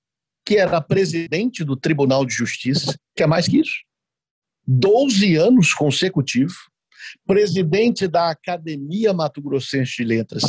que 0.46 0.56
era 0.56 0.80
presidente 0.80 1.62
do 1.62 1.76
Tribunal 1.76 2.24
de 2.24 2.32
Justiça, 2.32 2.98
que 3.14 3.22
é 3.22 3.26
mais 3.26 3.46
que 3.46 3.58
isso. 3.58 3.91
12 4.66 5.36
anos 5.36 5.74
consecutivos, 5.74 6.54
presidente 7.26 8.06
da 8.06 8.30
Academia 8.30 9.12
Mato 9.12 9.42
Grossense 9.42 9.96
de 9.96 10.04
Letras, 10.04 10.42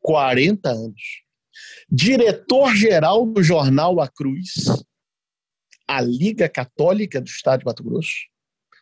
40 0.00 0.70
anos 0.70 1.28
diretor-geral 1.90 3.26
do 3.26 3.42
jornal 3.42 4.00
A 4.00 4.08
Cruz, 4.08 4.64
a 5.86 6.00
Liga 6.00 6.48
Católica 6.48 7.20
do 7.20 7.26
Estado 7.26 7.60
de 7.60 7.64
Mato 7.64 7.82
Grosso, 7.82 8.26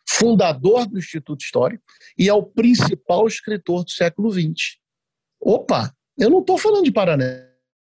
fundador 0.09 0.87
do 0.87 0.97
Instituto 0.97 1.41
Histórico 1.41 1.83
e 2.17 2.27
é 2.27 2.33
o 2.33 2.43
principal 2.43 3.27
escritor 3.27 3.83
do 3.83 3.91
século 3.91 4.31
XX. 4.31 4.77
Opa, 5.39 5.93
eu 6.17 6.29
não 6.29 6.39
estou 6.39 6.57
falando 6.57 6.83
de 6.83 6.91
Paraná, 6.91 7.25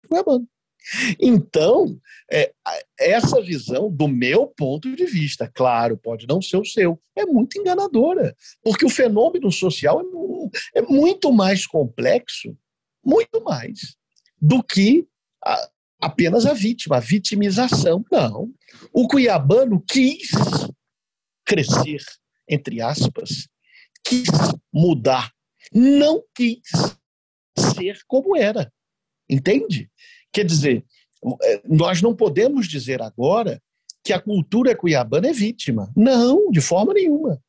Cuiabano. 0.08 0.48
Então, 1.20 2.00
é, 2.32 2.54
essa 3.00 3.42
visão, 3.42 3.90
do 3.90 4.08
meu 4.08 4.48
ponto 4.48 4.96
de 4.96 5.06
vista, 5.06 5.50
claro, 5.54 5.98
pode 5.98 6.28
não 6.28 6.42
ser 6.42 6.58
o 6.58 6.66
seu, 6.66 7.00
é 7.16 7.26
muito 7.26 7.58
enganadora, 7.58 8.36
porque 8.62 8.86
o 8.86 8.90
fenômeno 8.90 9.52
social 9.52 10.02
é, 10.76 10.80
é 10.80 10.82
muito 10.82 11.32
mais 11.32 11.66
complexo, 11.66 12.58
muito 13.04 13.44
mais, 13.44 13.96
do 14.42 14.62
que 14.62 15.08
a, 15.44 15.70
apenas 16.02 16.46
a 16.46 16.54
vítima, 16.54 16.98
a 16.98 17.02
vitimização. 17.02 18.04
Não. 18.12 18.52
O 18.92 19.08
cuiabano 19.08 19.84
quis 19.88 20.32
crescer, 21.46 22.02
entre 22.48 22.82
aspas, 22.82 23.48
quis 24.04 24.28
mudar, 24.72 25.32
não 25.74 26.24
quis 26.36 26.62
ser 27.58 28.00
como 28.08 28.36
era. 28.36 28.72
Entende? 29.30 29.90
Quer 30.34 30.46
dizer, 30.46 30.84
é, 31.44 31.62
nós 31.70 32.02
não 32.02 32.16
podemos 32.16 32.68
dizer 32.68 33.02
agora 33.02 33.62
que 34.04 34.12
a 34.12 34.20
cultura 34.20 34.76
cuiabana 34.76 35.30
é 35.30 35.34
vítima. 35.34 35.92
Não, 35.96 36.52
de 36.52 36.60
forma 36.60 36.94
nenhuma. 36.94 37.42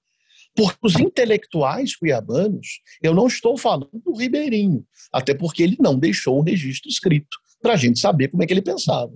Porque 0.54 0.78
os 0.82 0.94
intelectuais 0.94 1.96
cuiabanos, 1.96 2.80
eu 3.02 3.12
não 3.12 3.26
estou 3.26 3.58
falando 3.58 3.90
do 4.04 4.14
Ribeirinho, 4.14 4.86
até 5.12 5.34
porque 5.34 5.62
ele 5.62 5.76
não 5.80 5.98
deixou 5.98 6.38
o 6.38 6.42
registro 6.42 6.88
escrito 6.88 7.36
para 7.60 7.72
a 7.72 7.76
gente 7.76 7.98
saber 7.98 8.28
como 8.28 8.42
é 8.42 8.46
que 8.46 8.52
ele 8.52 8.62
pensava. 8.62 9.12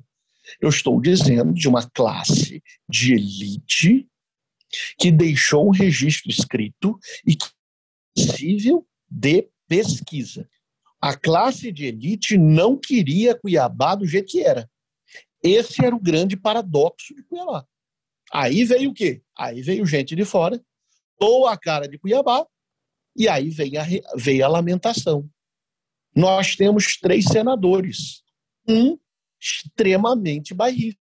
Eu 0.60 0.68
estou 0.68 1.00
dizendo 1.00 1.52
de 1.52 1.68
uma 1.68 1.88
classe 1.90 2.62
de 2.88 3.12
elite 3.12 4.08
que 4.98 5.12
deixou 5.12 5.68
um 5.68 5.70
registro 5.70 6.30
escrito 6.30 6.98
e 7.24 7.36
que 7.36 7.46
é 7.46 8.26
possível 8.26 8.86
de 9.08 9.48
pesquisa. 9.68 10.48
A 11.01 11.16
classe 11.16 11.70
de 11.70 11.86
elite 11.86 12.36
não 12.36 12.76
queria 12.76 13.38
Cuiabá 13.38 13.94
do 13.94 14.07
jeito 14.07 14.28
que 14.28 14.42
era. 14.42 14.68
Esse 15.42 15.84
era 15.84 15.94
o 15.94 16.01
grande 16.01 16.36
paradoxo 16.36 17.14
de 17.14 17.22
Cuiabá. 17.22 17.64
Aí 18.32 18.64
veio 18.64 18.90
o 18.90 18.94
quê? 18.94 19.22
Aí 19.36 19.62
veio 19.62 19.86
gente 19.86 20.16
de 20.16 20.24
fora, 20.24 20.61
ou 21.20 21.46
a 21.46 21.57
cara 21.57 21.88
de 21.88 21.99
Cuiabá, 21.99 22.46
e 23.16 23.28
aí 23.28 23.49
veio 23.49 23.80
a, 23.80 23.84
veio 24.16 24.44
a 24.44 24.49
lamentação. 24.49 25.28
Nós 26.14 26.57
temos 26.57 26.96
três 26.96 27.26
senadores. 27.26 28.22
Um 28.68 28.99
extremamente 29.40 30.53
bairrista, 30.53 31.01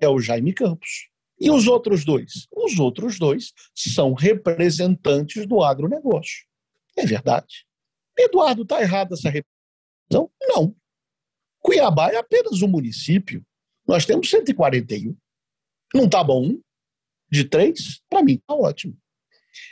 é 0.00 0.08
o 0.08 0.20
Jaime 0.20 0.52
Campos. 0.52 1.08
E 1.40 1.50
os 1.50 1.68
outros 1.68 2.04
dois? 2.04 2.48
Os 2.52 2.78
outros 2.78 3.18
dois 3.18 3.52
são 3.72 4.12
representantes 4.12 5.46
do 5.46 5.62
agronegócio. 5.62 6.44
É 6.96 7.06
verdade. 7.06 7.67
Eduardo, 8.18 8.62
está 8.62 8.80
errado 8.80 9.14
essa 9.14 9.30
representação? 9.30 10.30
Não. 10.42 10.74
Cuiabá 11.60 12.10
é 12.10 12.16
apenas 12.16 12.62
um 12.62 12.68
município. 12.68 13.44
Nós 13.86 14.04
temos 14.04 14.28
141. 14.28 15.16
Não 15.94 16.04
está 16.04 16.22
bom? 16.22 16.58
De 17.30 17.44
três? 17.44 18.00
Para 18.08 18.22
mim, 18.22 18.34
está 18.34 18.54
ótimo. 18.54 18.96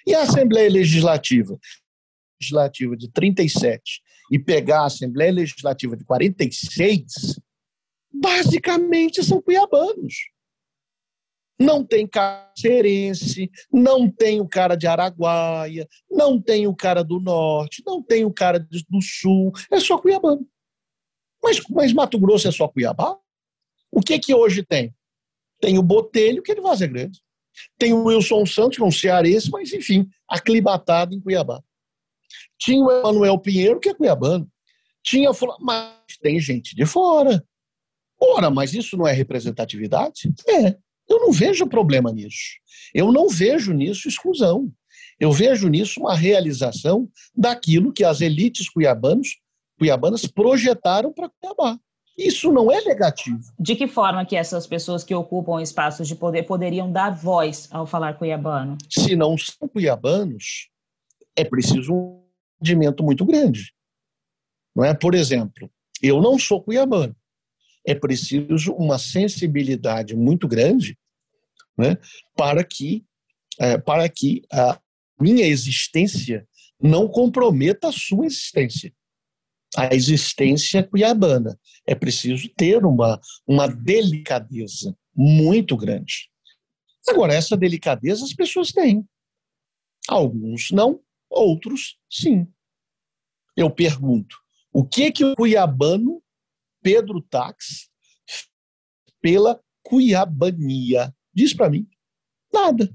E 0.07 0.15
a 0.15 0.23
Assembleia 0.23 0.71
Legislativa? 0.71 1.59
Legislativa 2.41 2.97
de 2.97 3.11
37 3.11 4.03
e 4.31 4.39
pegar 4.39 4.83
a 4.83 4.87
Assembleia 4.87 5.33
Legislativa 5.33 5.97
de 5.97 6.05
46, 6.05 7.41
basicamente 8.13 9.23
são 9.23 9.41
cuiabanos. 9.41 10.15
Não 11.59 11.83
tem 11.85 12.07
cacerense, 12.07 13.51
não 13.73 14.11
tem 14.11 14.41
o 14.41 14.49
cara 14.49 14.77
de 14.77 14.87
Araguaia, 14.87 15.89
não 16.11 16.41
tem 16.41 16.67
o 16.67 16.77
cara 16.77 17.03
do 17.03 17.19
norte, 17.19 17.83
não 17.87 18.03
tem 18.03 18.25
o 18.25 18.33
cara 18.33 18.59
do 18.59 19.01
sul, 19.01 19.53
é 19.71 19.81
só 19.81 19.97
cuiabano. 19.99 20.47
Mas, 21.43 21.61
mas 21.71 21.93
Mato 21.93 22.19
Grosso 22.19 22.49
é 22.49 22.51
só 22.51 22.67
Cuiabá? 22.67 23.17
O 23.93 24.01
que 24.01 24.19
que 24.19 24.35
hoje 24.35 24.65
tem? 24.65 24.95
Tem 25.61 25.79
o 25.79 25.83
Botelho, 25.83 26.43
que 26.43 26.53
é 26.53 26.55
de 26.55 26.61
Vaza 26.61 26.87
Grande. 26.87 27.21
Tem 27.79 27.93
o 27.93 28.05
Wilson 28.05 28.45
Santos, 28.45 28.77
que 28.77 28.83
é 28.83 28.87
um 28.87 28.91
cearense, 28.91 29.51
mas 29.51 29.73
enfim, 29.73 30.09
aclimatado 30.29 31.15
em 31.15 31.21
Cuiabá. 31.21 31.63
Tinha 32.59 32.85
o 32.85 32.91
Emanuel 32.91 33.39
Pinheiro, 33.39 33.81
que 33.81 33.89
é 33.89 33.95
cuiabano. 33.95 34.51
Tinha, 35.03 35.31
mas 35.61 35.95
tem 36.21 36.41
gente 36.41 36.75
de 36.75 36.85
fora. 36.85 37.45
Ora, 38.21 38.51
mas 38.51 38.75
isso 38.75 38.97
não 38.97 39.07
é 39.07 39.13
representatividade? 39.13 40.33
É. 40.49 40.77
Eu 41.09 41.21
não 41.21 41.33
vejo 41.33 41.67
problema 41.67 42.13
nisso. 42.13 42.59
Eu 42.95 43.13
não 43.13 43.29
vejo 43.29 43.73
nisso 43.73 44.09
exclusão. 44.09 44.71
Eu 45.19 45.33
vejo 45.33 45.69
nisso 45.69 46.01
uma 46.01 46.15
realização 46.15 47.09
daquilo 47.35 47.93
que 47.93 48.05
as 48.05 48.21
elites 48.21 48.69
cuiabanos, 48.69 49.39
cuiabanas 49.79 50.27
projetaram 50.27 51.13
para 51.13 51.31
Cuiabá. 51.31 51.79
Isso 52.19 52.51
não 52.51 52.73
é 52.73 52.83
negativo. 52.83 53.41
De 53.59 53.77
que 53.77 53.87
forma 53.87 54.25
que 54.25 54.37
essas 54.37 54.67
pessoas 54.67 55.05
que 55.05 55.15
ocupam 55.15 55.61
espaços 55.61 56.09
de 56.09 56.15
poder 56.15 56.45
poderiam 56.45 56.91
dar 56.91 57.11
voz 57.11 57.69
ao 57.71 57.87
falar 57.87 58.15
cuiabano? 58.15 58.79
Se 58.89 59.15
não 59.15 59.37
são 59.37 59.69
cuiabanos, 59.69 60.71
é 61.37 61.45
preciso 61.45 61.93
um 61.93 62.23
entendimento 62.61 63.05
muito 63.05 63.25
grande. 63.25 63.73
Não 64.75 64.83
é? 64.83 64.95
Por 64.95 65.15
exemplo, 65.15 65.71
eu 66.03 66.21
não 66.23 66.39
sou 66.39 66.63
cuiabano 66.63 67.15
é 67.87 67.95
preciso 67.95 68.73
uma 68.73 68.99
sensibilidade 68.99 70.17
muito 70.17 70.49
grande 70.49 70.99
né, 71.79 71.97
para 72.37 72.65
que, 72.65 73.05
é, 73.61 73.79
para 73.79 74.09
que 74.09 74.43
a 74.53 74.81
minha 75.21 75.47
existência 75.47 76.47
não 76.81 77.09
comprometa 77.09 77.89
a 77.89 77.93
sua 77.93 78.27
existência. 78.27 78.93
A 79.77 79.95
existência 79.95 80.83
cuiabana. 80.83 81.59
É 81.87 81.95
preciso 81.95 82.49
ter 82.57 82.85
uma, 82.85 83.21
uma 83.47 83.67
delicadeza 83.67 84.97
muito 85.15 85.77
grande. 85.77 86.31
Agora, 87.09 87.35
essa 87.35 87.57
delicadeza 87.57 88.25
as 88.25 88.33
pessoas 88.33 88.73
têm. 88.73 89.07
Alguns 90.09 90.71
não, 90.71 91.01
outros 91.31 91.99
sim. 92.11 92.47
Eu 93.57 93.71
pergunto, 93.71 94.37
o 94.73 94.85
que 94.85 95.11
que 95.11 95.25
o 95.25 95.35
cuiabano 95.35 96.23
Pedro 96.87 97.21
Tax 97.21 97.91
pela 99.21 99.61
Cuiabania. 99.83 101.13
Diz 101.35 101.53
para 101.53 101.69
mim. 101.69 101.85
Nada. 102.53 102.95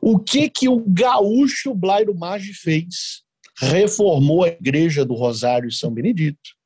O 0.00 0.18
que 0.18 0.48
que 0.48 0.66
o 0.66 0.82
gaúcho 0.88 1.74
Blairo 1.74 2.14
Maggi 2.14 2.54
fez? 2.54 3.22
Reformou 3.58 4.44
a 4.44 4.48
igreja 4.48 5.04
do 5.04 5.12
Rosário 5.12 5.70
São 5.70 5.92
Benedito, 5.92 6.56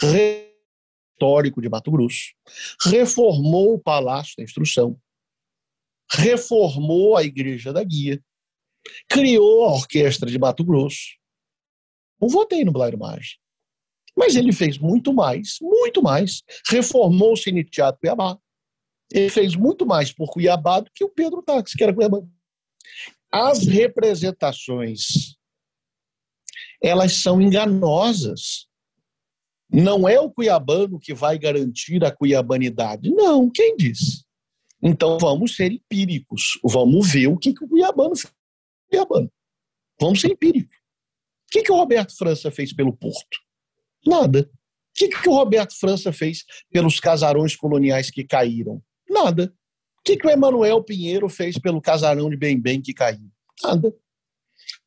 histórico 0.00 1.60
de 1.60 1.68
Mato 1.68 1.90
Grosso, 1.90 2.32
reformou 2.80 3.74
o 3.74 3.80
Palácio 3.80 4.34
da 4.38 4.44
Instrução, 4.44 4.96
reformou 6.08 7.16
a 7.16 7.24
igreja 7.24 7.72
da 7.72 7.82
Guia, 7.82 8.22
criou 9.08 9.64
a 9.64 9.72
Orquestra 9.72 10.30
de 10.30 10.38
Mato 10.38 10.62
Grosso. 10.62 11.16
Não 12.20 12.28
votei 12.28 12.64
no 12.64 12.70
Blairo 12.70 12.96
Maggi. 12.96 13.42
Mas 14.16 14.36
ele 14.36 14.52
fez 14.52 14.78
muito 14.78 15.12
mais, 15.12 15.58
muito 15.60 16.02
mais. 16.02 16.42
Reformou 16.68 17.32
o 17.32 17.36
Cine 17.36 17.64
Teatro 17.64 18.00
Cuiabá. 18.00 18.38
Ele 19.12 19.28
fez 19.28 19.56
muito 19.56 19.84
mais 19.84 20.12
por 20.12 20.30
Cuiabá 20.30 20.80
do 20.80 20.90
que 20.94 21.04
o 21.04 21.08
Pedro 21.08 21.42
Táxi, 21.42 21.76
que 21.76 21.82
era 21.82 21.94
Cuiabá. 21.94 22.20
As 23.30 23.66
representações, 23.66 25.36
elas 26.82 27.14
são 27.16 27.40
enganosas. 27.40 28.68
Não 29.68 30.08
é 30.08 30.20
o 30.20 30.30
cuiabano 30.30 31.00
que 31.00 31.12
vai 31.12 31.36
garantir 31.36 32.04
a 32.04 32.14
cuiabanidade. 32.14 33.10
Não, 33.10 33.50
quem 33.50 33.76
disse? 33.76 34.24
Então 34.80 35.18
vamos 35.18 35.56
ser 35.56 35.72
empíricos. 35.72 36.60
Vamos 36.62 37.10
ver 37.10 37.26
o 37.26 37.36
que, 37.36 37.52
que 37.52 37.64
o 37.64 37.68
cuiabano 37.68 38.14
fez. 38.14 38.32
Cuiabano. 38.88 39.32
Vamos 40.00 40.20
ser 40.20 40.30
empíricos. 40.30 40.76
O 40.76 41.50
que, 41.50 41.62
que 41.62 41.72
o 41.72 41.76
Roberto 41.76 42.16
França 42.16 42.50
fez 42.50 42.72
pelo 42.72 42.92
Porto? 42.92 43.38
Nada. 44.06 44.50
O 44.50 44.94
que, 44.94 45.08
que 45.08 45.28
o 45.28 45.34
Roberto 45.34 45.76
França 45.78 46.12
fez 46.12 46.44
pelos 46.70 47.00
casarões 47.00 47.56
coloniais 47.56 48.10
que 48.10 48.24
caíram? 48.24 48.82
Nada. 49.08 49.52
O 49.98 50.02
que, 50.04 50.16
que 50.16 50.26
o 50.26 50.30
Emanuel 50.30 50.82
Pinheiro 50.82 51.28
fez 51.28 51.58
pelo 51.58 51.80
casarão 51.80 52.30
de 52.30 52.36
Bem-Bem 52.36 52.80
que 52.80 52.94
caiu? 52.94 53.30
Nada. 53.62 53.88
O 53.88 53.94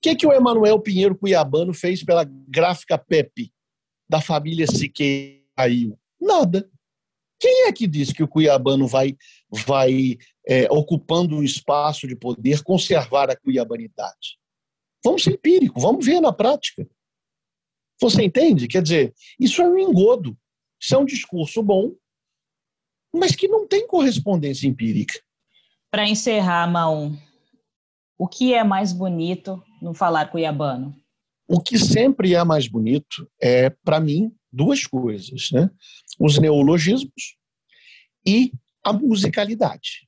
que, 0.01 0.15
que 0.15 0.27
o 0.27 0.31
Emanuel 0.31 0.79
Pinheiro 0.79 1.17
Cuiabano 1.17 1.73
fez 1.73 2.03
pela 2.03 2.23
gráfica 2.23 2.97
Pepe, 2.97 3.51
da 4.07 4.21
família 4.21 4.67
Siqueira 4.67 5.37
que 5.37 5.45
caiu? 5.55 5.99
Nada. 6.19 6.69
Quem 7.39 7.67
é 7.67 7.71
que 7.71 7.87
diz 7.87 8.11
que 8.11 8.23
o 8.23 8.27
cuiabano 8.27 8.87
vai, 8.87 9.15
vai 9.51 10.17
é, 10.47 10.67
ocupando 10.71 11.35
um 11.35 11.43
espaço 11.43 12.07
de 12.07 12.15
poder, 12.15 12.63
conservar 12.63 13.29
a 13.29 13.35
cuiabanidade? 13.35 14.39
Vamos 15.03 15.23
ser 15.23 15.33
empírico, 15.33 15.79
vamos 15.79 16.05
ver 16.05 16.19
na 16.19 16.33
prática. 16.33 16.87
Você 17.99 18.23
entende? 18.23 18.67
Quer 18.67 18.81
dizer, 18.81 19.13
isso 19.39 19.61
é 19.61 19.67
um 19.67 19.77
engodo. 19.77 20.37
Isso 20.79 20.95
é 20.95 20.97
um 20.97 21.05
discurso 21.05 21.63
bom, 21.63 21.95
mas 23.13 23.35
que 23.35 23.47
não 23.47 23.67
tem 23.67 23.87
correspondência 23.87 24.67
empírica. 24.67 25.19
Para 25.89 26.07
encerrar, 26.07 26.67
Maum, 26.67 27.17
o 28.17 28.27
que 28.27 28.53
é 28.53 28.63
mais 28.63 28.93
bonito 28.93 29.63
no 29.81 29.93
falar 29.93 30.27
cuiabano? 30.27 30.95
O 31.47 31.61
que 31.61 31.79
sempre 31.79 32.35
é 32.35 32.43
mais 32.43 32.67
bonito 32.67 33.29
é, 33.41 33.69
para 33.69 33.99
mim, 33.99 34.31
duas 34.51 34.85
coisas, 34.85 35.49
né? 35.51 35.69
Os 36.19 36.37
neologismos 36.37 37.37
e 38.25 38.51
a 38.83 38.91
musicalidade, 38.91 40.07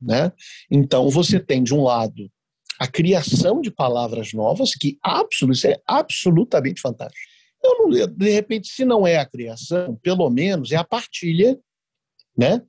né? 0.00 0.32
Então 0.70 1.10
você 1.10 1.38
tem 1.38 1.62
de 1.62 1.74
um 1.74 1.82
lado 1.82 2.30
a 2.82 2.86
criação 2.88 3.60
de 3.60 3.70
palavras 3.70 4.32
novas, 4.32 4.74
que 4.74 4.98
absolut, 5.00 5.56
isso 5.56 5.68
é 5.68 5.80
absolutamente 5.86 6.80
fantástico. 6.80 7.30
Eu 7.62 7.78
não, 7.78 8.08
de 8.08 8.30
repente, 8.30 8.66
se 8.66 8.84
não 8.84 9.06
é 9.06 9.18
a 9.18 9.24
criação, 9.24 9.94
pelo 10.02 10.28
menos 10.28 10.72
é 10.72 10.76
a 10.76 10.82
partilha 10.82 11.56
né, 12.36 12.60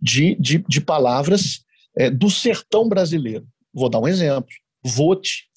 de, 0.00 0.34
de, 0.36 0.64
de 0.66 0.80
palavras 0.80 1.66
é, 1.94 2.08
do 2.08 2.30
sertão 2.30 2.88
brasileiro. 2.88 3.46
Vou 3.74 3.90
dar 3.90 4.00
um 4.00 4.08
exemplo. 4.08 4.48
Vote. 4.82 5.50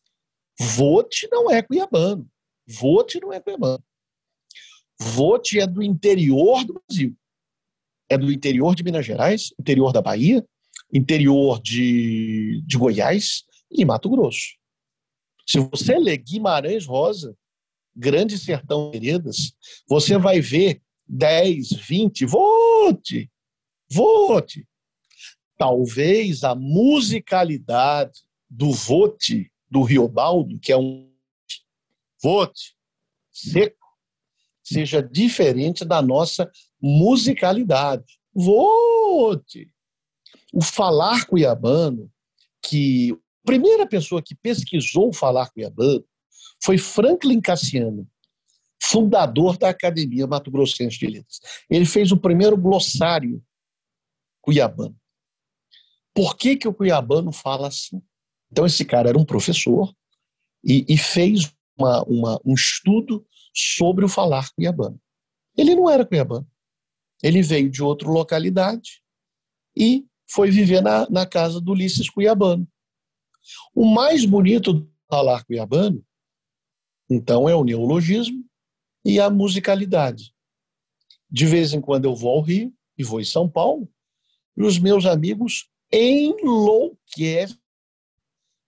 Vote 0.59 1.29
não 1.31 1.49
é 1.49 1.61
cuiabano. 1.61 2.27
Vote 2.67 3.21
não 3.21 3.31
é 3.31 3.39
cuiabano. 3.39 3.81
Vote 4.99 5.57
é 5.57 5.65
do 5.65 5.81
interior 5.81 6.65
do 6.65 6.81
Brasil. 6.85 7.15
É 8.09 8.17
do 8.17 8.29
interior 8.29 8.75
de 8.75 8.83
Minas 8.83 9.05
Gerais, 9.05 9.53
interior 9.57 9.93
da 9.93 10.01
Bahia, 10.01 10.45
interior 10.93 11.61
de, 11.61 12.61
de 12.67 12.77
Goiás 12.77 13.45
e 13.81 13.85
Mato 13.85 14.09
Grosso. 14.09 14.55
Se 15.45 15.59
você 15.59 15.97
ler 15.97 16.17
Guimarães 16.17 16.85
Rosa, 16.85 17.37
Grande 17.95 18.37
Sertão 18.37 18.91
Veredas, 18.91 19.53
você 19.87 20.17
vai 20.17 20.41
ver 20.41 20.81
10, 21.07 21.71
20, 21.71 22.25
vote, 22.25 23.31
vote. 23.89 24.67
Talvez 25.57 26.43
a 26.43 26.53
musicalidade 26.55 28.21
do 28.49 28.71
vote 28.71 29.51
do 29.69 29.81
Riobaldo, 29.83 30.59
que 30.59 30.71
é 30.71 30.77
um 30.77 31.09
vote 32.21 32.75
seco, 33.31 33.85
seja 34.63 35.01
diferente 35.01 35.85
da 35.85 36.01
nossa 36.01 36.51
musicalidade. 36.81 38.19
Vote! 38.33 39.71
O 40.51 40.61
falar 40.61 41.25
cuiabano, 41.25 42.11
que 42.61 43.17
primeira 43.45 43.87
pessoa 43.87 44.21
que 44.21 44.35
pesquisou 44.35 45.09
o 45.09 45.13
falar 45.13 45.49
cuiabano 45.51 46.03
foi 46.63 46.77
Franklin 46.77 47.39
Cassiano, 47.39 48.07
fundador 48.81 49.57
da 49.57 49.69
Academia 49.69 50.27
Mato 50.27 50.51
Grossense 50.51 50.97
de 50.97 51.07
Letras. 51.07 51.39
Ele 51.69 51.85
fez 51.85 52.11
o 52.11 52.17
primeiro 52.17 52.57
glossário 52.57 53.43
cuiabano. 54.41 54.95
Por 56.13 56.37
que, 56.37 56.55
que 56.55 56.67
o 56.67 56.73
cuiabano 56.73 57.31
fala 57.31 57.67
assim? 57.67 58.01
Então, 58.51 58.65
esse 58.65 58.85
cara 58.85 59.09
era 59.09 59.17
um 59.17 59.25
professor 59.25 59.93
e, 60.63 60.85
e 60.87 60.97
fez 60.97 61.53
uma, 61.77 62.03
uma, 62.03 62.41
um 62.45 62.53
estudo 62.53 63.25
sobre 63.53 64.05
o 64.05 64.09
falar 64.09 64.49
cuiabano. 64.53 64.99
Ele 65.57 65.75
não 65.75 65.89
era 65.89 66.05
cuiabano. 66.05 66.47
Ele 67.21 67.41
veio 67.41 67.69
de 67.69 67.83
outra 67.83 68.09
localidade 68.09 69.01
e 69.75 70.05
foi 70.29 70.51
viver 70.51 70.81
na, 70.81 71.09
na 71.09 71.25
casa 71.25 71.59
do 71.59 71.71
Ulisses 71.71 72.09
Cuiabano. 72.09 72.67
O 73.73 73.85
mais 73.85 74.25
bonito 74.25 74.73
do 74.73 74.91
falar 75.09 75.43
cuiabano, 75.43 76.03
então, 77.09 77.47
é 77.47 77.55
o 77.55 77.63
neologismo 77.63 78.43
e 79.03 79.19
a 79.19 79.29
musicalidade. 79.29 80.33
De 81.29 81.45
vez 81.45 81.73
em 81.73 81.81
quando 81.81 82.05
eu 82.05 82.15
vou 82.15 82.31
ao 82.31 82.41
Rio 82.41 82.73
e 82.97 83.03
vou 83.03 83.21
em 83.21 83.25
São 83.25 83.49
Paulo, 83.49 83.87
e 84.57 84.63
os 84.63 84.79
meus 84.79 85.05
amigos 85.05 85.69
enlouquecem 85.91 87.57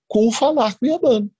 com 0.07 0.27
o 0.27 0.31
falar 0.31 0.77
cuiabano. 0.77 1.31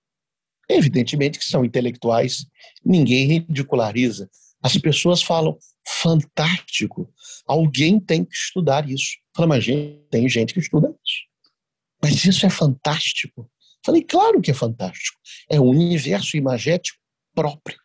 Evidentemente 0.68 1.38
que 1.38 1.44
são 1.44 1.64
intelectuais, 1.64 2.46
ninguém 2.84 3.26
ridiculariza. 3.26 4.28
As 4.62 4.76
pessoas 4.76 5.22
falam, 5.22 5.56
fantástico, 5.86 7.12
alguém 7.46 7.98
tem 8.00 8.24
que 8.24 8.34
estudar 8.34 8.88
isso. 8.88 9.16
Fala, 9.34 9.48
mas 9.48 9.64
gente, 9.64 10.02
tem 10.10 10.28
gente 10.28 10.52
que 10.52 10.60
estuda 10.60 10.88
isso. 10.88 11.27
Mas 12.02 12.24
isso 12.24 12.46
é 12.46 12.50
fantástico. 12.50 13.50
Falei, 13.84 14.02
claro 14.02 14.40
que 14.40 14.50
é 14.50 14.54
fantástico. 14.54 15.18
É 15.50 15.60
um 15.60 15.68
universo 15.68 16.36
imagético 16.36 16.98
próprio. 17.34 17.78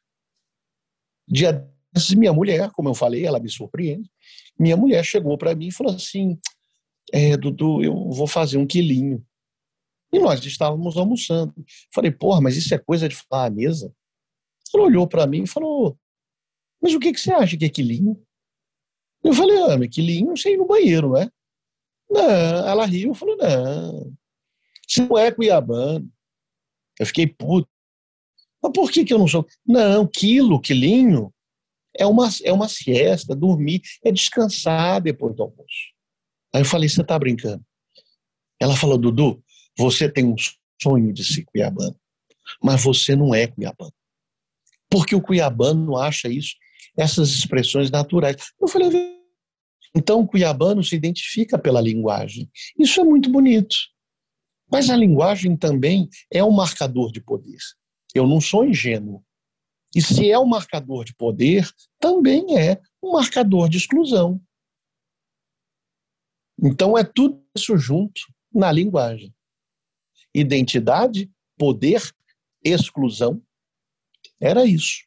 Dia 1.27 1.69
minha 2.15 2.33
mulher, 2.33 2.71
como 2.71 2.89
eu 2.89 2.93
falei, 2.93 3.25
ela 3.25 3.39
me 3.39 3.49
surpreende. 3.49 4.09
Minha 4.59 4.75
mulher 4.75 5.03
chegou 5.05 5.37
para 5.37 5.55
mim 5.55 5.67
e 5.67 5.71
falou 5.71 5.95
assim: 5.95 6.39
é, 7.11 7.37
Dudu, 7.37 7.83
eu 7.83 8.09
vou 8.09 8.27
fazer 8.27 8.57
um 8.57 8.65
quilinho. 8.65 9.23
E 10.11 10.19
nós 10.19 10.43
estávamos 10.45 10.97
almoçando. 10.97 11.53
Falei, 11.93 12.11
porra, 12.11 12.41
mas 12.41 12.55
isso 12.55 12.73
é 12.73 12.77
coisa 12.77 13.09
de 13.09 13.15
falar 13.15 13.45
à 13.45 13.49
mesa? 13.49 13.93
Ela 14.73 14.83
olhou 14.83 15.07
para 15.07 15.27
mim 15.27 15.43
e 15.43 15.47
falou, 15.47 15.97
mas 16.81 16.93
o 16.93 16.99
que, 16.99 17.13
que 17.13 17.19
você 17.19 17.31
acha 17.31 17.57
que 17.57 17.65
é 17.65 17.69
quilinho? 17.69 18.19
Eu 19.23 19.33
falei, 19.33 19.57
ah, 19.63 19.77
mas 19.77 19.89
quilinho 19.89 20.35
sei 20.35 20.53
ir 20.53 20.57
no 20.57 20.67
banheiro, 20.67 21.09
não 21.09 21.17
é? 21.17 21.29
Não, 22.13 22.67
ela 22.67 22.85
riu 22.85 23.13
falou, 23.13 23.35
não, 23.37 24.13
isso 24.87 25.07
não 25.07 25.17
é 25.17 25.31
cuiabano. 25.31 26.09
Eu 26.99 27.05
fiquei 27.05 27.27
puto. 27.27 27.67
Mas 28.61 28.71
por 28.71 28.91
que, 28.91 29.03
que 29.03 29.13
eu 29.13 29.17
não 29.17 29.27
sou? 29.27 29.45
Não, 29.65 30.07
quilo, 30.07 30.61
quilinho, 30.61 31.33
é 31.95 32.05
uma, 32.05 32.29
é 32.43 32.53
uma 32.53 32.67
siesta, 32.67 33.35
dormir, 33.35 33.81
é 34.03 34.11
descansar 34.11 35.01
depois 35.01 35.35
do 35.35 35.43
almoço. 35.43 35.93
Aí 36.53 36.61
eu 36.61 36.65
falei, 36.65 36.87
você 36.87 37.01
está 37.01 37.17
brincando? 37.17 37.63
Ela 38.59 38.75
falou, 38.75 38.97
Dudu, 38.97 39.43
você 39.77 40.09
tem 40.09 40.25
um 40.25 40.35
sonho 40.81 41.11
de 41.11 41.23
ser 41.23 41.43
cuiabano, 41.45 41.95
mas 42.61 42.81
você 42.81 43.15
não 43.15 43.33
é 43.33 43.47
cuiabano. 43.47 43.93
Porque 44.89 45.15
o 45.15 45.21
cuiabano 45.21 45.97
acha 45.97 46.29
isso, 46.29 46.55
essas 46.95 47.29
expressões 47.29 47.89
naturais. 47.89 48.35
Eu 48.61 48.67
falei, 48.67 48.89
então 49.95 50.21
o 50.21 50.27
cuiabano 50.27 50.83
se 50.83 50.95
identifica 50.95 51.57
pela 51.57 51.81
linguagem. 51.81 52.49
Isso 52.77 52.99
é 52.99 53.03
muito 53.03 53.29
bonito. 53.29 53.75
Mas 54.71 54.89
a 54.89 54.95
linguagem 54.95 55.55
também 55.55 56.09
é 56.31 56.43
um 56.43 56.51
marcador 56.51 57.11
de 57.11 57.21
poder. 57.21 57.59
Eu 58.13 58.27
não 58.27 58.41
sou 58.41 58.65
ingênuo. 58.65 59.23
E 59.95 60.01
se 60.01 60.31
é 60.31 60.39
um 60.39 60.45
marcador 60.45 61.05
de 61.05 61.13
poder, 61.13 61.69
também 61.99 62.57
é 62.57 62.81
um 63.01 63.11
marcador 63.11 63.69
de 63.69 63.77
exclusão. 63.77 64.41
Então 66.61 66.97
é 66.97 67.03
tudo 67.03 67.43
isso 67.55 67.77
junto 67.77 68.21
na 68.51 68.71
linguagem 68.71 69.33
identidade, 70.33 71.31
poder, 71.57 72.01
exclusão. 72.63 73.41
Era 74.41 74.65
isso. 74.65 75.05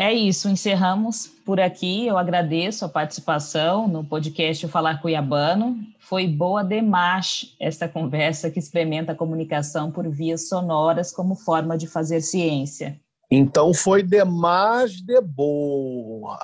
É 0.00 0.14
isso, 0.14 0.48
encerramos 0.48 1.26
por 1.26 1.58
aqui. 1.58 2.06
Eu 2.06 2.16
agradeço 2.16 2.84
a 2.84 2.88
participação 2.88 3.88
no 3.88 4.04
podcast 4.04 4.64
o 4.64 4.68
Falar 4.68 5.02
Cuiabano. 5.02 5.76
Foi 5.98 6.24
boa 6.28 6.62
demais 6.62 7.56
esta 7.58 7.88
conversa 7.88 8.48
que 8.48 8.60
experimenta 8.60 9.10
a 9.10 9.16
comunicação 9.16 9.90
por 9.90 10.08
vias 10.08 10.48
sonoras 10.48 11.10
como 11.10 11.34
forma 11.34 11.76
de 11.76 11.88
fazer 11.88 12.20
ciência. 12.20 12.96
Então 13.28 13.74
foi 13.74 14.04
demais 14.04 15.02
de 15.02 15.20
boa. 15.20 16.38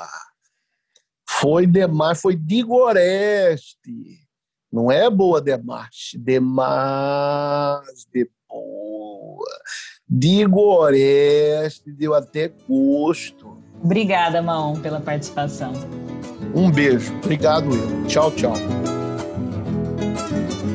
Foi 1.25 1.65
demais, 1.65 2.21
foi 2.21 2.35
de 2.35 2.61
Goreste. 2.61 4.19
Não 4.73 4.91
é 4.91 5.09
boa 5.09 5.41
demais, 5.41 6.11
demais 6.17 8.05
de 8.13 8.29
boa. 8.49 9.47
Digo 10.09 10.61
Oreste, 10.61 11.91
deu 11.91 12.15
até 12.15 12.53
gosto. 12.69 13.57
Obrigada, 13.83 14.43
Maon, 14.43 14.79
pela 14.81 15.01
participação. 15.01 15.73
Um 16.55 16.71
beijo. 16.71 17.13
Obrigado, 17.25 17.75
eu. 17.75 18.07
Tchau, 18.07 18.31
tchau. 18.33 18.53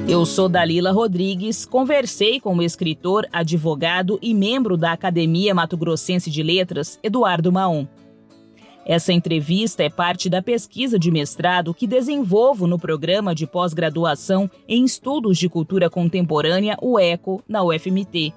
Eu 0.07 0.25
sou 0.25 0.49
Dalila 0.49 0.91
Rodrigues, 0.91 1.67
conversei 1.67 2.39
com 2.39 2.55
o 2.55 2.63
escritor, 2.63 3.27
advogado 3.31 4.17
e 4.23 4.33
membro 4.33 4.75
da 4.75 4.91
Academia 4.91 5.53
Mato 5.53 5.77
Grossense 5.77 6.31
de 6.31 6.41
Letras, 6.41 6.97
Eduardo 7.03 7.51
Maon. 7.51 7.85
Essa 8.83 9.13
entrevista 9.13 9.83
é 9.83 9.89
parte 9.89 10.27
da 10.27 10.41
pesquisa 10.41 10.97
de 10.97 11.11
mestrado 11.11 11.75
que 11.75 11.85
desenvolvo 11.85 12.65
no 12.65 12.79
programa 12.79 13.35
de 13.35 13.45
pós-graduação 13.45 14.49
em 14.67 14.83
Estudos 14.83 15.37
de 15.37 15.47
Cultura 15.47 15.91
Contemporânea, 15.91 16.75
o 16.81 16.99
ECO, 16.99 17.43
na 17.47 17.63
UFMT, 17.63 18.33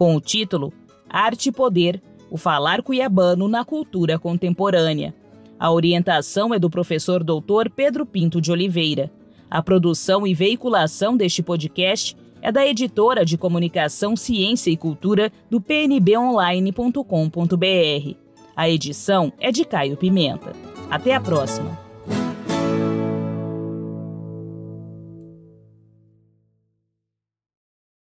com 0.00 0.16
o 0.16 0.20
título 0.20 0.72
Arte 1.10 1.50
e 1.50 1.52
Poder: 1.52 2.02
O 2.30 2.38
Falar 2.38 2.82
Cuiabano 2.82 3.46
na 3.46 3.66
Cultura 3.66 4.18
Contemporânea. 4.18 5.14
A 5.58 5.70
orientação 5.70 6.54
é 6.54 6.58
do 6.58 6.70
professor 6.70 7.22
doutor 7.22 7.68
Pedro 7.68 8.06
Pinto 8.06 8.40
de 8.40 8.50
Oliveira. 8.50 9.12
A 9.50 9.62
produção 9.62 10.26
e 10.26 10.32
veiculação 10.32 11.18
deste 11.18 11.42
podcast 11.42 12.16
é 12.40 12.50
da 12.50 12.66
editora 12.66 13.26
de 13.26 13.36
comunicação 13.36 14.16
Ciência 14.16 14.70
e 14.70 14.76
Cultura 14.76 15.30
do 15.50 15.60
pnbonline.com.br. 15.60 18.16
A 18.56 18.70
edição 18.70 19.30
é 19.38 19.52
de 19.52 19.66
Caio 19.66 19.98
Pimenta. 19.98 20.54
Até 20.90 21.14
a 21.14 21.20
próxima! 21.20 21.89